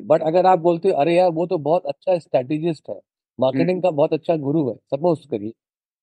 बट 0.02 0.22
अगर 0.22 0.46
आप 0.46 0.58
बोलते 0.60 0.88
हो 0.88 0.94
अरे 1.00 1.14
यार 1.16 1.30
वो 1.32 1.46
तो 1.46 1.58
बहुत 1.60 1.86
अच्छा 1.86 2.18
स्ट्रेटेजिस्ट 2.18 2.90
है 2.90 3.00
मार्केटिंग 3.38 3.82
का 3.82 3.90
बहुत 3.92 4.12
अच्छा 4.12 4.36
गुरु 4.38 4.68
है 4.68 4.74
सपोज़ 4.92 5.26
करिए। 5.28 5.52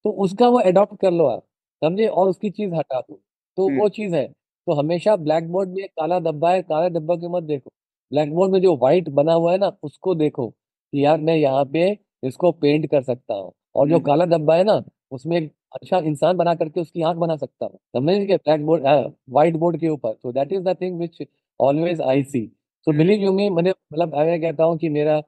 तो 0.06 0.10
उसका 0.26 0.48
वो 0.50 0.60
अडॉप्ट 0.62 1.00
कर 1.02 1.12
लो 1.12 1.26
आप 1.28 1.44
समझे? 1.82 2.08
और 2.08 2.30
उसकी 2.30 2.50
चीज़ 2.52 2.74
हटा 2.76 3.00
दो। 3.02 3.16
तो 3.58 3.70
वो 3.72 3.88
चीज़ 3.90 4.16
है। 4.16 4.28
तो 4.68 4.74
हमेशा 4.74 5.16
ब्लैक 5.18 5.50
बोर्ड 5.52 5.70
में 5.72 5.88
काला 5.90 6.20
डब्बा 6.22 6.52
है 6.52 6.62
काला 6.64 6.88
डब्बा 6.90 7.16
के 7.18 7.28
मत 7.30 7.44
देखो? 7.44 7.70
ब्लैक 8.12 8.34
बोर्ड 8.36 8.52
में 8.54 8.62
जो 8.62 8.76
व्हाइट 8.78 9.10
बना 9.12 9.34
हुआ 9.34 9.52
है 9.52 9.58
ना 9.60 9.72
उसको 9.84 10.16
देखो 10.16 10.48
कि 10.50 11.06
यार 11.06 11.20
मैं 11.22 11.36
यहाँ 11.38 11.66
पे 11.74 11.90
इसको 12.24 12.52
पेंट 12.54 12.90
कर 12.92 13.02
सकता 13.04 13.34
हूँ। 13.36 13.52
और 13.76 13.90
जो 13.90 14.00
काला 14.02 14.26
डब्बा 14.28 14.56
है 14.56 14.64
ना 14.64 14.82
उसमें 15.12 15.38
एक 15.38 15.52
अच्छा 15.74 15.98
इंसान 16.00 16.38
बना 16.38 16.54
करके 16.56 16.82
उसकी 16.82 17.02
आँख 17.04 17.18
बना 17.18 17.36
सकता 17.38 17.66
हूँ। 17.66 17.78
समझ? 17.96 18.16
गए 18.18 18.38
ब्लैक 18.38 18.66
बोर्ड 18.66 18.84
व्हाइट 19.30 19.56
बोर्ड 19.58 19.80
के 19.80 19.90
ऊपर। 19.90 20.14
तो 20.14 20.32
that 20.34 20.54
is 20.54 20.62
the 20.64 20.76
thing 20.82 21.00
which 21.00 21.24
always 21.60 22.02
I 22.02 22.24
see 22.26 22.46
so 22.88 22.92
believe 22.92 23.22
you 23.22 23.32
me 23.32 23.50
मैंने 23.52 23.70
मतलब 23.70 24.14
मैं 24.18 24.40
कहता 24.42 24.64
हूँ 24.64 24.78
कि 24.78 24.90
मेरा 24.90 25.20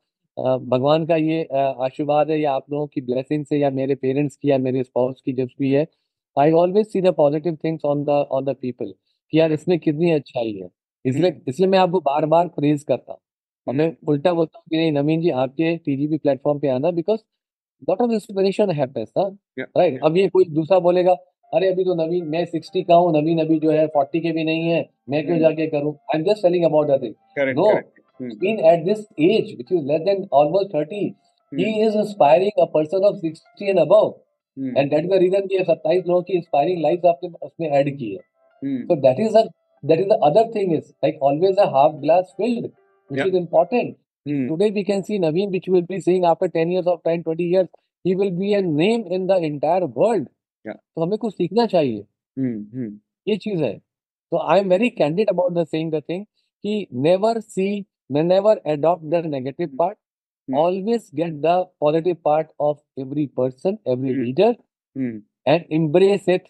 भगवान 0.67 1.05
का 1.07 1.15
ये 1.17 1.43
आशीर्वाद 1.85 2.29
है 2.31 2.39
या 2.39 2.51
आप 2.53 2.71
लोगों 2.71 2.87
की 2.87 3.01
ब्लेसिंग 3.01 3.45
से 3.45 3.57
या 3.57 3.69
मेरे 3.71 3.95
पेरेंट्स 3.95 4.35
की 4.35 4.49
या 4.49 4.57
मेरे 4.57 4.83
स्पाउस 4.83 5.21
की 5.25 5.33
जब 5.33 5.49
भी 5.59 5.71
है 5.73 5.85
I 6.37 6.51
always 6.53 6.87
see 6.87 7.01
the 7.01 7.13
positive 7.17 7.57
things 7.63 7.85
on 7.85 8.03
the 8.03 8.09
on 8.31 8.45
the 8.45 8.55
people 8.61 8.93
कि 9.33 9.39
यार 9.39 9.51
इसमें 9.51 9.77
कितनी 9.79 10.11
अच्छाई 10.11 10.53
है 10.53 10.69
इसलिए। 11.05 11.41
इसलिए 11.47 11.69
मैं 11.69 11.79
आपको 11.79 11.99
बार 12.01 12.25
बार 12.27 12.47
प्रेज 12.49 12.83
करता 12.83 13.11
हूँ 13.11 13.19
और 13.67 13.73
मैं। 13.75 13.91
उल्टा 14.07 14.33
बोलता 14.33 14.57
हूँ 14.59 14.65
कि 14.69 14.77
नहीं 14.77 14.91
नवीन 14.93 15.21
जी 15.21 15.29
आपके 15.43 15.75
टीजीपी 15.77 16.17
प्लेटफॉर्म 16.17 16.59
पे 16.59 16.67
आना 16.69 16.91
because 16.93 17.19
lot 17.89 18.01
of 18.01 18.11
inspiration 18.11 18.71
happens 18.71 19.11
ना 19.17 19.27
राइट 19.77 19.99
अब 20.05 20.17
ये 20.17 20.27
कोई 20.29 20.45
दूसरा 20.51 20.79
बोलेगा 20.81 21.15
अरे 21.53 21.67
अभी 21.71 21.83
तो 21.83 21.93
नवीन 21.95 22.25
मैं 22.27 22.43
सिक्सटी 22.45 22.81
का 22.83 22.95
हूँ 22.95 23.11
नवीन 23.13 23.39
अभी 23.39 23.57
जो 23.59 23.71
है 23.71 23.85
फोर्टी 23.87 24.19
के 24.19 24.31
भी 24.31 24.43
नहीं 24.43 24.69
है 24.69 24.79
मैं 25.09 25.21
क्यों 25.25 25.35
हम्म। 25.35 25.41
जाके 25.41 25.67
करूँ? 25.67 25.93
I 25.93 26.19
am 26.19 26.23
just 26.25 26.43
telling 26.43 26.63
about 26.65 26.87
that 26.87 27.01
thing 27.03 27.57
no 27.57 27.67
been 28.35 28.59
at 28.67 28.83
this 28.85 29.05
age 29.21 29.53
which 29.57 29.71
is 29.71 29.85
less 29.87 30.01
than 30.01 30.27
almost 30.33 30.73
thirty 30.75 31.03
he 31.51 31.65
is 31.81 31.97
inspiring 31.97 32.61
a 32.61 32.65
person 32.73 33.05
of 33.05 33.17
sixty 33.17 33.69
and 33.69 33.79
above 33.79 34.13
and 34.57 34.89
that 34.89 34.99
is 34.99 35.09
the 35.09 35.19
reason 35.19 35.47
की 35.47 35.63
सत्ताईस 35.63 36.03
लोगों 36.07 36.21
की 36.21 36.33
inspiring 36.33 36.81
life 36.81 37.05
आपने 37.05 37.29
उसमें 37.41 37.69
add 37.69 37.95
की 37.97 38.11
है। 38.11 38.81
So 38.81 38.95
that 38.97 39.19
is 39.19 39.37
that 39.37 39.99
is 39.99 40.07
the 40.07 40.19
other 40.23 40.51
thing 40.55 40.73
is 40.73 40.89
like 41.03 41.23
always 41.23 41.57
a 41.57 41.69
half 41.71 41.95
glass 42.01 42.33
filled 42.37 42.69
which 43.09 43.25
is 43.27 43.35
important 43.35 43.95
today 44.49 44.69
we 44.71 44.83
can 44.83 45.01
see 45.03 45.19
Naveen 45.21 45.49
which 45.51 45.69
will 45.69 45.85
be 45.85 45.99
seeing 46.01 46.25
after 46.25 46.47
ten 46.49 46.71
year 46.71 46.87
of 46.87 46.99
ten 47.05 47.21
twenty 47.21 47.51
year 47.51 47.67
he 48.05 48.15
will 48.15 48.31
be 48.33 48.53
a 48.53 48.61
name 48.63 49.03
in 49.11 49.27
the 49.27 49.43
entire 49.43 49.83
world 49.97 50.27
तो 50.65 51.01
हमें 51.01 51.17
कुछ 51.17 51.33
सीखना 51.33 51.65
चाहिए। 51.67 52.05
ये 53.27 53.35
चीज़ 53.37 53.63
है। 53.63 53.77
तो 53.77 54.37
I 54.51 54.59
am 54.59 54.69
very 54.69 54.89
candid 54.91 55.29
about 55.29 55.53
the 55.53 55.65
saying 55.65 55.91
the 55.91 56.01
thing 56.09 56.25
कि 56.25 56.87
never 57.03 57.39
see 57.39 57.85
never 58.11 58.61
adopt 58.67 59.03
the 59.05 59.25
negative 59.25 59.75
part 59.79 59.97
always 60.47 61.09
get 61.15 61.33
the 61.41 61.55
positive 61.79 62.17
part 62.25 62.47
of 62.61 63.01
every 63.01 63.25
person 63.37 63.77
every 63.87 64.13
leader 64.15 64.55
and 65.47 65.65
embrace 65.73 66.29
it 66.29 66.47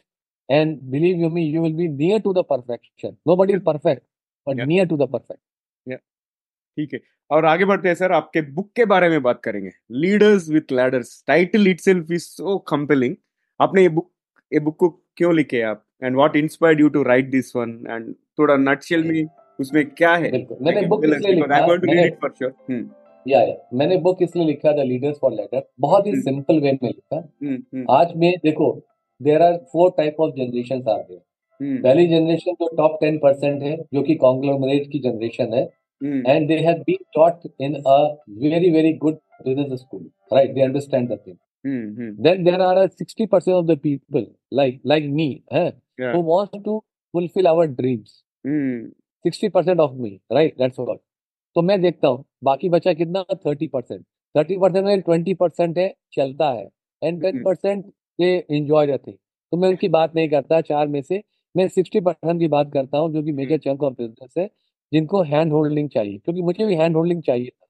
and 0.49 0.80
believe 0.91 1.21
you 1.21 1.30
me 1.30 1.43
you 1.43 1.62
will 1.63 1.73
be 1.76 1.88
near 1.88 2.19
to 2.21 2.34
the 2.34 2.43
perfection 2.49 3.15
nobody 3.36 3.54
is 3.54 3.62
perfect 3.63 4.04
but 4.47 4.65
near 4.67 4.88
to 4.88 4.97
the 4.97 5.10
perfect 5.12 5.41
ठीक 6.78 6.93
है। 6.93 6.99
और 7.32 7.45
आगे 7.45 7.65
बढ़ते 7.65 7.88
हैं 7.88 7.95
sir 7.95 8.12
आपके 8.12 8.41
book 8.54 8.71
के 8.76 8.86
बारे 8.86 9.10
में 9.10 9.21
बात 9.23 9.41
करेंगे। 9.43 9.69
Leaders 9.91 10.49
with 10.49 10.71
ladders 10.71 11.23
title 11.28 11.67
itself 11.80 12.12
is 12.12 12.23
so 12.23 12.58
compelling 12.69 13.15
आपने 13.60 13.82
ये 13.82 13.89
बुक 13.89 14.10
ये 14.52 14.60
बुक 14.60 14.76
को 14.78 14.89
क्यों 15.18 15.34
लिखे 15.36 15.62
आप? 15.62 15.84
And 16.04 16.16
what 16.16 16.36
inspired 16.36 16.80
you 16.82 16.89
to 16.89 17.04
write 17.04 17.30
this 17.32 17.56
one 17.56 17.70
and 17.89 18.14
थोड़ा 18.39 18.56
नटशेल 18.58 19.04
में 19.04 19.26
उसमें 19.60 19.86
क्या 19.88 20.14
है? 20.16 20.32
मैंने 20.32 20.86
बुक 20.88 21.06
इसलिए 21.06 21.34
लिखा 21.34 21.56
I 21.56 21.68
want 21.68 21.82
to 21.82 21.91
read 21.91 22.06
it 22.06 22.20
for 22.22 22.34
sure 22.38 22.54
yeah 23.26 23.41
yeah 23.41 23.56
मैंने 23.74 23.97
बुक 23.99 24.22
इसलिए 24.22 24.45
लिखा 24.45 24.72
द 24.72 24.86
लीडर्स 24.86 25.18
फॉर 25.22 25.32
लेटर 25.34 25.68
बहुत 25.80 26.08
ही 26.08 26.16
सिंपल 26.22 26.60
वे 26.62 26.72
में 26.74 26.89
लिखा। 26.89 27.18
आज 27.93 28.16
में 28.16 28.32
देखो 28.43 28.72
there 29.22 29.41
are 29.41 29.58
four 29.72 29.93
type 29.97 30.16
of 30.20 30.34
generation 30.38 30.84
are 30.89 30.99
there 31.01 31.22
पहली 31.84 32.08
जनरेशन 32.08 32.54
जो 32.54 32.76
टॉप 32.78 32.97
टेन 33.01 33.18
परसेंट 33.18 33.62
है 33.64 33.78
जो 33.93 34.01
कि 34.01 34.16
कॉन्ग्लोमरेट 34.24 34.89
की 34.91 34.99
जनरेशन 34.99 35.54
है। 35.54 35.64
And 36.01 36.47
they 36.47 36.58
have 36.60 36.84
been 36.88 37.04
taught 37.16 37.47
in 37.62 37.76
a 37.76 37.97
very 38.41 38.72
very 38.72 38.93
good 38.97 39.18
business 39.45 39.80
school 39.80 40.10
right 40.34 40.54
they 40.54 40.62
understand 40.62 41.10
the 41.10 41.20
thing 41.28 41.36
then 41.64 42.43
there 42.43 42.61
are 42.61 42.84
a 42.84 42.89
60% 42.89 43.53
of 43.53 43.68
the 43.68 43.78
people 43.78 44.26
like 44.51 44.82
like 44.84 45.05
me 45.05 45.43
eh, 45.51 45.72
yeah. 45.97 46.14
who 46.14 46.20
wants 46.20 46.57
to 46.66 46.84
fulfill 47.14 47.47
our 47.47 47.68
dreams. 47.68 48.24
Mm. 48.47 48.91
60% 49.26 49.80
of 49.80 49.97
me 49.97 50.22
right? 50.32 50.53
That's 50.57 50.80
all. 50.80 50.97
तो 51.55 51.61
मैं 51.61 51.82
देखता 51.82 52.07
हूँ 52.07 52.24
बाकी 52.43 52.70
बचा 52.70 52.93
कितना? 52.93 53.24
Thirty 53.45 53.68
percent 53.68 54.05
thirty 54.36 54.57
percent 54.57 54.86
में 54.86 55.01
twenty 55.01 55.34
percent 55.34 55.78
है 55.78 55.93
चलता 56.14 56.49
है 56.51 56.70
एंड 57.03 57.22
टेन 57.22 57.43
परसेंट 57.43 57.86
ये 58.20 58.45
इंजॉय 58.49 58.86
रहते 58.86 59.11
तो 59.11 59.57
मैं 59.57 59.70
उनकी 59.70 59.88
बात 59.88 60.16
नहीं 60.16 60.30
करता 60.30 60.61
चार 60.61 60.88
में 60.88 61.01
से 61.01 61.24
मैं 61.57 61.68
सिक्सटी 61.68 61.99
परसेंट 61.99 62.39
की 62.39 62.47
बात 62.47 62.72
करता 62.74 62.97
हूँ 62.97 63.14
जो 63.14 63.24
कि 63.24 63.32
मेजर 63.32 63.57
चंक 63.57 63.84
ऑफ़ 63.84 63.93
बिज़नेस 63.93 64.34
है 64.38 64.49
जिनको 64.93 65.22
हैंड 65.24 65.51
होल्डिंग 65.51 65.89
चाहिए 65.89 66.18
क्योंकि 66.18 66.41
मुझे 66.41 66.66
भी 66.66 66.76
हैंड 66.76 66.95
होल्डिंग 66.95 67.22
चाहिए 67.24 67.49
था। 67.49 67.68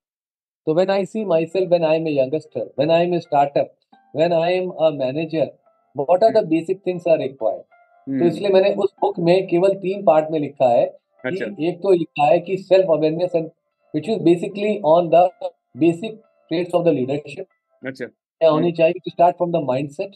तो 0.65 0.73
when 0.73 0.89
I 0.89 1.05
see 1.05 1.25
myself 1.45 1.71
when 1.71 1.83
I 1.83 1.97
am 1.97 2.07
youngster 2.07 2.73
when 2.79 2.91
I 2.91 3.07
am 3.07 3.19
startup 3.19 3.75
when 4.13 4.33
I 4.33 4.53
am 4.53 4.69
a 4.69 4.89
manager 4.95 5.51
what 5.95 6.23
are 6.23 6.31
the 6.31 6.45
basic 6.47 6.81
things 6.87 7.07
are 7.07 7.17
required 7.19 8.19
तो 8.19 8.25
इसलिए 8.25 8.49
मैंने 8.49 8.73
उस 8.75 8.93
बुक 9.01 9.19
में 9.19 9.47
केवल 9.47 9.73
तीन 9.77 10.03
पार्ट 10.03 10.31
में 10.31 10.39
लिखा 10.39 10.69
है 10.69 10.85
अच्छा। 10.85 11.45
कि 11.45 11.67
एक 11.67 11.77
तो 11.77 11.91
लिखा 11.91 12.25
है 12.25 12.39
कि 12.39 12.57
self 12.59 12.89
awareness 12.91 13.35
and 13.35 13.49
which 13.93 14.09
is 14.09 14.19
basically 14.23 14.79
on 14.85 15.09
the 15.09 15.29
basic 15.77 16.19
traits 16.51 16.75
of 16.75 16.83
the 16.85 16.93
leadership 16.93 17.45
अच्छा। 17.83 18.05
क्या 18.05 18.49
होनी 18.49 18.67
हम्म। 18.67 18.75
चाहिए 18.77 18.93
to 18.93 19.11
start 19.11 19.37
from 19.37 19.51
the 19.51 19.63
mindset 19.65 20.15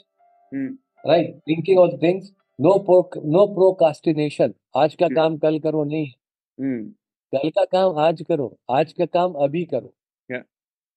right 1.03 1.35
thinking 1.49 1.79
of 1.79 1.95
things 2.01 2.31
no 2.59 2.71
no 3.25 3.45
procrastination 3.47 4.53
आज 4.75 4.95
का। 4.95 5.07
काम 5.07 5.37
कल 5.37 5.59
करो 5.59 5.83
नहीं। 5.83 6.07
कल 7.33 7.49
का 7.49 7.63
काम 7.65 7.97
आज 7.99 8.21
करो। 8.21 8.55
आज 8.71 8.93
का 8.93 9.05
काम 9.05 9.33
अभी 9.43 9.63
करो। 9.65 9.93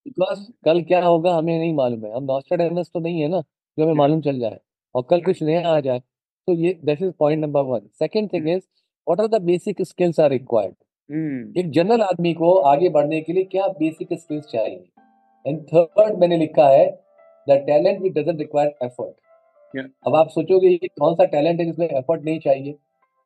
बिकॉज़ 0.09 0.41
कल 0.65 0.83
क्या 0.83 1.05
होगा 1.05 1.33
हमें 1.35 1.59
नहीं 1.59 1.75
मालूम 1.75 2.05
है। 2.05 2.15
हम 2.17 2.25
नॉस्ट्राडेमस 2.25 2.91
तो 2.95 3.01
नहीं 3.01 3.21
है 3.21 3.29
ना 3.29 3.41
जो 3.79 3.85
हमें 3.85 3.95
मालूम 3.95 4.21
चल 4.21 4.39
जाए 4.39 4.59
और 4.95 5.03
कल 5.11 5.21
कुछ 5.21 5.43
नया 5.43 5.69
आ 5.69 5.81
जाए 5.81 5.99
तो 6.47 6.53
ये 6.53 6.79
this 6.85 7.03
is 7.03 7.11
point 7.19 7.45
number 7.45 7.63
one 7.63 7.81
second 7.99 8.33
thing 8.33 8.49
is 8.49 8.63
what 9.09 9.21
are 9.21 9.27
the 9.27 9.43
basic 9.43 9.83
skills 9.83 10.21
are 10.21 10.31
required 10.31 10.75
एक 11.59 11.71
जनरल 11.71 12.03
आदमी 12.03 12.35
को 12.35 12.55
आगे 12.55 12.89
बढ़ने 12.89 13.21
के 13.21 13.33
लिए 13.33 13.45
क्या 13.45 13.69
बेसिक 13.69 14.09
स्किल्स 14.13 14.45
चाहिए? 14.45 14.85
एंड 15.47 15.63
थर्ड 15.63 16.19
मैंने 16.19 16.37
लिखा 16.37 16.69
है 16.69 16.91
the 17.49 17.51
talent 17.51 18.01
which 18.01 18.13
doesn't 18.13 18.39
require 18.39 18.75
effort 18.83 19.15
अब 20.07 20.15
आप 20.17 20.29
सोचोगे 20.29 20.69
ये 20.69 20.89
कौन 20.89 21.15
सा 21.15 21.25
टैलेंट 21.25 21.61
है 21.61 21.67
जिसमें 21.67 21.89
एफर्ट 21.89 22.25
नहीं 22.25 22.39
चाहिए? 22.39 22.73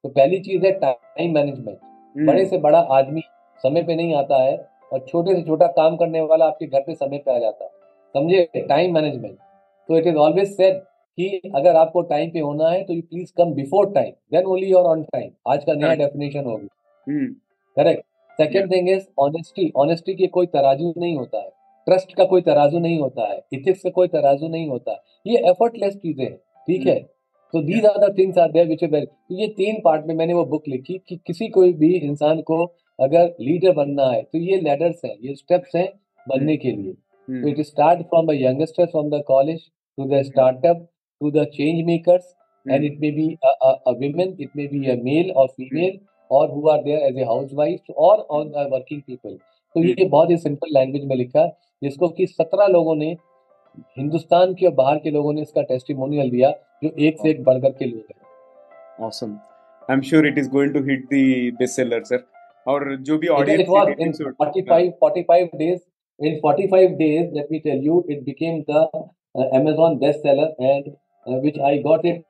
तो 0.02 0.08
पहली 0.08 0.40
चीज़ 0.40 0.66
है 0.66 0.72
टाइम 0.72 1.34
मैनेजमेंट 1.34 1.78
hmm. 1.78 2.26
बड़े 2.26 2.46
से 2.46 2.58
बड़ा 2.58 2.78
आदमी 2.78 3.20
समय 3.62 3.82
पे 3.82 3.94
नहीं 3.96 4.14
आता 4.14 4.42
है 4.42 4.73
और 4.94 5.04
छोटे 5.08 5.34
से 5.34 5.42
छोटा 5.42 5.66
काम 5.76 5.96
करने 5.96 6.20
वाला 6.22 6.46
आपके 6.46 6.66
घर 6.66 6.80
पे 6.80 6.94
समय 6.94 7.18
पे 7.18 7.34
आ 7.34 7.38
जाता 7.38 7.64
है। 7.64 7.70
समझे? 8.14 8.48
टाइम 8.58 8.94
मैनेजमेंट 8.94 9.36
तो 9.88 9.96
इट 9.98 10.06
इज़ 10.06 10.16
ऑलवेज 10.16 10.56
सेड 10.56 10.76
कि 11.18 11.52
अगर 11.54 11.76
आपको 11.76 12.02
टाइम 12.04 12.30
पे 12.30 12.40
होना 12.40 12.68
है 12.70 12.82
तो 12.84 12.92
you 12.92 13.02
please 13.02 13.32
come 13.38 13.52
before 13.54 13.90
time 13.92 14.12
then 14.32 14.44
only 14.44 14.66
you're 14.66 14.84
on 14.86 15.02
time 15.04 15.30
आज 15.48 15.64
का 15.64 15.74
नया 15.74 15.94
डेफिनेशन 15.96 16.44
होगी 16.44 17.26
correct 17.76 18.04
second 18.38 18.70
thing 18.72 18.88
is 18.90 19.06
honesty 19.20 19.70
honesty 19.76 20.14
के 20.14 20.26
कोई 20.28 20.46
तराजू 20.48 20.92
नहीं 20.96 21.16
होता 21.16 21.38
है। 21.38 21.50
ट्रस्ट 21.86 22.14
का 22.14 22.24
कोई 22.24 22.40
तराजू 22.42 22.78
नहीं 22.78 22.98
होता 22.98 23.26
है। 23.28 23.40
इथिक्स 23.52 23.82
का 23.82 23.90
कोई 23.90 24.08
तराजू 24.08 24.48
नहीं 24.48 24.68
होता 24.68 25.02
ये 25.26 25.38
एफर्टलेस 25.50 25.96
चीज़ें 25.96 26.24
हैं। 26.24 26.36
ठीक 26.36 26.86
है? 26.86 26.98
तो 27.54 27.60
these 27.62 27.84
are 27.86 27.98
the 27.98 28.14
things 28.18 28.38
are 28.38 28.52
there 28.52 28.68
which 28.68 28.82
ये 29.32 29.46
तीन 29.48 29.80
पार्ट 29.84 30.06
में 30.06 30.14
मैंने 30.14 30.34
वो 30.34 30.44
बुक 30.44 30.68
लिखी 30.68 30.98
कि 31.08 31.16
किसी 31.26 31.48
कोई 31.48 31.72
भी 31.72 31.92
इंसान 31.96 32.40
को 32.42 32.64
अगर 32.98 33.34
लीडर 33.40 33.72
बनना 33.74 34.06
है 34.10 34.22
तो 34.22 34.38
ये 34.38 34.60
लेडर्स 34.60 35.04
हैं 35.04 35.14
ये 35.22 35.34
स्टेप्स 35.34 35.76
हैं 35.76 35.88
बनने 36.26 36.56
के 36.56 36.70
लिए। 36.70 36.92
तो 37.28 37.48
it 37.48 37.60
start 37.66 38.02
from 38.08 38.26
the 38.26 38.34
youngster 38.34 38.86
from 38.86 39.10
the 39.10 39.22
college 39.28 39.60
to 39.98 40.04
the 40.08 40.22
startup 40.22 40.86
to 41.20 41.30
the 41.30 41.44
change 41.54 41.84
makers 41.86 42.34
and 42.66 42.84
it 42.84 42.98
may 43.00 43.10
be 43.10 43.28
a 43.44 43.90
women 43.98 44.36
it 44.40 44.50
may 44.56 44.66
be 44.66 44.86
a 44.90 44.96
male 45.02 45.30
और 45.32 45.46
फीमेल 45.48 45.98
और 46.30 46.50
who 46.50 46.68
are 46.68 46.82
there 46.82 47.06
as 47.06 47.18
a 47.18 47.24
housewife 47.54 47.90
और 47.98 48.26
on 48.30 48.52
working 48.72 49.00
people 49.02 49.36
तो 49.74 49.84
ये 49.84 50.04
बहुत 50.04 50.30
ही 50.30 50.36
simple 50.38 50.68
language 50.74 51.04
में 51.04 51.16
लिखा 51.16 51.46
जिसको 51.82 52.08
कि 52.08 52.26
सत्रह 52.26 52.66
लोगों 52.66 52.94
ने 52.96 53.16
हिंदुस्तान 53.98 54.54
के 54.54 54.66
और 54.66 54.72
बाहर 54.74 54.98
के 54.98 55.10
लोगों 55.10 55.32
ने 55.32 55.42
इसका 55.42 55.62
टेस्टिमोनियल 55.62 56.30
दिया 56.30 56.50
जो 56.84 56.90
एक 56.98 57.18
से 57.22 57.30
एक 57.30 57.42
बढ़कर 57.44 57.70
के 57.70 57.84
लोग 57.84 58.02
हैं। 58.10 59.06
Awesome 59.06 59.32
I 59.88 59.94
am 59.94 60.00
sure 60.02 60.26
it 60.26 60.38
is 60.38 60.50
going 60.50 60.72
to 60.74 60.82
hit 60.84 61.04
the 61.04 61.56
best 61.58 61.76
seller 61.76 62.02
sir 62.02 62.24
और 62.68 62.96
जो 62.96 63.18
भी 63.18 63.28
audience 63.28 63.60
let 67.30 67.46
me 67.52 67.58
tell 67.58 67.84
you 67.84 68.04
it 68.10 68.22
became 68.22 68.60
the 68.70 68.88
Amazon 69.54 69.98
best 69.98 70.18
seller 70.18 70.54
and 70.60 70.84
which 71.44 71.58
I 71.60 71.78
got 71.78 72.06
it 72.06 72.22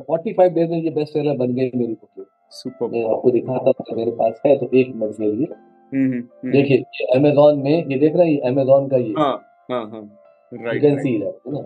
forty 0.00 0.32
five 0.32 0.52
days 0.52 0.70
में 0.70 0.82
ये 0.82 0.90
best 0.90 1.12
seller 1.12 1.36
बन 1.36 1.54
गई 1.54 1.70
मेरी 1.74 1.92
book 1.92 2.26
super 2.50 3.12
आपको 3.14 3.30
दिखाता 3.30 3.72
हूँ 3.78 3.96
मेरे 3.96 4.10
पास 4.10 4.40
है 4.46 4.56
तो 4.56 4.70
एक 4.74 4.94
मिनट 4.94 5.16
के 5.16 5.30
लिए। 5.32 5.46
हम्म, 5.46 6.12
हम्म, 6.12 6.22
हम्म। 6.42 6.52
देखिए 6.52 6.84
Amazon 7.16 7.62
में 7.64 7.84
ये 7.90 7.98
देख 7.98 8.16
रहे 8.16 8.32
हैं 8.32 8.52
Amazon 8.52 8.90
का 8.90 8.96
ये। 8.96 9.14
हाँ 9.18 9.32
हाँ 9.70 9.90
हाँ। 9.90 10.20
Right 10.52 10.84
you 10.84 10.90
can 10.90 10.98
see 10.98 11.18
that 11.18 11.38
ना? 11.48 11.60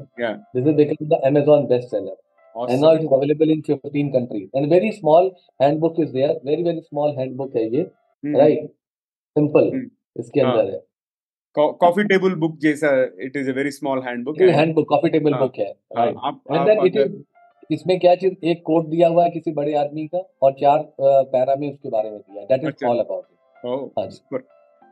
This 0.57 0.91
is 0.91 1.09
the 1.09 1.21
Amazon 1.27 1.69
best 1.69 1.89
seller 1.89 2.17
awesome. 2.59 2.75
and 2.75 2.83
now 2.83 2.93
it 2.93 3.03
is 3.03 3.13
available 3.13 3.51
in 3.51 3.63
15 3.63 4.13
countries. 4.13 4.49
And 4.53 4.69
very 4.69 4.91
small 4.93 5.31
handbook 5.61 5.99
is 5.99 6.13
there. 6.13 6.35
Very 6.45 6.67
very 6.69 6.83
small 6.83 7.17
handbook 7.17 7.57
है 7.57 7.65
ये 7.77 7.85
hmm. 7.85 8.37
right? 8.37 8.69
Simple. 9.37 9.73
Hmm. 9.73 9.89
इसके 10.17 10.41
अंदर 10.41 10.71
है। 10.73 10.81
Coffee 11.57 12.05
table 12.05 12.35
book 12.41 12.57
जैसा 12.61 12.91
it 13.23 13.37
is 13.37 13.51
a 13.51 13.53
very 13.55 13.71
small 13.71 14.03
handbook 14.03 14.41
handbook 14.41 14.87
coffee 14.89 15.11
table 15.11 15.35
book 15.35 15.59
है। 15.59 15.67
And 15.67 16.67
then 16.69 16.87
it 16.87 16.97
is 16.97 17.17
इसमें 17.71 17.99
क्या 18.01 18.15
चीज़ 18.15 18.47
एक 18.51 18.63
कोड 18.67 18.89
दिया 18.91 19.09
हुआ 19.09 19.25
है 19.25 19.31
किसी 19.31 19.53
बड़े 19.53 19.75
आदमी 19.75 20.07
का 20.15 20.19
और 20.43 20.53
चार 20.53 20.85
पैरा 21.01 21.57
में 21.61 21.71
उसके 21.73 21.89
बारे 21.89 22.11
में 22.11 22.19
दिया 22.19 22.45
that 22.45 22.69
is 22.69 22.85
all 22.87 22.99
about 22.99 23.25
it 24.35 24.45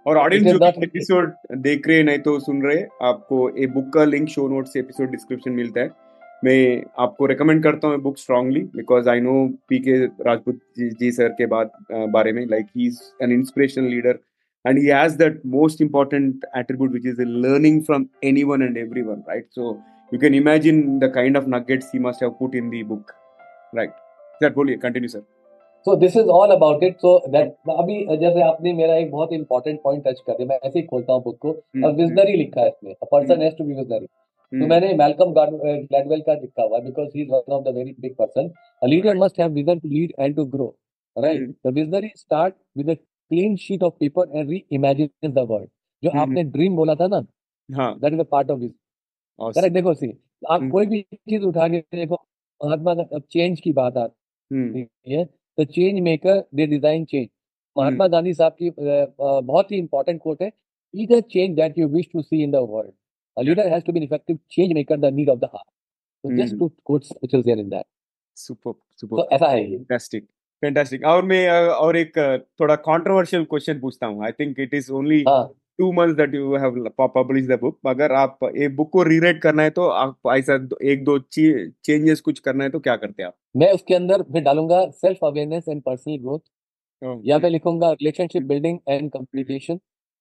और 0.06 0.18
ऑडियंस 0.18 0.46
जो 0.46 0.66
एपिसोड 0.82 1.32
देख 1.58 1.88
रहे 1.88 1.96
हैं 1.96 2.04
नहीं 2.04 2.18
तो 2.18 2.38
सुन 2.40 2.62
रहे 2.62 2.82
आपको 3.02 3.48
ए 3.58 3.66
बुक 3.66 3.92
का 3.94 4.04
लिंक 4.04 4.28
शो 4.28 4.48
नोट 4.48 4.66
से 4.66 4.80
एपिसोड 4.80 5.10
डिस्क्रिप्शन 5.10 5.52
मिलता 5.52 5.80
है। 5.80 6.05
मैं 6.44 6.82
आपको 6.98 7.26
रिकमेंड 7.26 7.62
करता 7.62 7.88
हूँ 7.88 7.98
book 8.02 8.18
strongly 8.18 8.60
because 8.76 9.08
I 9.08 9.20
know 9.20 9.32
P 9.68 9.78
K 9.78 9.94
Rajput 10.04 10.54
ji, 10.78 10.88
ji 10.90 11.10
sir 11.12 11.28
के 11.38 11.46
बाद 11.46 11.70
बारे 12.12 12.32
में 12.32 12.44
like 12.46 12.66
he 12.76 12.86
is 12.86 13.00
an 13.22 13.32
inspirational 13.32 13.84
leader 13.90 14.18
and 14.64 14.78
he 14.78 14.84
has 14.86 15.16
that 15.18 15.40
most 15.54 15.80
important 15.82 16.44
attribute 16.56 16.92
which 16.92 17.06
is 17.06 17.22
learning 17.22 17.82
from 17.84 18.06
any 18.24 18.42
one 18.44 18.62
and 18.62 18.76
everyone 19.02 19.22
right 19.28 19.46
so 19.50 19.70
you 20.12 20.18
can 20.20 20.34
imagine 20.34 20.98
the 20.98 21.10
kind 21.14 21.36
of 21.36 21.48
nuggets 21.48 21.90
he 21.94 22.00
must 22.00 22.22
have 22.22 22.36
put 22.40 22.54
in 22.54 22.68
the 22.70 22.82
book 22.84 23.12
right 23.72 23.90
sir 24.40 24.52
बोलिए 24.52 24.76
continue 24.84 25.08
sir 25.08 25.22
so 25.86 25.96
this 25.96 26.16
is 26.16 26.28
all 26.36 26.50
about 26.50 26.82
it 26.82 26.96
so 26.98 27.18
that 27.28 27.54
अभी 27.70 27.98
जैसे 28.16 28.42
आपने 28.42 28.72
मेरा 28.74 28.94
एक 28.96 29.10
बहुत 29.10 29.32
important 29.32 29.80
point 29.82 30.04
touch 30.06 30.20
कर 30.26 30.32
दिया 30.32 30.48
मैं 30.48 30.58
ऐसे 30.58 30.78
ही 30.78 30.84
खोलता 30.86 31.12
हूँ 31.12 31.22
बुक 31.24 31.38
को। 31.46 31.50
विजनरी 31.92 32.36
लिखा 32.36 32.60
है 32.60 32.68
इसमें। 32.68 32.94
Person 33.04 33.42
has 33.42 33.54
to 33.58 33.64
be 33.64 33.74
visionary 33.74 34.06
तो 34.52 34.66
मैंने 34.66 34.92
मैल्कम 34.94 35.32
ग्लैडवेल 35.32 36.20
का 36.20 36.34
लिखा 36.34 36.62
हुआ 36.62 36.78
because 36.80 37.08
he 37.14 37.22
is 37.22 37.30
one 37.30 37.52
of 37.52 37.64
the 37.64 37.74
very 37.76 37.94
big 38.00 38.14
person 38.16 38.50
a 38.82 38.86
leader 38.86 39.16
must 39.18 39.40
have 39.40 39.50
vision 39.52 39.78
to 39.78 39.88
lead 39.88 40.12
and 40.20 40.36
to 40.36 40.44
grow 40.46 40.74
right 41.16 41.48
the 41.66 41.72
visionary 41.74 42.10
start 42.16 42.54
with 42.76 42.90
a 42.90 42.94
clean 42.94 43.56
sheet 43.56 43.82
of 43.82 43.94
paper 44.00 44.36
and 44.36 44.50
reimagine 44.72 45.32
the 45.32 45.46
world 45.50 45.68
जो 46.02 46.10
आपने 46.20 46.42
dream 46.56 46.76
बोला 46.76 46.94
था 46.94 47.06
ना 47.06 47.20
that 47.68 48.12
is 48.12 48.20
a 48.20 48.24
part 48.30 48.50
of 48.50 48.58
vision 48.58 49.52
correct 49.52 49.74
देखो 49.74 49.94
सी 49.94 50.12
आप 50.50 50.68
कोई 50.72 50.86
भी 50.86 51.00
चीज़ 51.02 51.42
उठा 51.44 51.68
के 51.68 51.78
देखो 51.94 52.14
महात्मा 52.60 52.92
अब 52.92 53.22
चेंज 53.30 53.60
की 53.60 53.72
बात 53.72 53.96
आती 53.96 54.86
है। 55.08 55.24
The 55.58 55.64
change 55.66 56.00
maker 56.00 56.42
they 56.54 56.66
design 56.66 57.04
change 57.04 57.28
Mahatma 57.76 58.06
Gandhi 58.08 58.34
साहब 58.34 58.56
की 58.62 58.70
बहुत 59.20 59.72
ही 59.72 59.78
इंपॉर्टेंट 59.78 60.20
कोट 60.22 60.42
है। 60.42 60.48
Be 60.94 61.06
the 61.06 61.20
change 61.30 61.56
that 61.56 61.78
you 61.78 61.88
wish 61.88 62.08
to 62.12 62.22
see 62.22 62.42
in 62.42 62.50
the 62.50 62.56
world 62.70 62.92
A 63.36 63.42
leader 63.42 63.68
has 63.68 63.82
to 63.84 63.92
be 63.92 63.98
an 63.98 64.04
effective 64.04 64.38
change 64.48 64.72
maker, 64.74 64.96
the 64.96 65.10
need 65.10 65.28
of 65.28 65.40
the 65.40 65.48
heart. 65.48 65.66
So 66.24 66.30
mm. 66.30 66.38
just 66.38 66.58
two 66.58 66.72
quotes 66.84 67.12
which 67.20 67.34
is 67.34 67.44
there 67.44 67.58
in 67.58 67.68
that. 67.70 67.86
Super, 68.36 68.74
super. 68.96 69.16
So 69.16 69.28
ऐसा 69.32 69.50
है 69.50 69.60
ये. 69.62 69.78
Fantastic. 69.78 70.32
Fantastic 70.62 71.04
और 71.06 71.24
मैं 71.24 71.46
और 71.68 71.96
एक 71.96 72.12
थोड़ा 72.60 72.74
controversial 72.82 73.44
question 73.44 73.80
पूछता 73.80 74.06
हूँ 74.06 74.24
I 74.24 74.32
think 74.32 74.60
it 74.60 74.74
is 74.74 74.90
only 74.92 75.22
two 75.78 75.90
months 75.92 76.14
that 76.16 76.34
you 76.34 76.56
have 76.56 76.88
publish 76.98 77.46
the 77.46 77.58
book 77.60 77.78
अगर 77.86 78.12
आप 78.12 78.38
ये 78.56 78.68
बुक 78.76 78.90
को 78.92 79.02
रीराइट 79.02 79.42
करना 79.42 79.62
है 79.62 79.70
तो 79.70 79.88
आप 79.88 80.32
ऐसा 80.36 80.54
एक 80.92 81.04
दो 81.04 81.18
चेंजेस 81.30 82.20
कुछ 82.20 82.38
करना 82.38 82.64
है 82.64 82.70
तो 82.70 82.80
क्या 82.80 82.96
करते 82.96 83.22
हैं 83.22 83.26
आप 83.28 83.34
मैं 83.56 83.70
उसके 83.72 83.94
अंदर 83.94 84.22
फिर 84.32 84.42
डालूँगा 84.42 84.84
self 85.02 85.24
awareness 85.24 85.68
and 85.68 85.82
personal 85.82 86.18
growth 86.18 86.40
या 87.28 87.38
मैं 87.38 87.50
लिखूँगा 87.50 87.90
रिलेशनशिप 87.92 88.42
बिल्डिंग 88.42 88.78
एंड 88.88 89.10
कम्युनिकेशन 89.12 89.78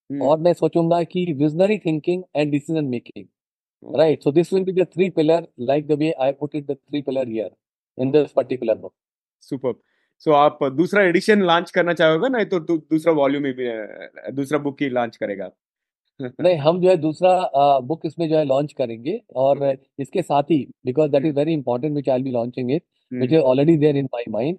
और 0.10 0.40
मैं 0.40 0.54
सोचूँगा 0.54 1.04
कि 1.04 1.26
visionary 1.34 1.78
thinking 1.78 2.24
and 2.36 2.52
decision 2.52 2.86
making 2.86 3.98
right 3.98 4.24
so 4.24 4.32
this 4.32 4.54
will 4.54 4.64
be 4.64 4.72
the 4.72 4.86
three 4.86 5.10
pillar 5.10 5.48
like 5.60 5.88
the 5.88 6.00
way 6.00 6.12
I 6.22 6.32
put 6.32 6.56
it 6.56 6.66
the 6.66 6.76
three 6.76 7.02
pillar 7.02 7.28
here 7.28 7.52
in 7.98 8.12
this 8.12 8.32
particular 8.32 8.78
book 8.78 8.94
super 9.42 9.74
so 10.22 10.32
आप 10.32 10.60
दूसरा 10.74 11.04
edition 11.04 11.42
launch 11.42 11.72
करना 11.72 11.94
चाहोगे 11.94 12.30
ना? 12.30 12.44
तो 12.44 12.60
दूसरा 12.60 13.14
volume 13.14 13.44
भी 13.44 13.70
दूसरा 14.34 14.60
book 14.60 14.82
ही 14.82 14.90
launch 14.90 15.18
करेगा। 15.18 15.52
नहीं 16.22 16.58
हम 16.58 16.80
जो 16.82 16.90
है 16.90 16.96
दूसरा 16.98 17.80
बुक 17.80 18.06
इसमें 18.06 18.28
जो 18.30 18.38
है 18.38 18.44
लॉन्च 18.46 18.74
करेंगे 18.74 19.20
और 19.36 19.64
इसके 20.00 20.22
साथ 20.22 20.52
ही 20.52 20.58
because 20.86 21.12
that 21.12 21.26
is 21.26 21.36
very 21.36 21.54
important 21.54 21.96
which 21.96 22.10
I 22.10 22.24
be 22.24 22.32
launching 22.32 22.72
it 22.72 22.84
which 23.12 23.34
is 23.34 23.40
already 23.42 23.78
there 23.78 23.98
in 23.98 24.06
my 24.14 24.26
mind 24.30 24.58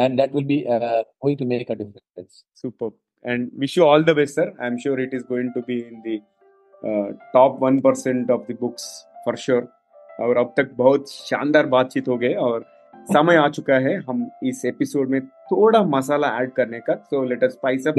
and 0.00 0.16
that 0.20 0.34
will 0.34 0.44
be 0.44 0.62
going 0.68 1.38
to 1.38 1.44
make 1.44 1.70
a 1.70 1.74
difference 1.74 2.44
super 2.54 2.90
and 3.26 3.50
wish 3.58 3.78
you 3.78 3.84
all 3.84 4.04
the 4.04 4.10
best 4.10 4.34
sir 4.34 4.52
I 4.60 4.68
am 4.68 4.76
sure 4.76 5.00
it 5.02 5.14
is 5.14 5.22
going 5.28 5.50
to 5.54 5.60
be 5.60 5.78
in 5.80 6.02
the 6.06 6.20
top 7.34 7.58
one 7.62 7.80
percent 7.80 8.30
of 8.30 8.52
the 8.52 8.56
books 8.60 8.84
for 9.24 9.36
sure 9.36 9.68
और 10.20 10.36
अब 10.36 10.52
तक 10.56 10.70
बहुत 10.74 11.10
शानदार 11.10 11.66
बातचीत 11.66 12.08
हो 12.08 12.16
गए 12.18 12.32
और 12.34 12.64
समय 13.12 13.36
आ 13.36 13.48
चुका 13.48 13.74
है 13.74 13.94
हम 14.00 14.28
इस 14.44 14.64
एपिसोड 14.64 15.08
में 15.10 15.20
थोड़ा 15.26 15.82
मसाला 15.82 16.28
ऐड 16.40 16.50
करने 16.52 16.78
का। 16.80 16.94
So 16.94 17.22
let 17.24 17.44
us 17.44 17.50
spice 17.50 17.86
up 17.88 17.98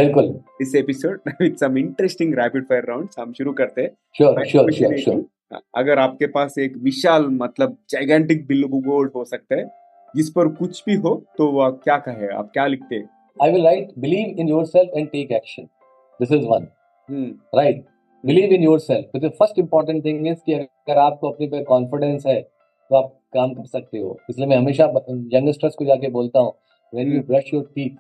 इस 0.62 0.76
episode 0.76 1.20
with 1.42 1.56
some 1.56 1.78
interesting 1.78 2.34
rapid 2.40 2.66
fire 2.66 2.86
rounds 2.86 3.20
हम 3.20 3.34
शुरू 3.34 3.54
करते 3.54 3.82
हैं। 3.82 3.92
श्योर 4.18 4.46
श्योर 4.46 4.72
श्योर 4.72 4.98
श्योर 4.98 5.24
अगर 5.78 6.00
आपके 6.00 6.28
पास 6.28 6.58
एक 6.60 6.78
विशाल 6.84 7.28
मतलब 7.32 7.78
जाइगेंटिक 7.90 8.46
बिल्लू 8.48 8.82
बोर्ड 8.82 9.12
हो 9.16 9.24
सकता 9.26 9.56
है 9.56 9.66
जिस 10.16 10.30
पर 10.30 10.48
कुछ 10.48 10.84
भी 10.86 10.96
हो 10.96 11.16
तो 11.38 11.52
वह 11.52 11.70
क्या 11.84 11.98
कहे? 11.98 12.28
आप 12.28 12.50
क्या 12.54 12.68
लिखते 12.68 12.96
I 13.40 13.50
will 13.50 13.64
write 13.66 14.00
believe 14.00 14.38
in 14.38 14.48
yourself 14.48 14.90
and 14.94 15.12
take 15.12 15.32
action. 15.32 15.70
This 16.20 16.32
is 16.32 16.46
one. 16.46 16.70
Hmm. 17.08 17.32
Right. 17.54 17.86
Believe 18.24 18.52
in 18.52 18.62
yourself. 18.62 19.06
So 19.12 19.20
the 19.20 19.32
first 19.40 19.58
important 19.58 20.04
thing 20.04 20.26
is 20.32 20.42
कि 20.46 20.54
अगर 20.54 20.98
आपको 21.00 21.30
अपने 21.32 21.48
पे 21.54 21.64
कॉन्फिडेंस 21.70 22.26
है 22.26 22.42
तो 22.42 22.96
आप 22.96 23.10
काम 23.34 23.54
कर 23.54 23.66
सकते 23.66 23.98
हो 24.00 24.18
इसलिए 24.30 24.48
मैं 24.48 24.58
हमेशा 24.58 24.86
यंगस्टर्स 25.38 25.76
को 25.76 25.86
जाके 25.86 26.10
बोलता 26.18 26.40
हूँ 26.40 26.54
when 26.98 27.12
you 27.16 27.22
brush 27.32 27.50
your 27.54 27.64
teeth 27.78 27.98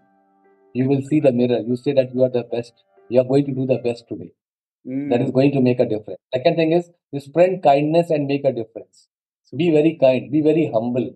you 0.80 0.88
will 0.92 1.02
see 1.10 1.20
the 1.26 1.32
mirror 1.40 1.60
you 1.70 1.78
say 1.84 1.94
that 2.00 2.14
you 2.16 2.24
are 2.28 2.32
the 2.36 2.44
best 2.54 2.84
you 3.14 3.22
are 3.22 3.28
going 3.32 3.46
to 3.50 3.54
do 3.60 3.68
the 3.74 3.78
best 3.88 4.08
today 4.12 4.32
Hmm. 4.86 5.10
that 5.10 5.22
is 5.24 5.32
going 5.38 5.52
to 5.56 5.62
make 5.68 5.82
a 5.84 5.86
difference 5.90 6.20
second 6.36 6.56
thing 6.62 6.72
is 6.78 6.86
you 7.16 7.20
spread 7.26 7.52
kindness 7.66 8.12
and 8.18 8.32
make 8.34 8.46
a 8.52 8.54
difference 8.60 9.02
be 9.62 9.68
very 9.78 9.92
kind 10.04 10.30
be 10.36 10.42
very 10.50 10.66
humble 10.76 11.08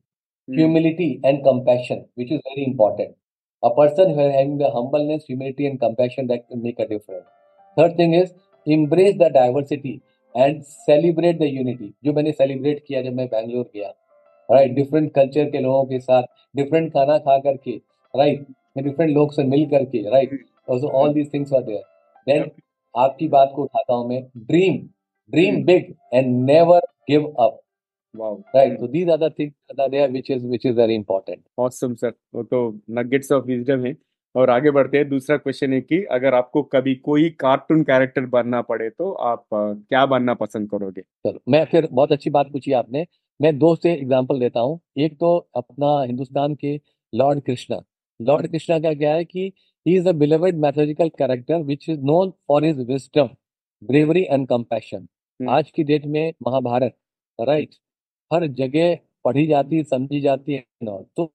Hmm. 0.47 0.57
humility 0.59 1.07
and 1.23 1.43
compassion, 1.43 2.01
which 2.15 2.31
is 2.31 2.41
very 2.47 2.65
important. 2.71 3.15
A 3.65 3.71
person 3.75 4.13
who 4.13 4.25
having 4.31 4.57
the 4.57 4.69
humbleness, 4.69 5.25
humility, 5.25 5.65
and 5.65 5.79
compassion 5.79 6.27
that 6.27 6.47
can 6.49 6.61
make 6.63 6.79
a 6.79 6.87
difference. 6.87 7.25
Third 7.77 7.97
thing 7.97 8.13
is 8.13 8.33
embrace 8.67 9.17
the 9.17 9.29
diversity 9.29 10.01
and 10.35 10.65
celebrate 10.65 11.39
the 11.39 11.49
unity. 11.49 11.93
जो 12.05 12.13
मैंने 12.13 12.33
celebrate 12.41 12.79
किया 12.87 13.01
जब 13.01 13.13
मैं 13.13 13.27
बैंगलोर 13.27 13.71
गया, 13.75 13.91
right? 14.49 14.75
Different 14.75 15.13
culture 15.17 15.51
के 15.51 15.59
लोगों 15.59 15.85
के 15.85 15.99
साथ, 15.99 16.23
different 16.61 16.93
खाना 16.93 17.17
खा 17.17 17.37
करके, 17.47 17.75
right? 18.13 18.45
मैं 18.77 18.83
different 18.83 19.15
लोग 19.15 19.33
से 19.33 19.43
मिल 19.43 19.65
करके, 19.69 20.03
right? 20.15 20.37
Also 20.69 20.93
all 20.99 21.13
these 21.19 21.29
things 21.35 21.53
are 21.59 21.63
there. 21.71 21.83
Then 22.29 22.49
आपकी 22.97 23.27
बात 23.27 23.51
को 23.55 23.63
उठाता 23.63 23.93
हूँ 23.93 24.09
मैं 24.09 24.23
dream, 24.51 24.81
dream 25.33 25.63
big 25.65 25.95
and 26.13 26.45
never 26.51 26.81
give 27.11 27.25
up. 27.47 27.64
Wow. 28.15 28.43
Right. 28.53 28.79
So 28.79 28.87
these 28.87 29.09
are 29.09 29.17
the 29.17 29.29
things 29.31 29.53
that 29.69 29.79
are 29.79 29.89
there, 29.89 30.09
which 30.09 30.29
is 30.29 30.43
which 30.45 30.65
is 30.65 30.75
very 30.75 30.95
important. 30.95 31.41
Awesome 31.59 31.95
sir 31.95 32.13
वो 32.35 32.43
तो 32.43 32.59
nuggets 32.91 33.31
of 33.31 33.45
wisdom 33.45 33.85
है। 33.85 33.95
और 34.35 34.49
आगे 34.49 34.71
बढ़ते 34.71 34.97
हैं। 34.97 35.07
दूसरा 35.09 35.37
क्वेश्चन 35.37 35.73
है 35.73 35.79
कि 35.81 36.01
अगर 36.11 36.33
आपको 36.33 36.61
कभी 36.71 36.95
कोई 37.03 37.29
कार्टून 37.39 37.83
कैरेक्टर 37.83 38.25
बनना 38.29 38.61
पड़े 38.61 38.89
तो 38.89 39.11
आप 39.29 39.45
क्या 39.53 40.05
बनना 40.05 40.33
पसंद 40.33 40.69
करोगे? 40.69 41.01
चलो 41.01 41.39
मैं 41.49 41.63
फिर 41.65 41.87
बहुत 41.91 42.11
अच्छी 42.11 42.29
बात 42.29 42.51
पूछी 42.51 42.71
आपने। 42.71 43.05
मैं 43.39 43.57
दो 43.59 43.75
से 43.75 43.93
एग्जांपल 43.93 44.39
देता 44.39 44.59
हूँ। 44.59 44.79
एक 44.97 45.17
तो 45.19 45.35
अपना 45.55 46.01
हिंदुस्तान 46.03 46.55
के 46.55 46.79
लॉर्ड 47.13 47.41
कृष्णा 47.41 47.81
लॉर्ड 48.19 48.47
कृष्णा 48.47 48.79
का 48.79 48.93
क्या 48.93 49.13
है 49.13 49.25
कि 49.25 49.51
he 49.85 49.95
is 49.97 50.07
a 50.09 50.11
beloved 50.11 50.57
mythological 50.57 51.09
character 51.19 51.63
which 51.63 51.89
is 51.89 51.99
known 52.01 52.29
for 52.47 52.65
his 52.65 52.77
wisdom 52.87 53.29
bravery 53.81 54.21
and 54.21 54.51
हम्म। 54.51 55.49
आज 55.49 55.71
की 55.71 55.83
डेट 55.83 56.05
में 56.05 56.33
महाभारत 56.47 56.95
राइट 57.39 57.75
हर 58.31 58.47
जगह 58.59 58.97
पढ़ी 59.25 59.45
जाती 59.47 59.83
समझी 59.85 60.21
जाती 60.21 60.53
है 60.53 60.63
तो 61.17 61.25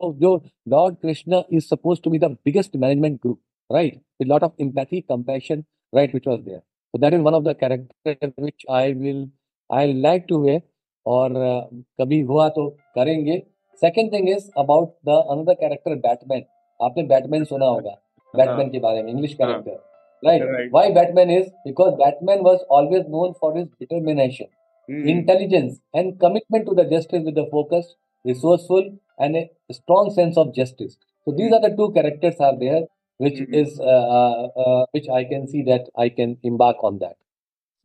तो 0.00 0.12
जो 0.20 0.36
lord 0.68 0.96
Krishna 1.02 1.42
is 1.52 1.66
suppose 1.66 2.00
to 2.04 2.10
be 2.10 2.18
the 2.18 2.30
biggest 2.44 2.76
management 2.76 3.20
group 3.22 3.38
right 3.70 3.94
with 4.20 4.28
lot 4.28 4.42
of 4.42 4.62
empathy 4.62 5.00
compassion 5.10 5.64
right 5.92 6.14
which 6.14 6.28
was 6.28 6.40
there 6.40 6.60
so 6.94 7.00
that 7.00 7.14
is 7.14 7.20
one 7.20 7.34
of 7.34 7.44
the 7.44 7.54
character 7.54 8.14
which 8.38 8.64
I 8.68 8.92
will 8.94 9.28
I 9.70 9.86
like 10.06 10.26
to 10.28 10.38
wear. 10.38 10.60
और 11.06 11.32
uh, 11.32 11.82
कभी 12.00 12.20
हुआ 12.28 12.48
तो 12.48 12.68
करेंगे। 12.94 13.38
Second 13.82 14.12
thing 14.12 14.28
is 14.28 14.48
about 14.58 14.88
the 15.06 15.16
another 15.30 15.54
character 15.54 15.94
Batman 16.06 16.44
आपने 16.80 17.02
Batman 17.12 17.44
सुना 17.44 17.66
होगा 17.66 17.90
Batman 18.34 18.70
के 18.70 18.78
बारे 18.78 19.02
में 19.02 19.10
इंग्लिश 19.12 19.36
हाँ। 19.40 19.48
Character 19.62 20.26
right. 20.28 20.72
Why 20.72 20.92
Batman 20.92 21.30
is 21.30 21.46
because 21.66 21.94
Batman 21.94 22.40
was 22.44 22.58
always 22.70 23.06
known 23.10 23.32
for 23.40 23.56
his 23.58 23.66
determination 23.80 24.46
intelligence 24.88 25.80
and 25.94 26.18
commitment 26.20 26.66
to 26.66 26.74
the 26.74 26.84
justice 26.84 27.24
with 27.24 27.34
the 27.34 27.46
focus, 27.50 27.94
resourceful, 28.24 28.98
and 29.18 29.36
a 29.36 29.48
strong 29.72 30.10
sense 30.10 30.36
of 30.36 30.54
justice. 30.54 30.96
So 31.26 31.32
these 31.32 31.52
are 31.52 31.60
the 31.60 31.74
two 31.76 31.92
characters 31.92 32.36
are 32.40 32.56
there, 32.58 32.82
which 33.20 33.38
Mhm. 33.40 33.54
is 33.54 33.78
uh, 33.80 34.04
uh, 34.18 34.48
uh, 34.64 34.86
which 34.92 35.08
I 35.10 35.24
can 35.24 35.46
see 35.46 35.62
that 35.64 35.88
I 35.96 36.08
can 36.10 36.36
embark 36.44 36.84
on 36.90 36.98
that. 37.04 37.16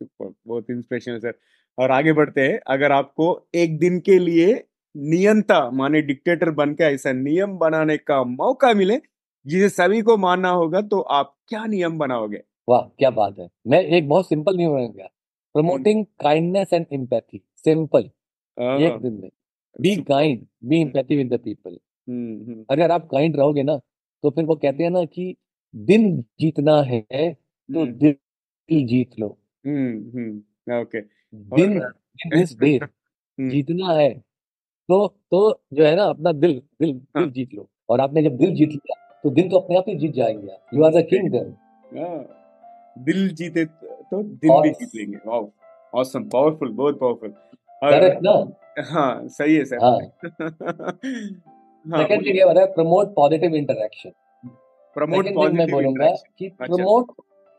super, 0.00 0.28
बहुत 0.46 0.70
inspirational 0.70 1.18
sir 1.20 1.34
और 1.78 1.90
आगे 1.90 2.12
बढ़ते 2.12 2.40
हैं 2.48 2.58
अगर 2.74 2.92
आपको 2.92 3.26
एक 3.64 3.78
दिन 3.78 3.98
के 4.08 4.18
लिए 4.18 4.52
नियंता 4.94 5.58
माने 5.80 6.02
डिक्टेटर 6.02 6.50
बन 6.60 6.74
के 6.80 6.84
ऐसा 6.84 7.12
नियम 7.12 7.56
बनाने 7.58 7.96
का 7.98 8.22
मौका 8.24 8.72
मिले 8.80 8.98
जिसे 9.46 9.68
सभी 9.68 10.00
को 10.08 10.16
मानना 10.24 10.50
होगा 10.50 10.80
तो 10.94 11.00
आप 11.18 11.34
क्या 11.48 11.64
नियम 11.66 11.98
बनाओगे 11.98 12.42
वाह 12.68 12.80
क्या 12.98 13.10
बात 13.20 13.38
है 13.38 13.48
मैं 13.72 13.82
एक 13.98 14.08
बहुत 14.08 14.28
सिंपल 14.28 14.56
नहीं 14.56 14.68
बन 14.68 14.92
गया 14.96 15.08
promoting 15.54 16.04
kindness 16.20 16.72
and 16.72 16.86
empathy 16.92 17.40
simple 17.64 18.10
हाँ, 18.56 18.78
एक 18.78 18.96
दिन 19.02 19.12
में। 19.12 19.30
Be 19.76 19.94
kind 20.04 20.46
be 20.64 20.80
empathy 20.80 21.16
with 21.16 21.32
the 21.34 21.38
people 21.40 21.76
अगर 22.70 22.90
आप 22.90 23.08
काइंड 23.10 23.36
रहोगे 23.36 23.62
ना 23.62 23.76
तो 24.24 24.30
फिर 24.30 24.44
वो 24.44 24.54
कहते 24.56 24.82
हैं 24.84 24.90
ना 24.90 25.04
कि 25.06 25.34
दिन 25.74 26.10
जीतना 26.40 26.80
है 26.82 27.02
तो 27.32 27.80
हम्म, 27.80 27.92
दिल 27.92 28.86
जीत 28.86 29.18
लो। 29.20 29.28
ओके 30.76 31.00
दिन 31.00 31.78
दिन 31.78 32.40
इज़ 32.40 32.56
देर 32.60 32.82
हम्म, 32.84 33.48
जीतना 33.50 33.92
है 33.92 34.12
तो 34.88 35.06
तो 35.30 35.40
जो 35.74 35.84
है 35.84 35.94
ना 35.96 36.04
अपना 36.04 36.32
दिल 36.34 36.60
दिल 36.80 36.90
हाँ। 37.16 37.24
दिल 37.24 37.30
जीत 37.32 37.54
लो। 37.54 37.68
और 37.88 38.00
आपने 38.00 38.22
जब 38.22 38.36
दिल 38.36 38.54
जीत 38.54 38.68
लिया 38.70 38.94
तो 39.24 39.30
दिन 39.30 39.48
तो 39.48 39.58
अपने 39.58 39.76
आप 39.78 39.84
ही 39.88 39.94
जीत 39.98 40.12
जाएँगे 40.14 40.56
you 40.74 40.84
are 40.84 40.92
the 40.92 41.06
king 41.10 41.30
then 41.30 41.54
हाँ, 41.98 42.18
दिल 42.96 43.28
जीते 43.34 43.64
तो 43.64 44.22
दिन 44.22 44.60
भी 44.62 44.70
जीत 44.70 44.94
लेंगे। 44.94 45.16
वाओ 45.26 45.50
ऑसम 45.92 46.24
पावरफुल 46.32 46.72
बहुत 46.72 46.98
पावरफुल 47.00 47.30
करेक्ट 47.82 48.18
ना? 48.22 48.32
हाँ 48.90 49.28
सही 49.28 49.54
है 49.54 49.64
सर 49.64 49.78
हाँ। 49.82 49.92
हाँ। 51.86 52.02
सेकंड 52.02 52.26
थिंग 52.26 52.36
ये 52.36 52.44
बताया 52.44 52.66
प्रमोट 52.74 53.14
पॉजिटिव 53.14 53.54
इंटरेक्शन 53.54 54.10
प्रमोट 54.96 55.26
मैं 55.52 55.70
बोलूँगा 55.70 56.06
कि। 56.38 56.48
प्रमोट 56.58 57.10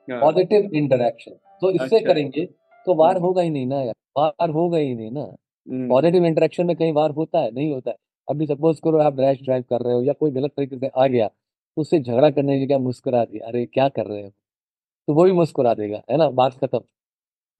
हाँ, 0.07 0.19
पॉजिटिव 0.21 0.69
इंटरेक्शन 0.75 1.31
तो 1.61 1.71
इससे 1.71 1.95
अच्छा। 1.95 2.07
करेंगे 2.07 2.45
तो 2.85 2.93
वार 2.95 3.15
हम्म। 3.15 3.25
होगा 3.25 3.41
ही 3.41 3.49
नहीं 3.49 3.67
ना 3.67 3.81
यार। 3.81 3.93
वार 4.17 4.49
होगा 4.49 4.77
ही 4.77 4.93
नहीं 4.95 5.11
ना। 5.11 5.21
हम्म, 5.21 5.87
पॉजिटिव 5.89 6.25
इंटरेक्शन 6.25 6.65
में 6.65 6.75
कई 6.75 6.91
बार 6.91 7.11
होता 7.11 7.39
है? 7.39 7.51
नहीं 7.51 7.71
होता 7.73 7.91
है। 7.91 7.95
अभी 8.27 8.45
सपोज़ 8.47 8.79
करो 8.83 8.99
आप 8.99 9.19
रैश 9.19 9.39
ड्राइव 9.43 9.63
कर 9.69 9.81
रहे 9.81 9.93
हो 9.93 10.01
या 10.03 10.13
कोई 10.13 10.31
गलत 10.31 10.51
तरीके 10.57 10.77
से 10.77 10.89
आ 10.97 11.07
गया 11.07 11.27
तो 11.27 11.81
उससे 11.81 11.99
झगड़ा 11.99 12.29
करने 12.29 12.59
की 12.59 12.65
क्या 12.67 12.77
मुस्कुरा 12.79 13.23
दिया 13.25 13.47
अरे 13.47 13.65
क्या 13.65 13.87
कर 13.89 14.05
रहे 14.05 14.21
हो? 14.23 14.29
तो 15.07 15.13
वो 15.13 15.23
भी 15.23 15.31
मुस्कुरा 15.31 15.73
देगा 15.73 16.01
है 16.11 16.17
ना 16.17 16.29
बात 16.31 16.53
खत्म। 16.63 16.79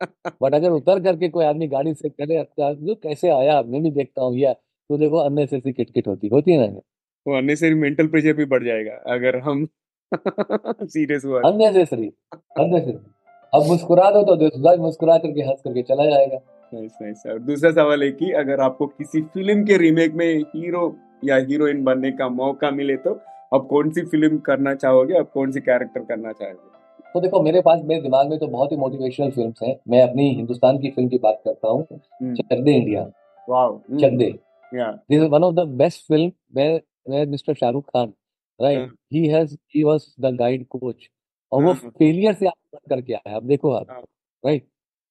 बट 0.41 0.54
अगर 0.54 0.70
उतर 0.70 1.00
करके 1.04 1.30
कोई 1.30 1.46
आदमी 1.46 1.68
गाड़ी 1.68 1.94
से 1.94 2.10
करे 2.10 2.44
जो 2.58 2.96
कैसे 2.96 3.30
आया? 3.30 3.62
मैं 3.62 3.82
भी 3.84 3.91
देखता 3.91 4.22
हूँ 4.22 4.38
यार। 4.38 4.54
तो 4.89 4.98
देखो 4.98 5.18
अननेसेसरी 5.18 5.74
किटकिट 5.74 6.08
होती 6.08 6.28
होती 6.28 6.52
है 6.52 6.72
ना 6.72 6.80
वो 7.26 7.38
अननेसरी 7.38 7.74
मेंटल 7.74 8.08
प्रेशर 8.08 8.34
भी 8.34 8.46
बढ़ 8.46 8.64
जाएगा 8.64 8.96
अगर 9.14 9.38
हम 9.39 9.66
सीरियस 10.16 11.26
हुआ 11.26 11.41
अननेसेसरी 11.41 12.08
अननेसेसरी। 12.60 12.98
अब 13.54 13.68
मुस्कुरा 13.68 14.10
दो 14.12 14.24
तो 14.24 14.36
दूसरा 14.36 14.76
मुस्कुरा 14.76 15.18
करके 15.18 15.41
हंस 15.41 15.62
करके 15.62 15.82
चला 15.82 16.06
जाएगा। 16.06 16.38
Nice 16.74 16.98
nice. 17.02 17.24
और 17.28 17.39
दूसरा 17.39 17.72
सवाल 17.72 18.04
है 18.04 18.12
कि 18.12 18.32
अगर 18.32 18.60
आपको 18.60 18.88
किसी 18.88 19.22
फ़िल्म 19.22 19.64
के 19.66 19.78
रीमेक 19.78 20.14
में 20.14 20.28
हीरो 20.56 20.86
या 21.26 21.36
हीरोइन 21.50 21.84
बनने 21.84 22.12
का 22.12 22.30
मौका 22.30 22.72
मिले 22.72 22.96
तो 22.98 23.14
आप 23.54 23.68
कौन 23.70 23.91
सी 23.91 24.02
फ़िल्म 24.02 24.38
करना 24.38 24.74
चाहोगे? 24.76 25.18
आप 25.18 25.32
कौन 25.34 25.52
सी 25.52 25.60
कैरेक्टर 25.62 26.04
करना 26.04 26.32
चाहोगे? 26.32 26.72
तो 27.14 27.20
देखो 27.22 27.41
मेरे 27.41 27.61
पास 27.61 27.82
मेरे 27.86 28.01
दिमाग 28.01 28.30
में 28.30 28.39
तो 28.39 28.47
बहुत 28.47 28.72
ही 28.72 28.78
मोटिवेशनल 28.78 29.32
फिल्म्स 29.32 29.64
हैं। 29.64 29.76
मैं 29.88 30.01
अपनी 30.01 30.30
हिंदुस्तान 30.36 30.78
की 30.78 30.89
फ़िल्म 30.91 31.09
की 31.09 31.18
बात 31.18 31.41
करता 31.45 31.68
हूँ। 31.68 31.86
हम्म, 31.91 32.36
Chak 32.36 32.53
De 32.53 32.74
India 32.74 33.03
Chak 33.99 34.18
De 34.18 34.32
one 35.30 35.43
of 35.43 35.55
the 35.55 35.66
best 35.82 36.05
film 36.11 36.32
where 36.53 36.80
where 37.05 37.26
Mr. 37.26 37.55
Shahrukh 37.55 37.86
Khan 37.95 38.14
right? 38.59 38.80
हाँ। 38.80 39.28
has 39.32 39.57
he 39.68 39.84
was 39.84 40.07
the 40.20 40.32
guide 40.32 40.66
coach 40.76 41.09
और 41.51 41.64
वो 41.64 41.72
हाँ, 41.72 41.80
हाँ। 41.84 41.89
फेलियर 41.89 42.34
से 42.34 42.47
आप 42.47 42.80
करके 42.89 43.14
आया 43.14 43.36
अब 43.36 43.43
देखो 43.43 43.72
आप 43.72 43.91
हाँ। 43.91 44.01
Right 44.45 44.64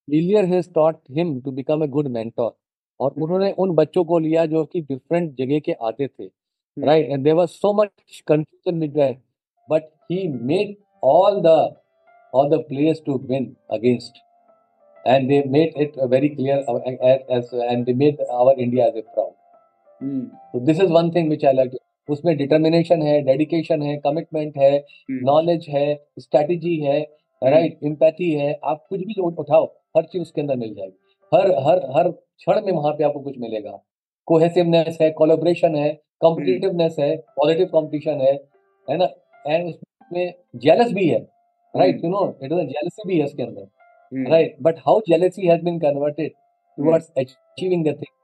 failure 0.08 0.44
has 0.44 0.68
taught 0.70 1.00
him 1.18 1.34
to 1.42 1.54
become 1.58 1.84
a 1.86 1.90
good 1.96 2.10
mentor 2.10 2.50
और 3.00 3.12
उन्होंने 3.12 3.50
उन 3.52 3.74
बच्चों 3.74 4.04
को 4.04 4.18
लिया 4.18 4.46
जो 4.46 4.64
कि 4.64 4.80
डिफरेंट 4.80 5.34
जगह 5.36 5.58
के 5.58 5.72
आते 5.72 6.06
थे 6.06 6.24
हम्म। 6.24 6.86
Right 6.86 7.10
and 7.10 7.24
there 7.24 7.36
was 7.36 7.48
so 7.48 7.72
much 7.72 8.22
confusion 8.26 8.80
with 8.80 9.16
but 9.70 9.82
he 10.10 10.28
made 10.28 10.76
all 11.04 11.40
the 11.40 11.76
all 12.36 12.50
the 12.50 12.58
players 12.58 12.98
to 13.08 13.18
win 13.18 13.44
against. 13.78 14.14
And 15.08 15.24
they 15.24 15.46
made 15.46 15.70
it 15.80 15.90
very 16.06 16.30
clear 16.36 16.58
uh, 16.58 17.18
as, 17.32 17.44
and 17.70 17.84
they 17.84 18.00
made 18.00 18.16
our 18.34 18.54
India 18.54 18.80
as 18.80 18.92
a 18.92 19.02
proud. 19.02 19.30
हम्म, 20.02 20.20
तो 20.24 20.60
this 20.60 20.80
is 20.80 20.92
one 20.92 21.10
thing 21.10 21.30
which 21.30 21.44
I 21.44 21.52
like 21.52 21.70
उसमें 22.10 22.36
determination 22.36 23.02
है 23.02 23.22
dedication 23.22 23.82
है 23.82 23.96
commitment 23.96 24.58
है 24.58 24.86
knowledge 25.10 25.66
है 25.68 26.04
strategy 26.18 26.76
है 26.76 27.00
right 27.44 27.78
empathy 27.84 28.32
है। 28.32 28.60
आप 28.64 28.86
कुछ 28.88 29.00
भी 29.00 29.20
उठ- 29.20 29.36
उठाओ 29.36 29.74
हर 29.96 30.04
चीज़ 30.04 30.22
उसके 30.22 30.40
अंदर 30.40 30.56
मिल 30.56 30.74
जाएगी। 30.74 30.98
हर 31.34 31.50
हर 31.50 31.90
हर 31.90 32.10
क्षण 32.10 32.66
में 32.66 32.72
वहाँ 32.72 32.92
पे 32.92 33.04
आपको 33.04 33.20
कुछ 33.20 33.38
मिलेगा। 33.38 33.82
कोहेसिवनेस 34.26 34.98
है 35.00 35.10
कोलेबोरेशन 35.10 35.76
है 35.76 36.00
कॉम्पिटिटिवनेस 36.20 36.96
है 36.98 37.16
पॉजिटिव 37.16 37.66
कॉम्पिटिशन 37.66 38.20
है 38.20 38.34
है 38.90 38.96
ना? 38.96 39.08
एंड 39.46 39.68
उसमें 39.68 40.34
जेलस 40.56 40.92
भी 40.92 41.08
है। 41.08 41.41
Right 41.74 42.04
you 42.04 42.10
know 42.10 42.24
it 42.42 42.52
is 42.52 42.60
jealousy 42.68 43.08
भी 43.08 43.18
है 43.18 43.24
उसके 43.24 43.42
अंदर। 43.42 43.62
हम्म, 43.62 44.26
right 44.32 44.56
but 44.62 44.78
how 44.86 45.00
jealousy 45.08 45.46
has 45.46 45.62
been 45.64 45.78
converted 45.80 46.30
towards 46.30 47.10
achieving 47.18 47.84
the 47.84 47.88
thing 47.88 48.14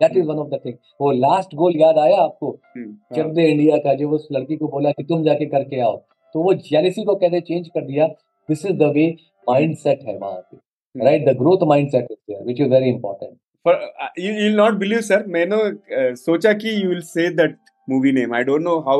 that 0.00 0.16
is 0.16 0.26
one 0.26 0.38
of 0.38 0.48
the 0.48 0.76
वो 1.00 1.10
लास्ट 1.12 1.54
गोल 1.54 1.76
याद 1.76 1.98
आया 1.98 2.20
आपको? 2.22 2.50
हम्म, 2.76 3.32
दे 3.34 3.48
इंडिया 3.50 3.76
का 3.84 3.94
जो 3.94 4.10
उस 4.10 4.28
लड़की 4.32 4.56
को 4.56 4.68
बोला 4.68 4.90
कि 4.90 5.04
तुम 5.04 5.22
जाके 5.24 5.46
करके 5.56 5.80
आओ 5.80 5.96
तो 6.34 6.42
वो 6.42 6.54
जेलेसी 6.70 7.04
को 7.04 7.14
कैसे 7.16 7.40
चेंज 7.40 7.68
कर 7.68 7.84
दिया? 7.86 8.06
This 8.48 8.64
is 8.66 8.76
the 8.78 8.92
way 8.94 9.10
mind 9.50 9.76
है 9.86 10.16
वहाँ 10.18 10.40
पे। 10.40 11.04
Right 11.04 11.28
the 11.28 11.36
growth 11.38 11.66
mindset 11.90 12.06
is 12.10 12.18
there 12.28 12.44
which 12.44 12.60
is 12.60 12.68
very 12.70 12.88
important 12.88 13.36
For 13.66 13.72
uh, 13.74 14.06
you, 14.16 14.32
you'll 14.32 14.58
not 14.58 14.76
believe, 14.80 15.00
sir. 15.04 15.16
मैंने 15.28 15.56
uh, 15.56 16.14
सोचा 16.16 16.52
कि 16.60 16.74
you 16.80 16.90
will 16.90 17.02
say 17.06 17.24
that 17.38 17.56
movie 17.92 18.12
name. 18.18 18.34
I 18.38 18.42
don't 18.48 18.64
know 18.66 18.76
how. 18.88 18.98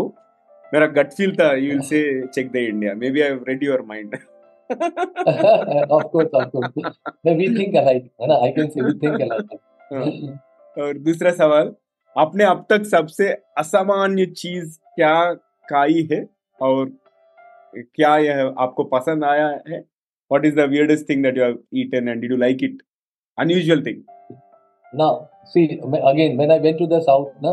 मेरा 0.74 0.86
gut 0.94 1.14
feel 1.18 1.36
था 1.36 1.52
you 1.60 1.70
will 1.74 1.86
say 1.90 2.02
check 2.34 2.52
the 2.52 2.64
India. 2.68 2.94
Maybe 2.94 3.24
I've 3.24 3.42
read 3.42 3.62
your 3.62 3.82
mind. 3.92 4.18
Of 4.70 6.06
course 6.12 6.34
of 6.34 6.48
course 6.54 6.96
we 7.26 7.46
think 7.58 7.76
alike 7.76 8.10
है 8.20 8.26
ना 8.28 8.34
I 8.44 8.50
can 8.56 8.68
say 8.70 8.80
we 8.82 8.92
think 9.02 9.20
alike 9.22 9.58
हाँ। 9.92 10.84
और 10.84 10.98
दूसरा 11.06 11.30
सवाल 11.34 11.74
आपने 12.16 12.44
अब 12.44 12.64
तक 12.70 12.84
सबसे 12.86 13.28
असामान्य 13.58 14.26
चीज़ 14.42 14.76
क्या 14.96 15.14
खाई 15.70 16.06
है 16.12 16.24
और 16.58 16.90
क्या 17.74 18.16
यह 18.18 18.54
आपको 18.58 18.84
पसंद 18.92 19.24
आया 19.24 19.48
है 19.68 19.78
what 19.78 20.44
is 20.46 20.54
the 20.56 20.68
weirdest 20.74 21.06
thing 21.10 21.24
that 21.26 21.40
you 21.40 21.46
have 21.46 21.58
eaten 21.82 22.12
and 22.12 22.22
did 22.22 22.34
you 22.34 22.40
like 22.44 22.68
it 22.70 22.84
unusual 23.38 23.84
thing 23.88 24.04
now 24.92 25.24
see 25.46 25.66
again 25.76 26.36
when 26.36 26.50
I 26.50 26.58
went 26.58 26.78
to 26.78 26.86
the 26.86 27.00
south 27.02 27.42
ना 27.44 27.50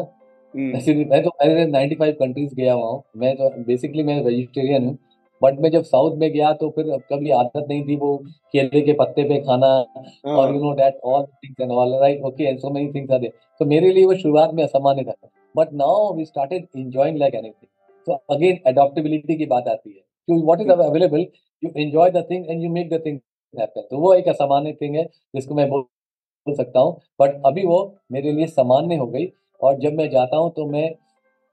Hmm. 0.56 0.76
ऐसे 0.76 0.94
मैं 1.06 1.22
तो 1.24 1.30
मैंने 1.42 1.66
95 1.72 2.12
कंट्रीज़ 2.20 2.54
गया 2.56 2.74
हुआ 2.74 2.90
हूँ। 2.90 3.04
मैं 3.18 3.36
तो 3.36 3.50
बेसिकली 3.64 4.04
मैं 4.04 4.22
वेजिटेरियन 4.24 4.86
हूँ। 4.86 4.98
बट 5.42 5.60
मैं 5.60 5.70
जब 5.72 5.84
साउथ 5.84 6.16
में 6.18 6.30
गया 6.32 6.52
तो 6.54 6.70
फिर 6.70 6.86
कभी 7.12 7.32
आदत 7.32 7.66
नहीं 7.70 7.84
थी 7.88 7.96
वो 7.96 8.16
केले 8.54 8.82
के 8.82 8.94
पत्ते 8.94 9.24
पे 9.24 9.40
खाना 9.42 9.68
और 10.34 10.54
you 10.56 10.62
know 10.62 10.74
that 10.76 11.00
all 11.06 11.24
things 11.24 11.62
and 11.62 11.72
all 11.72 11.94
right 12.02 12.22
okay 12.22 12.44
and 12.44 12.60
so 12.60 12.70
many 12.70 12.92
things 12.94 13.12
are 13.12 13.20
there 13.20 13.34
तो 13.60 13.66
मेरे 13.66 13.92
लिए 13.94 14.06
वो 14.06 14.16
शुरुआत 14.16 14.54
में 14.54 14.64
असामान्य 14.64 15.04
था। 15.04 15.16
But 15.56 15.74
now 15.74 16.14
we 16.16 16.26
started 16.26 16.68
enjoying 16.78 17.18
like 17.18 17.36
anything 17.36 17.68
so 18.08 18.14
again 18.36 18.60
adaptability 18.68 19.36
की 19.36 19.46
बात 19.46 19.68
आती 19.68 19.90
है। 19.90 20.02
कि 20.28 20.42
what 20.44 20.62
is 20.62 20.72
available 20.72 21.26
you 21.64 21.72
enjoy 21.78 22.12
the 22.12 22.26
thing 22.32 22.50
and 22.50 22.64
you 22.64 22.70
make 22.72 22.90
the 22.94 23.02
thing 23.06 23.20
happen 23.54 23.82
तो 23.82 23.98
वो 24.00 24.14
एक 24.14 24.28
असामान्य 24.30 24.74
थिंग 24.82 24.96
है 24.96 25.04
जिसको 25.36 25.56
मैं 25.56 25.70
बोल 25.70 25.86
सकता 26.48 26.80
हूँ। 26.80 27.00
बट 27.22 27.42
अभी 27.46 27.66
वो 27.66 27.80
मेरे 28.12 28.32
लिए 28.32 28.48
सामान्य 28.48 28.96
हो 28.96 29.08
गई। 29.08 29.26
और 29.62 29.80
जब 29.80 29.94
मैं 29.94 30.10
जाता 30.10 30.38
हूँ 30.38 30.52
तो 30.56 30.66
मैं 30.72 30.90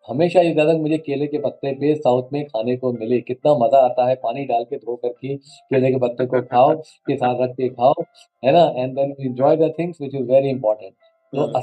हमेशा 0.09 0.41
ये 0.41 0.55
दादा 0.55 0.73
मुझे 0.79 0.97
केले 0.99 1.27
के 1.27 1.39
पत्ते 1.39 1.73
पे 1.81 1.95
साउथ 1.95 2.33
में 2.33 2.45
खाने 2.47 2.77
को 2.77 2.93
मिले। 2.93 3.21
कितना 3.21 3.53
मज़ा 3.57 3.79
आता 3.81 4.09
है 4.09 4.15
पानी 4.23 4.45
डाल 4.45 4.65
के 4.65 4.77
धो 4.77 4.97
करके 4.97 5.37
केले 5.37 5.91
के 5.91 5.99
पत्ते 5.99 6.27
को 6.27 6.41
खाओ 6.43 6.75
के 6.75 7.17
साथ 7.17 7.43
रख 7.43 7.51
के 7.57 7.69
खाओ 7.71 8.03
है 8.43 8.53
ना? 8.53 8.65
And 8.77 8.95
then 8.97 9.15
enjoy 9.21 9.57
the 9.57 9.73
things 9.79 10.01
which 10.01 10.15
is 10.15 10.31
very 10.31 10.49
important 10.51 10.93
तो 11.33 11.41
हाँ। 11.41 11.63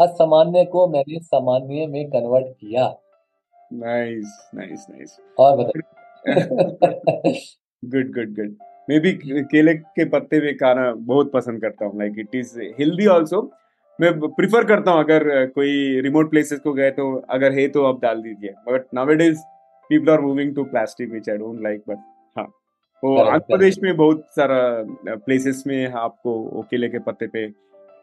असामान्य 0.00 0.64
को 0.72 0.86
मैंने 0.88 1.18
सामान्य 1.20 1.86
में 1.86 2.04
कन्वर्ट 2.10 2.46
किया। 2.50 2.86
नाइस 3.70 4.38
नाइस 4.54 4.86
नाइस 4.90 5.18
और 5.38 5.56
बताइए। 5.56 5.82
गुड 7.82 8.12
गुड 8.14 8.34
गुड 8.36 8.54
मैं 8.88 9.00
भी 9.00 9.12
केले 9.44 9.74
के 9.74 10.04
पत्ते 10.10 10.40
भी 10.40 10.52
खाना 10.54 10.92
बहुत 10.92 11.30
पसंद 11.32 11.60
करता 11.62 11.84
हूँ। 11.84 11.98
Like 11.98 12.18
it 12.18 12.34
is 12.34 12.58
healthy 12.78 13.06
also 13.08 13.40
मैं 13.98 14.12
प्रिफर 14.30 14.64
करता 14.64 14.90
हूँ 14.90 15.00
अगर 15.00 15.24
कोई 15.54 16.00
रिमोट 16.00 16.30
प्लेसेस 16.30 16.60
को 16.60 16.72
गए 16.72 16.90
तो 16.90 17.14
अगर 17.30 17.52
है 17.52 17.66
तो 17.68 17.84
आप 17.84 18.00
डाल 18.02 18.20
दीजिए। 18.22 18.50
But 18.68 18.84
now 18.94 19.10
it 19.10 19.20
is 19.20 19.38
people 19.90 20.12
are 20.12 20.20
moving 20.20 20.54
to 20.54 20.64
plastic 20.64 21.10
which 21.12 21.28
I 21.30 21.36
don't 21.36 21.62
like 21.62 21.82
but 21.88 21.98
हाँ 22.36 22.44
वो 23.02 23.14
Correct, 23.16 23.32
आंध्र 23.32 23.46
प्रदेश 23.48 23.78
में 23.82 23.96
बहुत 23.96 24.24
सारा 24.36 24.60
प्लेसेस 25.16 25.62
में 25.66 25.92
आपको 25.96 26.62
केले 26.70 26.88
के 26.88 26.98
पत्ते 27.00 27.26
पे 27.26 27.46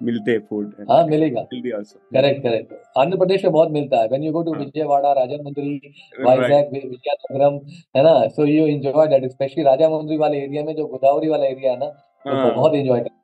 मिलते 0.02 0.32
हैं 0.32 0.40
फ़ूड 0.50 0.74
हाँ 0.90 1.06
मिलेगा। 1.08 1.42
करेक्ट 1.52 2.42
करेक्ट 2.44 2.74
आंध्र 2.98 3.18
प्रदेश 3.18 3.44
में 3.44 3.52
बहुत 3.54 3.72
मिलता 3.72 4.00
है। 4.02 4.08
When 4.08 4.24
you 4.24 4.32
go 4.32 4.42
to. 4.44 4.54
Vijayawada 4.56 5.12
Rajahmundry 5.14 5.94
Vizag 6.22 6.70
Vizianagaram 6.74 7.60
है 7.98 8.04
ना? 8.04 8.28
So 8.28 8.46
you 8.46 8.66
enjoy 8.68 9.08
that 9.08 9.30
specially 9.32 9.64
Rajahmundry 9.64 10.18
वाले 10.18 10.42
एरिया 10.44 10.64
में 10.64 10.76
जो 10.76 10.86
गोदावरी 10.88 11.30
वाला 11.30 11.46
एरिया 11.48 11.72
है 11.72 11.80
ना 11.80 11.86
तो 11.86 12.36
हाँ। 12.36 12.54
बहुत 12.56 12.76
एंजॉय 12.76 13.00
करते 13.00 13.16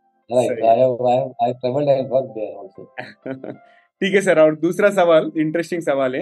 ठीक 4.01 4.13
है 4.15 4.21
सर 4.21 4.39
और 4.39 4.55
दूसरा 4.55 4.89
सवाल 4.89 5.31
इंटरेस्टिंग 5.37 5.81
सवाल 5.81 6.15
है। 6.15 6.21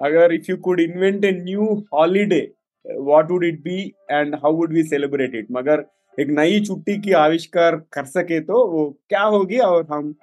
अगर 0.00 0.32
if 0.34 0.50
you 0.50 0.56
could 0.56 0.80
invent 0.80 1.24
a 1.24 1.30
new 1.32 1.64
holiday 1.94 2.40
what 2.86 3.30
would 3.30 3.44
it 3.44 3.60
be 3.62 3.80
and 4.10 4.34
how 4.34 4.52
would 4.52 4.72
we 4.72 4.82
celebrate 4.82 5.34
it 5.34 5.46
मगर 5.52 5.84
एक 6.18 6.28
नई 6.28 6.60
छुट्टी 6.60 6.96
की 6.98 7.12
आविष्कार 7.12 7.76
कर 7.92 8.04
सके 8.04 8.40
तो 8.40 8.66
वो 8.66 8.84
क्या 9.08 9.22
होगी 9.22 9.58
और 9.58 9.86
हम 9.92 10.14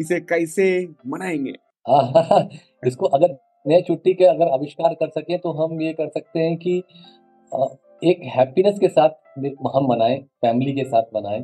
इसे 0.00 0.20
कैसे 0.20 0.66
मनाएँगे? 1.06 1.54
हाँ 1.86 2.48
इसको 2.86 3.06
अगर 3.06 3.36
नए 3.66 3.80
छुट्टी 3.82 4.14
के 4.14 4.24
अगर 4.24 4.52
आविष्कार 4.52 4.94
कर 4.94 5.08
सके 5.08 5.38
तो 5.38 5.52
हम 5.52 5.80
ये 5.82 5.92
कर 5.92 6.08
सकते 6.08 6.40
हैं 6.40 6.56
कि 6.56 6.76
एक 8.02 8.20
हैप्पीनेस 8.36 8.78
के 8.78 8.88
साथ 8.88 9.10
हम 9.76 9.86
मनाएँ 9.90 10.18
फैमिली 10.42 10.72
के 10.72 10.84
साथ 10.84 11.02
मनाएँ। 11.16 11.40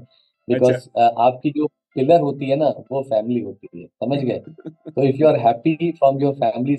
बिकॉज़ 0.53 0.73
अच्छा। 0.73 1.09
uh, 1.09 1.15
आपकी 1.19 1.51
जो 1.51 1.67
पिलर 1.97 2.21
होती 2.21 2.51
है 2.51 2.57
ना 2.57 2.69
वो 2.93 3.03
फैमिली 3.03 3.41
होती 3.41 3.69
है 3.75 3.87
समझ 3.87 4.19
गए? 4.19 4.39
तो 4.39 5.03
if 5.03 5.17
you 5.17 5.29
are 5.29 5.39
happy 5.39 5.91
from 5.93 6.21
your 6.21 6.35
family 6.35 6.77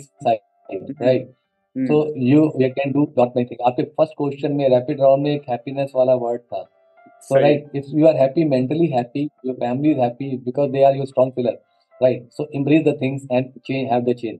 right 0.71 1.25
तो 1.75 1.97
you 2.17 2.43
you 2.61 2.69
can 2.69 2.91
do 2.91 3.05
dot 3.17 3.37
many 3.37 3.57
आपके 3.65 3.83
फ़र्स्ट 3.83 4.13
क्वेश्चन 4.17 4.53
में 4.53 4.67
रैपिड 4.69 5.01
राउंड 5.01 5.23
में 5.23 5.31
एक 5.31 5.49
हैप्पीनेस 5.49 5.91
वाला 5.95 6.13
वर्ड 6.23 6.41
था। 6.41 6.63
So 7.21 7.39
right 7.39 7.75
if 7.75 7.85
you 7.95 8.07
are 8.07 8.15
happy 8.15 8.43
mentally 8.45 8.87
happy 8.87 9.27
your 9.45 9.55
family 9.55 9.91
is 9.91 9.99
happy 9.99 10.37
because 10.45 10.71
they 10.71 10.83
are 10.83 10.95
your 10.95 11.05
strong 11.07 11.33
pillar 11.33 11.59
right 12.01 12.27
so 12.31 12.47
embrace 12.55 12.83
the 12.87 12.97
things 13.01 13.27
and 13.31 13.51
change 13.65 13.91
have 13.91 14.13
change 14.13 14.37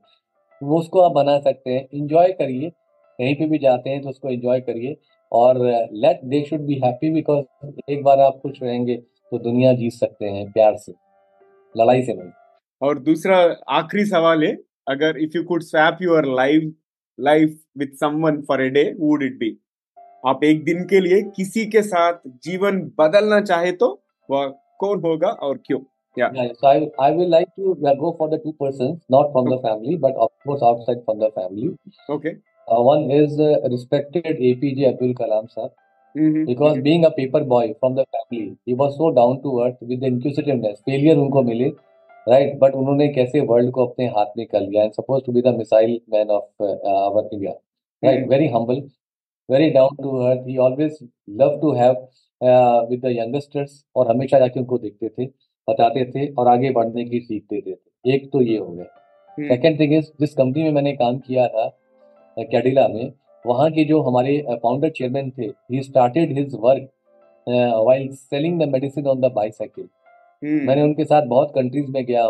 वो 0.61 0.79
उसको 0.79 0.99
आप 0.99 1.11
बना 1.11 1.37
सकते 1.39 1.73
हैं। 1.73 1.87
इंजॉय 1.93 2.31
करिए। 2.31 2.69
कहीं 2.69 3.35
पर 3.35 3.47
भी 3.49 3.57
जाते 3.59 3.89
हैं 3.89 4.01
तो 4.01 4.09
उसको 4.09 4.29
इंजॉय 4.29 4.59
करिए। 4.61 4.95
और 5.31 5.57
let 5.93 6.19
they 6.25 6.43
should 6.45 6.61
be 6.61 6.75
happy 6.83 7.09
because 7.11 7.45
एक 7.91 8.03
बार 8.03 8.19
आप 8.19 8.39
खुश 8.41 8.61
रहेंगे। 8.63 8.95
तो 9.31 9.37
दुनिया 9.37 9.73
जीत 9.73 9.93
सकते 9.93 10.25
हैं 10.25 10.51
प्यार 10.51 10.77
से 10.77 10.93
लड़ाई 11.77 12.01
से 12.01 12.13
नहीं। 12.13 12.29
और 12.81 12.99
दूसरा 12.99 13.55
आखिरी 13.69 14.05
सवाल 14.05 14.43
है 14.43 14.57
अगर 14.87 15.17
if 15.17 15.31
you 15.35 15.43
could 15.43 15.61
swap 15.61 15.97
your 16.01 16.25
life 16.25 16.73
life 17.19 17.59
with 17.77 17.91
someone 17.99 18.41
for 18.41 18.61
a 18.61 18.69
day 18.69 18.95
would 18.99 19.23
it 19.23 19.37
be 19.39 19.57
आप 20.27 20.43
एक 20.43 20.63
दिन 20.63 20.83
के 20.83 20.99
लिए 20.99 21.21
किसी 21.21 21.65
के 21.65 21.81
साथ 21.81 22.13
जीवन 22.27 22.91
बदलना 22.99 23.41
चाहे 23.41 23.71
तो 23.71 24.03
वह 24.29 24.47
कौन 24.79 25.01
होगा 25.01 25.27
और 25.27 25.57
क्यों? 25.57 25.79
Family 29.57 29.97
but 29.97 30.13
from 30.97 31.19
the 31.19 31.23
family 31.23 31.67
okay 32.13 32.29
is 33.23 33.37
respected 33.67 34.37
APJ 34.41 34.85
Abdul 34.85 35.13
Kalam 35.13 35.45
sahab 35.45 35.73
because 36.45 36.77
being 36.79 37.05
a 37.05 37.11
paper 37.11 37.43
boy 37.43 37.73
from 37.79 37.95
the 37.95 38.05
family, 38.05 38.57
he 38.65 38.73
was 38.73 38.97
so 38.97 39.11
down 39.11 39.41
to 39.43 39.61
earth 39.63 39.77
with 39.81 39.99
the 39.99 40.07
inquisitiveness. 40.07 40.81
Failure 40.85 41.15
उनको 41.15 41.43
मिले, 41.43 41.69
right? 42.27 42.57
But 42.59 42.73
उन्होंने 42.81 43.07
कैसे 43.13 43.41
world 43.51 43.71
को 43.71 43.85
अपने 43.85 44.07
हाथ 44.17 44.37
में 44.37 44.45
कर 44.47 44.61
लिया 44.61 44.83
and 44.85 44.95
supposed 44.95 45.25
to 45.25 45.31
be 45.31 45.41
the 45.41 45.53
missile 45.59 45.95
man 46.15 46.29
of 46.29 46.43
uh, 46.59 46.75
our 46.95 47.23
India, 47.31 47.53
right? 48.03 48.27
Very 48.27 48.49
humble, 48.55 48.81
very 49.49 49.71
down 49.71 49.95
to 50.01 50.15
earth. 50.27 50.45
He 50.45 50.57
always 50.57 51.03
loved 51.27 51.61
to 51.61 51.73
have 51.73 51.95
uh, 52.41 52.85
with 52.89 53.01
the 53.01 53.13
youngsters 53.13 53.77
और 53.95 54.09
हमेशा 54.09 54.39
जाके 54.39 54.59
उनको 54.59 54.77
देखते 54.77 55.09
थे, 55.09 55.25
बताते 55.69 56.05
थे 56.11 56.27
और 56.33 56.47
आगे 56.47 56.71
बढ़ने 56.71 57.05
की 57.05 57.19
सीख 57.19 57.43
देते 57.51 57.71
थे. 57.71 58.13
एक 58.15 58.29
तो 58.33 58.41
ये 58.41 58.57
हो 58.57 58.71
गया. 58.71 58.85
सेकेंड 59.39 59.79
थिंग 59.79 59.93
इज़ 59.93 60.11
जिस 60.19 60.33
कंपनी 60.35 60.63
में 60.63 60.71
मैंने 60.71 60.91
काम 60.93 61.17
किया 61.27 61.47
था 61.47 61.65
अ, 61.65 62.43
कैडिला 62.51 62.87
में 62.87 63.11
वहाँ 63.45 63.69
के 63.71 63.83
जो 63.83 64.01
हमारे 64.01 64.37
फाउंडर 64.51 64.89
चेयरमैन 64.89 65.31
थे 65.37 65.45
he 65.71 65.81
started 65.83 66.37
his 66.37 66.55
work 66.55 66.89
while 67.85 68.07
selling 68.15 68.59
the 68.61 68.67
medicine 68.69 69.07
on 69.07 69.21
the 69.21 69.31
bicycle 69.31 69.87
मैंने 70.65 70.81
उनके 70.81 71.05
साथ 71.05 71.27
बहुत 71.27 71.51
कंट्रीज़ 71.55 71.91
में 71.91 72.05
गया 72.05 72.27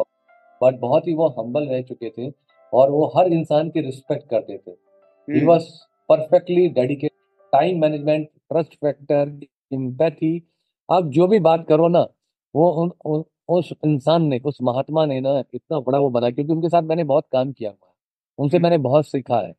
बट 0.62 0.80
बहुत 0.80 1.08
ही 1.08 1.14
वो 1.14 1.28
हम्बल 1.40 1.68
रह 1.68 1.82
चुके 1.82 2.10
थे 2.10 2.32
और 2.74 2.92
वो 2.92 3.06
हर 3.18 3.28
इंसान 3.28 3.70
की 3.70 3.82
रिस्पेक्ट 3.82 4.30
करते 4.30 4.58
थे। 4.58 4.72
हम्म, 4.72 5.40
he 5.40 5.46
was 5.46 5.64
perfectly 6.10 6.68
dedicated 6.70 7.52
time 7.54 7.82
management 7.82 8.28
trust 8.28 8.76
factor 8.76 9.40
empathy 9.72 10.48
आप 10.90 11.06
जो 11.08 11.28
भी 11.28 11.40
बात 11.40 11.66
करो 11.68 11.88
ना 11.88 12.08
वो 12.56 12.70
उन, 12.72 12.92
उन 13.06 13.24
उस 13.50 13.74
इंसान 13.86 14.24
ने 14.24 14.40
उस 14.46 14.58
महात्मा 14.62 15.06
ने 15.06 15.20
ना 15.22 15.44
इतना 15.54 15.80
बड़ा 15.80 16.00
वो 16.00 16.10
बना 16.10 16.30
क्योंकि 16.30 16.54
उनके 16.54 16.70
साथ 16.70 16.82
मैंने 16.82 17.04
बहुत 17.04 17.26
काम 17.32 17.52
किया 17.52 17.70
हुआ 17.70 17.88
है। 17.88 17.94
उनसे 18.38 18.60
मैंने 18.60 18.78
बहुत 18.78 19.08
सीखा 19.08 19.38
है। 19.38 19.54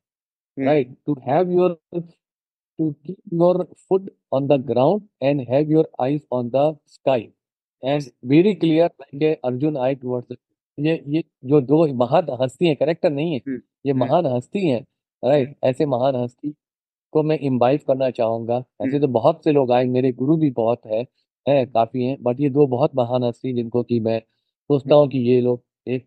Right 0.56 0.96
to 1.06 1.16
have 1.28 1.50
your 1.50 1.80
to 1.94 2.90
keep 2.90 3.34
your 3.34 3.62
foot 3.88 4.10
on 4.32 4.46
the 4.48 4.60
ground 4.66 5.02
and 5.22 5.40
have 5.50 5.70
your 5.70 5.90
eyes 6.00 6.26
on 6.32 6.48
the 6.50 6.76
sky 6.86 7.28
and 7.82 8.02
very 8.24 8.54
clear 8.54 8.90
like 9.14 9.40
Arjun 9.44 9.76
eye 9.76 9.94
towards 9.94 10.36
ये 10.78 11.02
ये 11.08 11.22
जो 11.44 11.60
दो 11.62 11.86
महान 11.94 12.26
हस्ती 12.42 12.66
हैं 12.66 12.76
करेक्टर 12.76 13.10
नहीं 13.10 13.32
है? 13.32 13.38
हम्म, 13.38 13.60
ये 13.86 13.92
हम्म। 13.92 14.00
महान 14.00 14.26
हस्ती 14.26 14.66
हैं 14.68 14.84
राइट 15.22 15.56
ऐसे 15.64 15.86
महान 15.86 16.16
हस्ती 16.16 16.54
को 17.12 17.22
मैं 17.22 17.38
इम्बाइव 17.40 17.80
करना 17.88 18.10
चाहूँगा। 18.10 18.56
ऐसे 18.82 19.00
तो 19.00 19.08
बहुत 19.08 19.44
से 19.44 19.52
लोग 19.52 19.72
आए 19.72 19.84
मेरे 19.86 20.12
गुरु 20.12 20.36
भी 20.36 20.50
बहुत 20.50 20.86
है 20.86 21.00
है 21.46 21.64
काफ़ी 21.66 22.04
हैं 22.04 22.16
बट 22.22 22.40
ये 22.40 22.50
दो 22.50 22.66
बहुत 22.66 22.94
महान 22.96 23.24
हस्ती 23.24 23.52
जिनको 23.54 23.82
कि 23.82 24.00
मैं 24.00 24.18
सोचता 24.20 24.94
हूँ 24.94 25.08
कि 25.08 25.18
ये 25.20 25.40
लोग 25.40 25.62
एक 25.86 26.06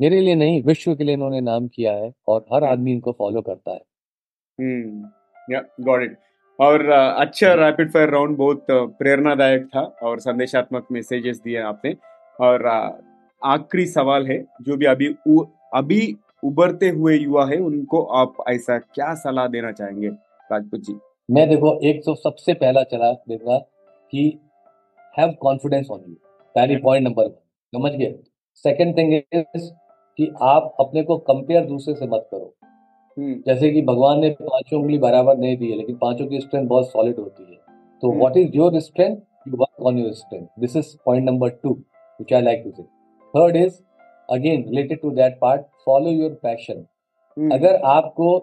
मेरे 0.00 0.20
लिए 0.20 0.34
नहीं 0.34 0.62
विश्व 0.62 0.94
के 0.94 1.04
लिए 1.04 1.14
इन्होंने 1.14 1.40
नाम 1.40 1.66
किया 1.68 1.92
है 1.92 2.12
और 2.28 2.44
हर 2.52 2.64
आदमी 2.64 2.92
इनको 2.92 3.12
फॉलो 3.18 3.40
करता 3.42 3.70
है। 3.70 3.80
हम्म 4.58 5.84
गॉट 5.84 6.02
इट 6.02 6.16
और 6.58 6.88
अच्छा 6.90 7.52
रैपिड 7.54 7.90
फायर 7.92 8.10
राउंड 8.10 8.36
बहुत 8.36 8.66
प्रेरणादायक 8.70 9.66
था 9.66 9.80
और 10.02 10.20
संदेशात्मक 10.20 10.86
मैसेजेस 10.92 11.40
दिए 11.40 11.60
आपने। 11.62 11.94
और 12.38 12.66
आखिरी 13.42 13.86
सवाल 13.86 14.26
है 14.26 14.38
जो 14.62 14.76
भी 14.76 14.86
अभी 14.86 15.08
उ, 15.28 15.44
अभी 15.74 16.16
उभरते 16.44 16.88
हुए 16.88 17.16
युवा 17.16 17.46
है 17.46 17.56
उनको 17.58 18.02
आप 18.14 18.44
ऐसा 18.48 18.78
क्या 18.78 19.14
सलाह 19.14 19.46
देना 19.48 19.72
चाहेंगे? 19.72 20.08
राजपूत 20.08 20.80
जी। 20.80 20.98
मैं 21.28 21.48
देखो 21.48 21.78
एक 21.88 22.02
तो 22.06 22.14
सबसे 22.14 22.54
पहला 22.54 22.82
चला 22.84 23.12
देखा 23.28 23.58
कि 24.12 24.28
हैव 25.14 25.32
कॉन्फिडेंस 25.40 25.88
ऑन 25.90 26.00
यू 26.00 26.14
पहली 26.54 26.76
पॉइंट 26.76 27.06
नंबर 27.06 27.24
वन 27.24 27.30
समझ 27.72 27.92
गए? 27.92 28.14
सेकंड 28.64 28.96
थिंग 28.98 29.14
इज़ 29.14 29.70
कि 30.18 30.32
आप 30.44 30.74
अपने 30.80 31.02
को 31.02 31.16
कंपेयर 31.26 31.64
दूसरे 31.66 31.94
से 31.94 32.06
मत 32.06 32.28
करो। 32.30 32.52
हम्म। 33.16 33.34
जैसे 33.46 33.70
कि 33.70 33.82
भगवान 33.82 34.20
ने 34.20 34.30
पाँचों 34.32 34.80
उंगली 34.80 34.98
बराबर 34.98 35.36
नहीं 35.38 35.56
दी 35.56 35.70
है 35.70 35.76
लेकिन 35.76 35.96
पाँचों 35.96 36.26
की 36.26 36.40
स्ट्रेंथ 36.40 36.66
बहुत 36.68 36.90
सॉलिड 36.90 37.18
होती 37.18 37.42
है। 37.44 37.58
तो 38.02 38.12
what 38.12 38.36
is 38.36 38.56
your 38.56 38.78
strength 38.80 39.16
you 39.48 39.56
work 39.56 39.86
on 39.86 39.98
your 39.98 40.12
strength 40.14 40.46
this 40.60 40.76
is 40.76 40.96
point 41.06 41.24
number 41.26 41.48
two 41.62 41.70
which 41.70 42.32
I 42.32 42.42
like 42.42 42.62
to 42.64 42.70
say 42.72 42.82
third 43.34 43.56
is 43.56 43.80
again 44.28 44.64
related 44.64 45.00
to 45.02 45.10
that 45.12 45.38
part 45.40 45.62
follow 45.86 46.10
your 46.12 46.38
passion 46.42 46.84
अगर 47.36 47.80
आपको 47.86 48.38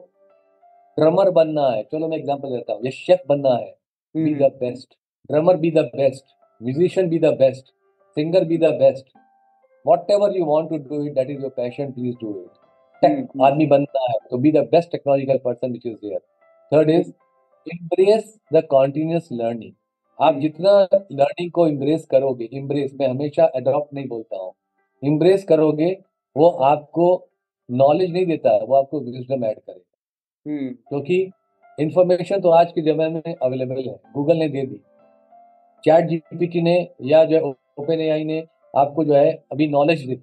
drummer 0.98 1.30
बनना 1.32 1.68
है 1.70 1.84
चलो 1.84 2.08
मैं 2.08 2.18
example 2.18 2.50
देता 2.50 2.74
हूँ 2.74 2.82
ये 2.86 2.92
chef 2.92 3.22
बनना 3.30 3.56
है 3.56 3.74
be 4.16 4.34
the 4.36 4.52
best 4.60 4.94
drummer 5.30 5.58
be 5.58 5.72
the 5.72 5.90
best 5.96 6.26
musician 6.62 7.10
be 7.10 7.20
the 7.20 7.34
best 7.40 7.66
singer 8.18 8.44
be 8.46 8.58
the 8.58 8.74
best 8.80 9.06
whatever 9.86 10.30
you 10.32 10.46
want 10.46 10.70
to 10.72 10.80
do 10.80 11.00
it 11.06 11.16
that 11.16 11.30
is 11.30 11.42
your 11.42 11.52
passion 11.52 11.94
please 11.94 12.16
do 12.22 12.36
it. 12.42 12.52
Tech 13.02 13.42
आदमी 13.42 13.66
बनना 13.68 14.02
है 14.02 14.18
तो 14.30 14.38
be 14.38 14.52
the 14.52 14.58
best 14.72 14.92
technological 14.92 15.38
person 15.46 15.72
which 15.72 15.86
is 15.86 15.96
there 15.96 16.20
third 16.72 16.90
is 16.90 17.12
embrace 17.68 18.38
the 18.54 18.62
continuous 18.70 19.28
learning 19.32 19.74
आप 20.20 20.40
जितना 20.40 20.72
learning 20.94 21.52
को 21.52 21.68
embrace 21.68 22.06
करोगे 22.12 22.46
embrace 22.54 22.92
मैं 23.00 23.08
हमेशा 23.08 23.46
अडॉप्ट 23.56 23.94
नहीं 23.94 24.08
बोलता 24.08 24.38
हूँ। 24.38 24.54
इम्ब्रेस 25.04 25.44
करोगे 25.44 25.92
वो 26.36 26.50
आपको 26.68 27.08
नॉलेज 27.70 28.12
नहीं 28.12 28.26
देता 28.26 28.56
वो 28.64 28.76
आपको 28.76 29.00
विजडम 29.00 29.46
ऐड 29.46 29.60
करेगा। 29.60 30.72
क्योंकि 30.90 31.18
इंफॉर्मेशन 31.78 32.42
तो 32.42 32.50
आज 32.52 32.72
के 32.72 32.82
जमाने 32.82 33.22
में 33.26 33.36
अवेलेबल 33.36 33.90
है। 33.90 33.96
गूगल 34.14 34.38
ने 34.38 34.48
दे 34.50 34.66
दी। 34.66 34.80
चैट 35.84 36.08
जीपीटी 36.10 36.62
ने 36.62 36.76
या 37.02 37.24
जो 37.26 37.48
ओपन 37.80 38.02
एआई 38.02 38.24
ने 38.24 38.44
आपको 38.76 39.04
जो 39.04 39.14
है 39.14 39.32
अभी 39.52 39.68
नॉलेज 39.68 40.06
दी। 40.06 40.20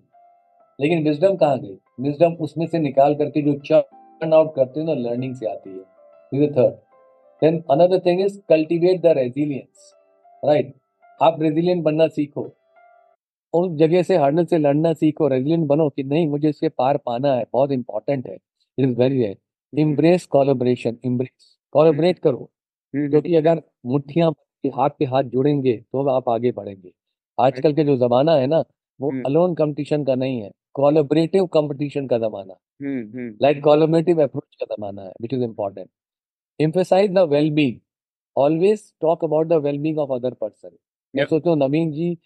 लेकिन 0.80 1.02
विजडम 1.04 1.36
कहाँ 1.36 1.58
गई? 1.58 1.78
विजडम 2.00 2.32
उसमें 2.32 2.66
से 2.66 2.78
निकाल 2.78 3.14
करके 3.14 3.42
जो 3.42 3.54
चर्न 3.54 4.32
आउट 4.32 4.54
करते 4.54 4.80
हैं 4.80 4.86
ना 4.86 4.94
लर्निंग 4.94 5.34
से 5.34 5.46
आती 5.46 5.70
है। 5.70 5.84
Is 6.34 6.50
third 6.50 6.74
then 7.42 7.62
another 7.70 7.98
thing 7.98 8.20
is 8.20 8.40
cultivate 8.48 9.00
the 9.00 9.06
resilience 9.06 9.94
right 10.44 10.74
आप 11.22 11.42
रेजिलियंट 11.42 11.82
बनना 11.82 12.08
सीखो। 12.08 12.48
उस 13.54 13.70
जगह 13.70 14.02
से 14.02 14.16
हरने 14.16 14.44
से 14.44 14.58
लड़ना 14.58 14.92
सीखो। 14.92 15.28
रेजिलियंट 15.28 15.66
बनो 15.66 15.88
कि 15.88 16.02
नहीं 16.02 16.28
मुझे 16.28 16.48
इसके 16.48 16.68
पार 16.68 16.96
पाना 16.96 17.34
है 17.34 17.44
बहुत 17.52 17.70
इंपॉर्टेंट 17.70 18.26
है। 18.26 18.34
इट 18.34 18.88
इज़ 18.88 18.96
वेरी 18.98 19.22
है 19.22 19.34
इम्ब्रेस 19.78 20.26
कॉलोबरेशन 20.26 20.96
इम्ब्रेस 21.04 21.56
कॉलोबरेट 21.72 22.18
करो। 22.18 22.50
हम्म। 22.94 23.10
क्योंकि 23.10 23.34
अगर 23.34 23.62
मुठ्ठियाँ 23.86 24.30
हाथ 24.66 24.90
पे 24.98 25.04
हाथ 25.04 25.22
जुड़ेंगे 25.24 25.76
तो 25.76 26.08
आप 26.08 26.28
आगे 26.28 26.52
बढ़ेंगे। 26.52 26.90
आजकल 27.38 27.72
के 27.74 27.84
जो 27.84 27.96
जमाना 27.96 28.34
है 28.34 28.46
ना 28.46 28.64
वो 29.00 29.10
अलोन। 29.26 29.54
कंपटीशन 29.54 30.04
का 30.04 30.14
नहीं 30.14 30.40
है 30.42 30.50
कोलोबरेटिव 30.74 31.46
कंपटीशन 31.54 32.06
का 32.06 32.18
जमाना। 32.18 32.54
लाइक 33.42 33.62
कोलोबरेटिव 33.64 34.22
अप्रोच 34.22 34.54
का 34.60 34.74
जमाना 34.74 35.02
है 35.02 35.12
which 35.22 35.34
is 35.34 35.42
important 35.42 35.88
emphasize 36.60 37.10
the 37.10 37.18
well 37.28 37.50
being 37.50 37.78
always 38.36 38.92
talk 39.00 39.24
about 39.24 39.46
the 39.46 39.52
well 39.64 39.78
being 39.78 39.98
of 39.98 40.12
other 40.12 40.34
person 40.34 40.76
मैं 41.14 41.24
सोचता 41.24 41.50
हूँ 41.50 41.58
नवीन 41.58 41.90
जी 41.92 42.16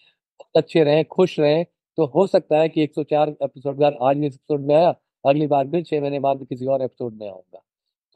अच्छे 0.56 0.82
रहे 0.84 1.04
खुश 1.04 1.38
रहे 1.40 1.62
तो 1.98 2.04
हो 2.14 2.26
सकता 2.26 2.58
है 2.58 2.68
कि 2.68 2.86
104 2.86 3.28
एपिसोड 3.42 3.76
बाद 3.76 3.96
आज 4.02 4.16
भी 4.16 4.26
एपिसोड 4.26 4.60
में 4.60 4.74
आया 4.74 4.94
अगली 5.24 5.46
बार 5.46 5.68
फिर 5.70 5.82
छह 5.82 6.00
महीने 6.00 6.20
बाद 6.20 6.44
किसी 6.48 6.66
और 6.66 6.82
एपिसोड 6.82 7.14
में 7.14 7.28
आऊँगा। 7.28 7.58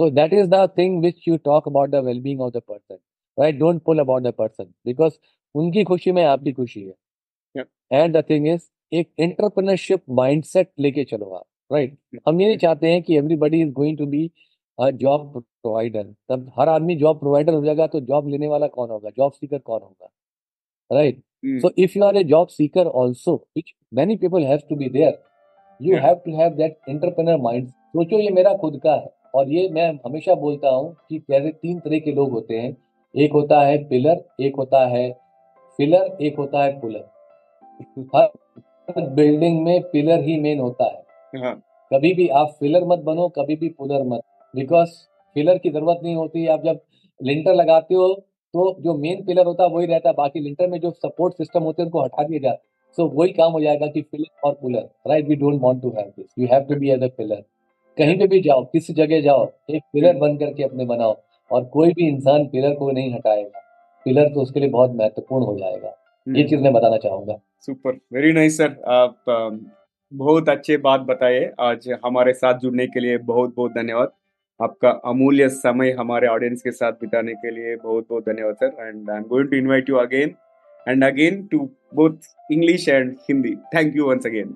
So 0.01 0.11
that 0.11 0.33
is 0.33 0.49
the 0.51 0.67
thing 0.79 1.01
which 1.03 1.29
you 1.29 1.37
talk 1.45 1.69
about 1.69 1.91
the 1.91 2.05
well 2.05 2.21
being 2.23 2.41
of 2.41 2.53
the 2.53 2.61
person 2.69 2.99
right 3.39 3.59
don't 3.59 3.83
pull 3.83 3.99
about 3.99 4.23
the 4.23 4.33
person 4.39 4.73
because 4.87 5.19
उनकी 5.55 5.85
खुशी 5.85 6.13
में 6.13 6.23
आपकी 6.25 6.53
खुशी 6.53 6.83
है। 6.83 7.65
एंड 7.93 8.17
द 8.17 8.23
थिंग 8.31 8.47
इज़ 8.49 8.69
एक 8.93 9.09
एंटरप्रेन्योरशिप 9.21 10.03
माइंडसेट 10.11 10.71
लेके 10.79 11.05
चलो 11.05 11.27
आप 11.27 11.45
राइट 11.71 11.91
right? 11.91 12.23
हम 12.29 12.41
ये 12.41 12.47
नहीं 12.47 12.59
चाहते 12.59 12.91
हैं 12.91 13.03
कि 13.03 13.17
everybody 13.17 13.61
is 13.63 13.73
going 13.73 13.99
to 13.99 14.07
be 14.07 14.31
job 14.79 15.33
provider 15.39 16.05
तब 16.29 16.51
हर 16.59 16.69
आदमी 16.69 16.95
जॉब 16.97 17.19
प्रोवाइडर 17.21 17.55
हो 17.55 17.65
जाएगा 17.65 17.87
तो 17.87 18.01
जॉब 18.01 18.29
लेने 18.29 18.49
वाला 18.49 18.67
कौन 18.69 18.91
होगा? 18.91 19.11
जॉब 19.11 19.33
सीकर 19.33 19.59
कौन 19.59 19.81
होगा? 19.83 20.11
Right 20.91 21.23
so 21.63 21.71
if 21.79 21.99
you 21.99 22.05
are 22.05 22.17
a 22.17 22.25
job 22.25 22.49
seeker 22.49 22.87
also 22.87 23.35
which 23.57 23.73
many 23.95 24.17
people 24.17 24.45
have 24.45 24.61
to 24.69 24.77
be 24.77 24.89
there 24.89 25.19
you 25.81 25.97
have 25.97 26.15
to 26.25 26.37
have 26.37 26.55
that 26.55 26.79
entrepreneur 26.89 27.41
mind 27.41 27.69
सोचो 27.69 28.19
ये 28.19 28.31
मेरा 28.31 28.55
खुद 28.57 28.81
का 28.85 28.95
है 28.95 29.13
और 29.35 29.51
ये 29.53 29.69
मैं 29.69 29.89
हमेशा 30.07 30.35
बोलता 30.35 30.69
हूँ 30.69 30.95
कि 31.09 31.19
कैसे 31.19 31.51
तीन 31.53 31.79
तरह 31.81 31.99
के 31.99 32.13
लोग 32.13 32.31
होते 32.31 32.59
हैं। 32.59 32.77
एक 33.15 33.33
होता 33.33 33.61
है 33.61 33.77
पिलर 33.89 34.25
एक 34.41 34.57
होता 34.57 34.87
है 34.87 35.09
पिलर 35.79 36.17
एक 36.23 36.37
होता 36.39 36.63
है 36.65 36.81
पुलर। 36.81 37.05
हर 38.17 39.09
बिल्डिंग 39.11 39.61
में 39.65 39.83
पिलर 39.83 40.23
ही 40.23 40.39
मेन 40.41 40.61
होता 40.61 40.85
है। 40.85 41.43
हाँ। 41.43 41.55
कभी 41.91 42.13
भी 42.15 42.29
आप 42.39 42.57
फिलर 42.61 42.85
मत 42.85 42.99
बनो 43.01 43.29
कभी 43.29 43.57
भी 43.57 43.69
पुलर 43.71 44.03
मत। 44.05 44.21
बिकॉज़ 44.55 44.91
फिलर 45.37 45.59
की 45.59 45.71
ज़रूरत 45.71 46.01
नहीं 46.03 46.15
होती। 46.17 46.47
आप 46.47 46.65
जब 46.65 46.81
लिंटर 47.21 47.55
लगाते 47.55 47.95
हो 47.95 48.09
तो 48.55 48.77
जो 48.83 48.95
मेन 48.97 49.25
पिलर 49.25 49.47
होता 49.47 49.65
है 49.65 49.71
वही 49.71 49.87
रहता 49.87 50.09
है। 50.09 50.15
बाकी 50.15 50.41
लिंटर 50.41 50.69
में 50.69 50.79
जो 50.81 50.91
सपोर्ट 50.93 51.35
सिस्टम 51.35 51.63
होते 51.63 51.83
हैं 51.83 51.87
उनको 51.87 52.03
हटा 52.05 52.23
दिए 52.23 52.39
जाते 52.39 52.67
सो 52.99 53.03
so, 53.03 53.11
वही 53.15 53.33
काम 53.33 53.53
हो 53.53 53.61
जाएगा 53.61 53.87
कि 53.87 54.03
फिलर 54.03 54.47
और 54.47 54.53
puller 54.63 54.89
right 55.09 55.29
we 55.29 55.37
don't 55.37 55.61
want 55.63 55.83
to 55.83 55.89
have 55.89 56.13
this 56.17 56.27
you 56.39 56.47
have 56.53 56.63
to 56.65 56.77
be 56.81 56.91
as 56.91 57.03
a 57.03 57.09
pillar 57.17 57.43
कहीं 57.99 58.19
पे 58.19 58.27
भी 58.27 58.41
जाओ 58.41 58.65
किस 58.65 58.91
जगह 58.91 59.21
जाओ 59.21 59.47
एक 59.71 59.83
पिलर 59.93 60.17
बन 60.17 60.37
करके 60.37 60.63
अपने 60.63 60.85
बनाओ। 60.87 61.17
और 61.51 61.65
कोई 61.65 61.93
भी 61.93 62.09
इंसान 62.09 62.47
पिलर 62.47 62.75
को 62.75 62.91
नहीं 62.91 63.13
हटाएगा। 63.15 63.61
पिलर 64.09 64.29
तो 64.35 64.43
उसके 64.43 64.61
लिए 64.61 64.71
बहुत 64.71 64.93
महत्वपूर्ण 64.97 65.45
हो 65.45 65.59
जाएगा। 65.59 65.97
ये 66.27 66.45
चीज़ 66.49 66.61
मैं 66.61 66.73
बताना 66.73 66.97
चाहूँगा। 66.99 67.41
सुपर 67.67 67.99
वेरी 68.15 68.33
नाइस 68.33 68.57
सर 68.59 68.77
आप 68.99 69.25
बहुत 70.13 70.49
अच्छे 70.49 70.77
बात 70.85 71.01
बताए। 71.09 71.41
आज 71.61 71.89
हमारे 72.05 72.33
साथ 72.35 72.59
जुड़ने 72.61 72.87
के 72.87 73.01
लिए 73.01 73.19
बहुत 73.31 73.55
बहुत 73.57 73.73
धन्यवाद। 73.73 74.13
आपका 74.61 74.91
अमूल्य 75.11 75.49
समय 75.49 75.91
हमारे 75.99 76.27
ऑडियंस 76.29 76.63
के 76.63 76.71
साथ 76.73 76.93
बिताने 77.01 77.35
के 77.43 77.51
लिए 77.51 77.77
बहुत 77.77 78.07
बहुत 78.11 78.25
धन्यवाद 78.29 78.55
sir 78.63 78.87
and 78.87 79.11
I 79.11 79.17
am 79.17 79.25
going 79.29 79.49
to 79.51 79.57
invite 79.57 79.91
you 79.91 79.97
again 79.97 80.35
and 80.89 81.05
again 81.05 81.43
to 81.53 81.59
both 81.95 82.53
English 82.53 82.89
and 82.89 83.17
Hindi 83.29 83.55
thank 83.75 83.97
you 83.97 84.09
once 84.09 84.27
again 84.27 84.55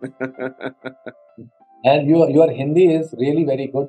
and 1.85 2.11
your 2.11 2.27
your 2.31 2.45
hindi 2.57 2.83
is 2.97 3.07
really 3.21 3.45
very 3.47 3.65
good. 3.71 3.87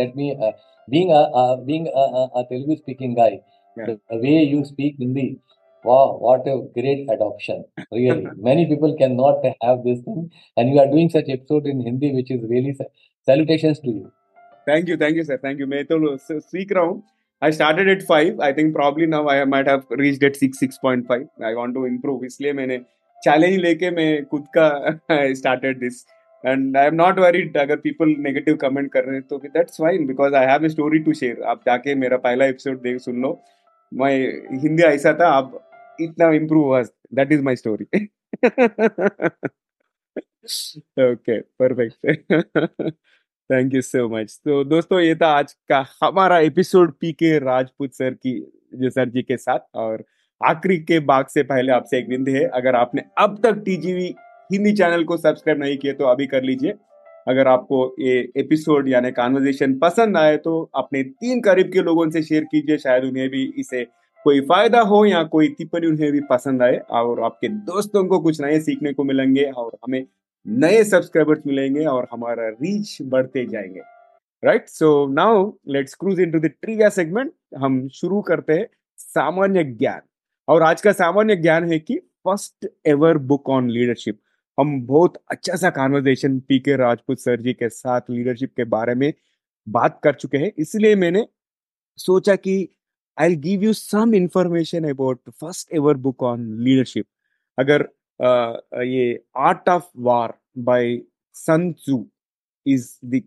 Let 0.00 0.14
me 0.20 0.28
uh, 0.36 0.52
being 0.88 1.10
a 1.16 1.18
uh, 1.40 1.56
being 1.66 1.88
a, 1.88 2.04
a, 2.20 2.22
a 2.40 2.44
telugu 2.50 2.76
speaking 2.76 3.12
guy 3.18 3.32
yeah. 3.77 3.95
the 4.09 4.17
way 4.17 4.43
you 4.43 4.63
speak 4.65 4.95
Hindi, 4.99 5.39
wow, 5.83 6.17
what 6.19 6.47
a 6.47 6.55
great 6.73 7.07
adoption. 7.09 7.65
Really. 7.91 8.27
Many 8.37 8.65
people 8.65 8.95
cannot 8.97 9.43
have 9.61 9.83
this 9.83 9.99
thing. 10.01 10.31
And 10.57 10.69
you 10.69 10.79
are 10.79 10.87
doing 10.87 11.09
such 11.09 11.29
episode 11.29 11.67
in 11.67 11.81
Hindi, 11.81 12.13
which 12.13 12.31
is 12.31 12.41
really 12.49 12.75
salutations 13.27 13.79
to 13.81 13.89
you. 13.89 14.11
Thank 14.65 14.87
you, 14.87 14.97
thank 14.97 15.15
you, 15.15 15.23
sir. 15.23 15.37
Thank 15.37 15.59
you. 15.59 15.67
मैं 15.67 15.83
तो 15.85 16.17
सीख 16.39 16.71
रहा 16.71 16.83
हूँ. 16.83 17.03
I 17.41 17.51
started 17.51 17.89
at 17.89 18.03
five. 18.03 18.39
I 18.39 18.51
think 18.53 18.75
probably 18.75 19.05
now 19.05 19.27
I 19.27 19.43
might 19.45 19.67
have 19.67 19.85
reached 19.91 20.23
at 20.23 20.35
six, 20.35 20.59
six 20.59 20.77
point 20.79 21.07
five. 21.07 21.27
I 21.43 21.53
want 21.61 21.75
to 21.75 21.85
improve. 21.85 22.23
इसलिए 22.25 22.53
मैंने 22.53 22.77
challenge 23.23 23.57
लेके 23.61 23.91
मैं 23.91 24.25
खुद 24.25 24.47
का 24.57 25.33
started 25.41 25.81
this. 25.85 26.05
And 26.45 26.77
I 26.77 26.87
am 26.87 26.95
not 26.95 27.19
worried 27.19 27.57
अगर 27.57 27.75
पीपल 27.83 28.15
नेगेटिव 28.23 28.55
कमेंट 28.61 28.91
कर 28.93 29.03
रहे 29.03 29.15
हैं 29.15 29.23
तो 29.29 29.37
that's 29.45 29.81
fine 29.81 30.05
because 30.07 30.33
I 30.35 30.45
have 30.45 30.65
a 30.65 30.69
story 30.69 30.99
to 31.03 31.13
share 31.19 31.41
आप 31.53 31.61
जाके 31.65 31.95
मेरा 31.95 32.17
पहला 32.25 32.45
एपिसोड 32.45 32.81
देख 32.81 32.99
सुन 33.01 33.21
लो 33.21 33.31
मैं 33.92 34.14
हिंदी 34.60 34.82
ऐसा 34.82 35.12
था 35.20 35.28
अब 35.38 35.58
इतना 36.00 36.30
इम्प्रूव 36.32 36.64
हुआ 36.64 36.82
that 37.14 37.32
is 37.32 37.42
my 37.42 37.56
story 37.56 37.84
okay 41.04 41.40
perfect 41.40 42.06
thank 43.50 43.74
you 43.74 43.80
so 43.82 44.08
much 44.08 44.38
तो 44.44 44.62
दोस्तों, 44.64 45.00
ये 45.00 45.14
था 45.14 45.28
आज 45.38 45.52
का 45.68 45.84
हमारा 46.02 46.38
episode 46.38 46.92
P 47.00 47.12
K 47.12 47.38
Rajput 47.38 47.94
sir 47.94 48.14
की, 48.14 48.32
जो 48.74 48.90
सर 48.90 49.08
जी 49.08 49.22
के 49.22 49.36
साथ 49.36 49.58
और 49.74 50.04
आखिरी 50.40 50.78
के 50.80 50.98
बाग 51.00 51.26
से 51.26 51.42
पहले 51.42 51.72
आपसे 51.72 51.98
एक 51.98 52.08
विनती 52.08 52.32
है। 52.32 52.44
अगर 52.48 52.76
आपने 52.76 53.02
अब 53.18 53.40
तक 53.42 53.62
टीजीवी 53.64 54.14
हिंदी 54.52 54.72
चैनल 54.72 55.04
को 55.04 55.16
सब्सक्राइब 55.16 55.60
नहीं 55.60 55.76
किया 55.78 55.92
तो 55.94 56.04
अभी 56.04 56.26
कर 56.26 56.42
लीजिए। 56.42 56.74
अगर 57.30 57.48
आपको 57.48 57.78
ये 58.00 58.18
एपिसोड 58.36 58.88
यानी 58.88 59.10
कॉन्वर्जेशन 59.12 59.78
पसंद 59.78 60.16
आए 60.16 60.36
तो 60.36 60.60
अपने 60.74 61.02
तीन 61.02 61.40
करीब 61.40 61.70
के 61.72 61.82
लोगों 61.82 62.08
से 62.10 62.22
शेयर 62.22 62.44
कीजिए। 62.44 62.78
शायद 62.78 63.04
उन्हें 63.04 63.28
भी 63.28 63.42
इसे 63.58 63.84
कोई 64.24 64.40
फ़ायदा 64.40 64.80
हो 64.82 65.04
या 65.04 65.22
कोई 65.24 65.48
टिप्पणी 65.48 65.86
उन्हें 65.86 66.10
भी 66.12 66.20
पसंद 66.30 66.62
आए 66.62 66.76
और 66.90 67.22
आपके 67.22 67.48
दोस्तों 67.48 68.04
को 68.04 68.18
कुछ 68.20 68.40
नए 68.40 68.58
सीखने 68.60 68.92
को 68.92 69.04
मिलेंगे 69.04 69.44
और 69.44 69.76
हमें 69.84 70.04
नए 70.46 70.82
सब्सक्राइबर्स 70.84 71.42
मिलेंगे 71.46 71.84
और 71.84 72.06
हमारा 72.12 72.48
रीच 72.48 72.96
बढ़ते 73.02 73.44
जाएँगे। 73.46 73.80
Right 74.42 74.68
so 74.68 75.06
now 75.12 75.50
let's 75.68 75.94
cruise 75.94 76.20
into 76.20 76.38
the 76.38 76.50
trivia 76.62 76.88
segment 76.88 77.32
हम 77.58 77.86
शुरू 77.88 78.20
करते 78.20 78.52
हैं 78.52 78.66
सामान्य 78.98 79.64
ज्ञान। 79.64 80.00
और 80.48 80.62
आज 80.62 80.80
का 80.82 80.92
सामान्य 80.92 81.36
ज्ञान 81.36 81.70
है 81.72 81.78
कि 81.78 81.96
first 81.96 82.68
ever 82.86 83.18
book 83.18 83.48
on 83.50 83.70
leadership 83.70 84.18
हम 84.60 84.80
बहुत 84.86 85.16
अच्छा 85.30 85.56
सा 85.56 85.70
conversation 85.70 86.38
P 86.48 86.58
K 86.58 86.76
Rajput 86.76 87.18
sir 87.18 87.40
जी 87.40 87.52
के 87.52 87.68
साथ 87.68 88.10
लीडरशिप 88.10 88.52
के 88.56 88.64
बारे 88.74 88.94
में 88.94 89.12
बात 89.66 90.00
कर 90.04 90.14
चुके 90.14 90.38
हैं 90.38 90.52
इसलिए 90.58 90.94
मैंने 90.94 91.26
सोचा 91.98 92.36
कि 92.36 92.56
I 93.18 93.36
give 93.36 93.62
you 93.62 93.72
some 93.72 94.14
information 94.14 94.88
about 94.90 95.30
first 95.30 95.72
ever 95.74 95.96
book 96.06 96.22
on 96.22 96.46
leadership 96.64 97.06
अगर 97.58 97.82
uh, 97.82 98.82
ये 98.82 99.22
art 99.38 99.68
of 99.68 99.88
war 99.98 100.34
by 100.58 101.00
Sun 101.34 101.72
Tzu 101.72 102.04
is 102.66 102.98
the 103.02 103.24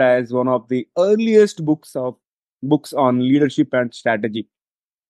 as 0.00 0.32
one 0.32 0.48
of 0.48 0.68
the 0.68 0.86
earliest 0.98 1.64
books 1.64 1.96
of 1.96 2.16
books 2.62 2.92
on 2.92 3.20
leadership 3.20 3.74
and 3.74 3.94
strategy. 3.94 4.46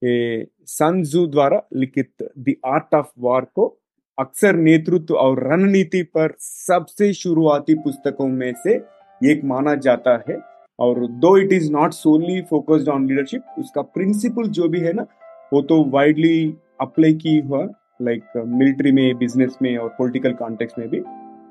Sun 0.02 1.02
Tzu 1.02 1.26
द्वारा 1.26 1.62
लिखित 1.72 2.22
the 2.38 2.54
art 2.66 2.94
of 2.94 3.08
वार 3.18 3.44
को 3.54 3.79
अक्सर 4.20 4.56
नेतृत्व 4.56 5.14
और 5.16 5.42
रणनीति 5.46 6.02
पर 6.16 6.34
सबसे 6.40 7.12
शुरुआती 7.12 7.74
पुस्तकों 7.74 8.26
में 8.28 8.52
से 8.64 8.74
एक 9.22 9.44
माना 9.44 9.74
जाता 9.76 10.22
है। 10.28 10.38
और 10.78 11.06
though 11.22 11.36
it 11.38 11.52
is 11.52 11.70
not 11.72 11.92
solely 11.92 12.40
focused 12.50 12.88
on 12.88 13.06
leadership 13.08 13.54
उसका 13.58 13.82
प्रिंसिपल 13.94 14.48
जो 14.48 14.68
भी 14.68 14.80
है 14.80 14.92
ना, 14.92 15.06
वो 15.52 15.62
तो 15.62 15.82
वाइडली 15.90 16.54
अप्लाई 16.80 17.14
की 17.14 17.38
हुआ 17.40 17.62
लाइक 18.02 18.36
मिलिट्री 18.36 18.92
में 18.92 19.18
बिज़नेस 19.18 19.56
में 19.62 19.76
और 19.76 19.88
पॉलिटिकल 19.98 20.32
कॉन्टेक्स्ट 20.34 20.78
में 20.78 20.88
भी। 20.88 20.98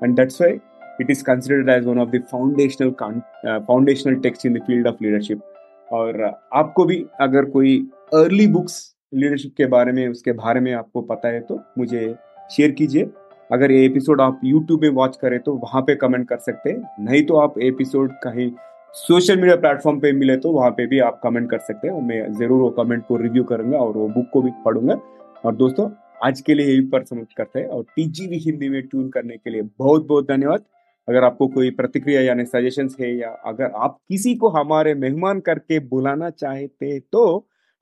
And 0.04 0.16
that's 0.16 0.40
why 0.42 0.58
it 1.00 1.10
is 1.10 1.22
considered 1.24 1.68
as 1.70 1.84
one 1.86 1.98
of 1.98 2.08
the 2.10 2.22
foundational 2.30 2.90
foundational 3.66 4.14
text 4.20 4.46
in 4.46 4.54
the 4.54 4.62
field 4.66 4.86
of 4.86 5.04
leadership 5.04 5.40
और 5.88 6.24
आपको 6.54 6.84
भी 6.84 7.04
अगर 7.20 7.44
कोई 7.50 7.78
अर्ली 8.14 8.46
बुक्स 8.48 8.82
लीडरशिप 9.14 9.54
के 9.56 9.66
बारे 9.66 9.92
में, 9.92 10.08
उसके 10.08 10.32
बारे 10.34 10.60
में 10.60 10.72
आपको 10.74 11.00
पता 11.02 11.28
है 11.28 11.40
तो 11.40 11.60
मुझे 11.78 12.14
शेयर 12.50 12.70
कीजिए। 12.72 13.10
अगर 13.50 13.72
ये 13.72 13.84
एपिसोड 13.84 14.20
आप 14.20 14.40
यूट्यूब 14.44 14.82
में 14.82 14.88
वॉच 14.90 15.16
करें 15.16 15.38
तो 15.40 15.54
वहाँ 15.56 15.82
पे 15.82 15.94
कमेंट 15.96 16.28
कर 16.28 16.38
सकते 16.38 16.70
हैं। 16.70 17.04
नहीं 17.04 17.22
तो 17.26 17.36
आप 17.36 17.58
एपिसोड 17.60 18.12
कहीं 18.22 18.50
सोशल 18.94 19.36
मीडिया 19.36 19.56
प्लेटफॉर्म 19.56 19.98
पे 20.00 20.12
मिले 20.12 20.36
तो 20.36 20.52
वहाँ 20.52 20.70
पे 20.70 20.86
भी 20.86 20.98
आप 21.00 21.20
कमेंट 21.22 21.50
कर 21.50 21.58
सकते 21.60 21.88
हैं। 21.88 22.00
मैं 22.02 22.32
ज़रूर 22.34 22.60
वो 22.60 22.70
कमेंट 22.78 23.04
को 23.06 23.16
रिव्यू 23.18 23.44
करूँगा 23.44 23.78
और 23.78 23.96
वो 23.96 24.08
बुक 24.08 24.30
को 24.32 24.42
भी 24.42 24.50
पढ़ूँगा। 24.64 24.94
और 25.44 25.54
दोस्तों, 25.56 25.88
आज 26.24 26.40
के 26.40 26.54
लिए 26.54 26.66
यही 26.66 26.80
पर 26.88 27.04
समझ 27.04 27.26
करते 27.36 27.58
हैं 27.58 27.66
और 27.68 27.82
टीजीवी 27.96 28.38
हिंदी 28.40 28.68
में 28.68 28.82
ट्यून 28.82 29.08
करने 29.10 29.36
के 29.36 29.50
लिए 29.50 29.62
बहुत 29.78 30.06
बहुत 30.06 30.28
धन्यवाद। 30.28 30.64
अगर 31.08 31.24
आपको 31.24 31.46
कोई 31.48 31.70
प्रतिक्रिया 31.72 32.20
यानी 32.20 32.44
सजेशन 32.46 32.88
है 33.00 33.14
या 33.16 33.28
अगर 33.46 33.70
आप 33.76 33.96
किसी 34.08 34.34
को 34.34 34.48
हमारे 34.50 34.94
मेहमान 34.96 35.40
करके 35.40 35.78
बुलाना 35.86 36.30
चाहते 36.32 36.98
तो 37.02 37.22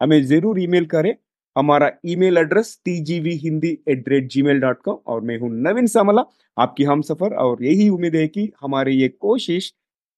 हमें 0.01 0.23
ज़रूर 0.25 0.61
ईमेल 0.61 0.87
करें। 0.87 1.15
हमारा 1.59 1.91
email 2.07 2.39
address 2.39 2.79
T 2.85 2.99
G 3.05 3.19
V 3.21 3.31
Hindi 3.37 3.69
at 3.89 4.05
the 4.05 4.09
rate 4.09 4.29
Gmail 4.43 4.61
dot 4.61 4.83
com 4.83 4.97
और 5.07 5.21
मैं 5.21 5.39
हूँ 5.39 5.51
नवीन 5.53 5.87
सामला, 5.87 6.25
आपकी 6.57 6.85
हम 6.85 7.01
सफ़र 7.03 7.35
और 7.37 7.65
यही 7.65 7.89
उम्मीद 7.89 8.17
है 8.17 8.27
कि 8.29 8.51
हमारी 8.61 8.95
ये 8.95 9.09
कोशिश 9.11 9.73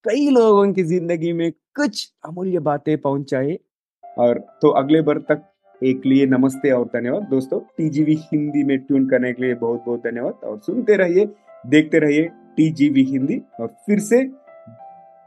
कई 0.04 0.28
लोगों 0.30 0.72
की 0.72 0.82
ज़िंदगी 0.84 1.32
में 1.32 1.50
कुछ 1.76 2.12
अमूल्य 2.24 2.58
बातें 2.60 2.96
पहुँचाए। 2.98 3.58
और 4.04 4.38
तो 4.62 4.70
अगले 4.80 5.00
बार 5.02 5.18
तक 5.28 5.42
एक 5.82 6.06
लिए 6.06 6.26
नमस्ते 6.26 6.70
और 6.70 6.84
धन्यवाद। 6.86 7.22
दोस्तों 7.30 7.60
टीजीवी 7.76 8.18
हिंदी 8.22 8.64
में 8.64 8.78
ट्यून 8.78 9.08
करने 9.08 9.32
के 9.32 9.42
लिए 9.42 9.54
बहुत 9.56 9.82
बहुत 9.86 10.00
धन्यवाद 10.04 10.44
और 10.44 10.58
सुनते 10.60 10.96
रहिए, 10.96 11.26
देखते 11.64 11.98
रहिए 11.98 12.28
टीजीवी 12.56 13.04
हिंदी 13.06 13.40
और 13.60 13.74
फिर 13.86 13.98
से 14.02 14.22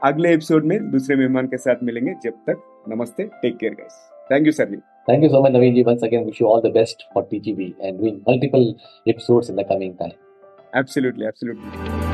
अगले 0.02 0.32
एपिसोड 0.34 0.64
में 0.64 0.90
दूसरे 0.90 1.16
मेहमान 1.16 1.46
के 1.46 1.58
साथ 1.58 1.82
मिलेंगे। 1.82 2.14
जब 2.24 2.42
तक, 2.48 2.62
नमस्ते 2.88 3.30
take 3.42 3.56
care 3.56 3.74
guys 3.74 4.02
thank 4.30 4.46
you 4.46 4.52
sir 4.52 4.70
ji 4.70 4.76
Thank 5.06 5.22
you 5.22 5.28
so 5.28 5.42
much, 5.42 5.52
Naveen 5.52 5.74
ji. 5.74 5.82
Once 5.82 6.02
again, 6.02 6.24
wish 6.24 6.40
you 6.40 6.46
all 6.46 6.62
the 6.62 6.70
best 6.70 7.04
for 7.12 7.24
TGV 7.24 7.74
and 7.82 7.98
doing 7.98 8.22
multiple 8.26 8.74
episodes 9.06 9.48
in 9.50 9.56
the 9.56 9.64
coming 9.64 9.96
time. 9.96 10.12
Absolutely, 10.72 11.26
absolutely. 11.26 12.13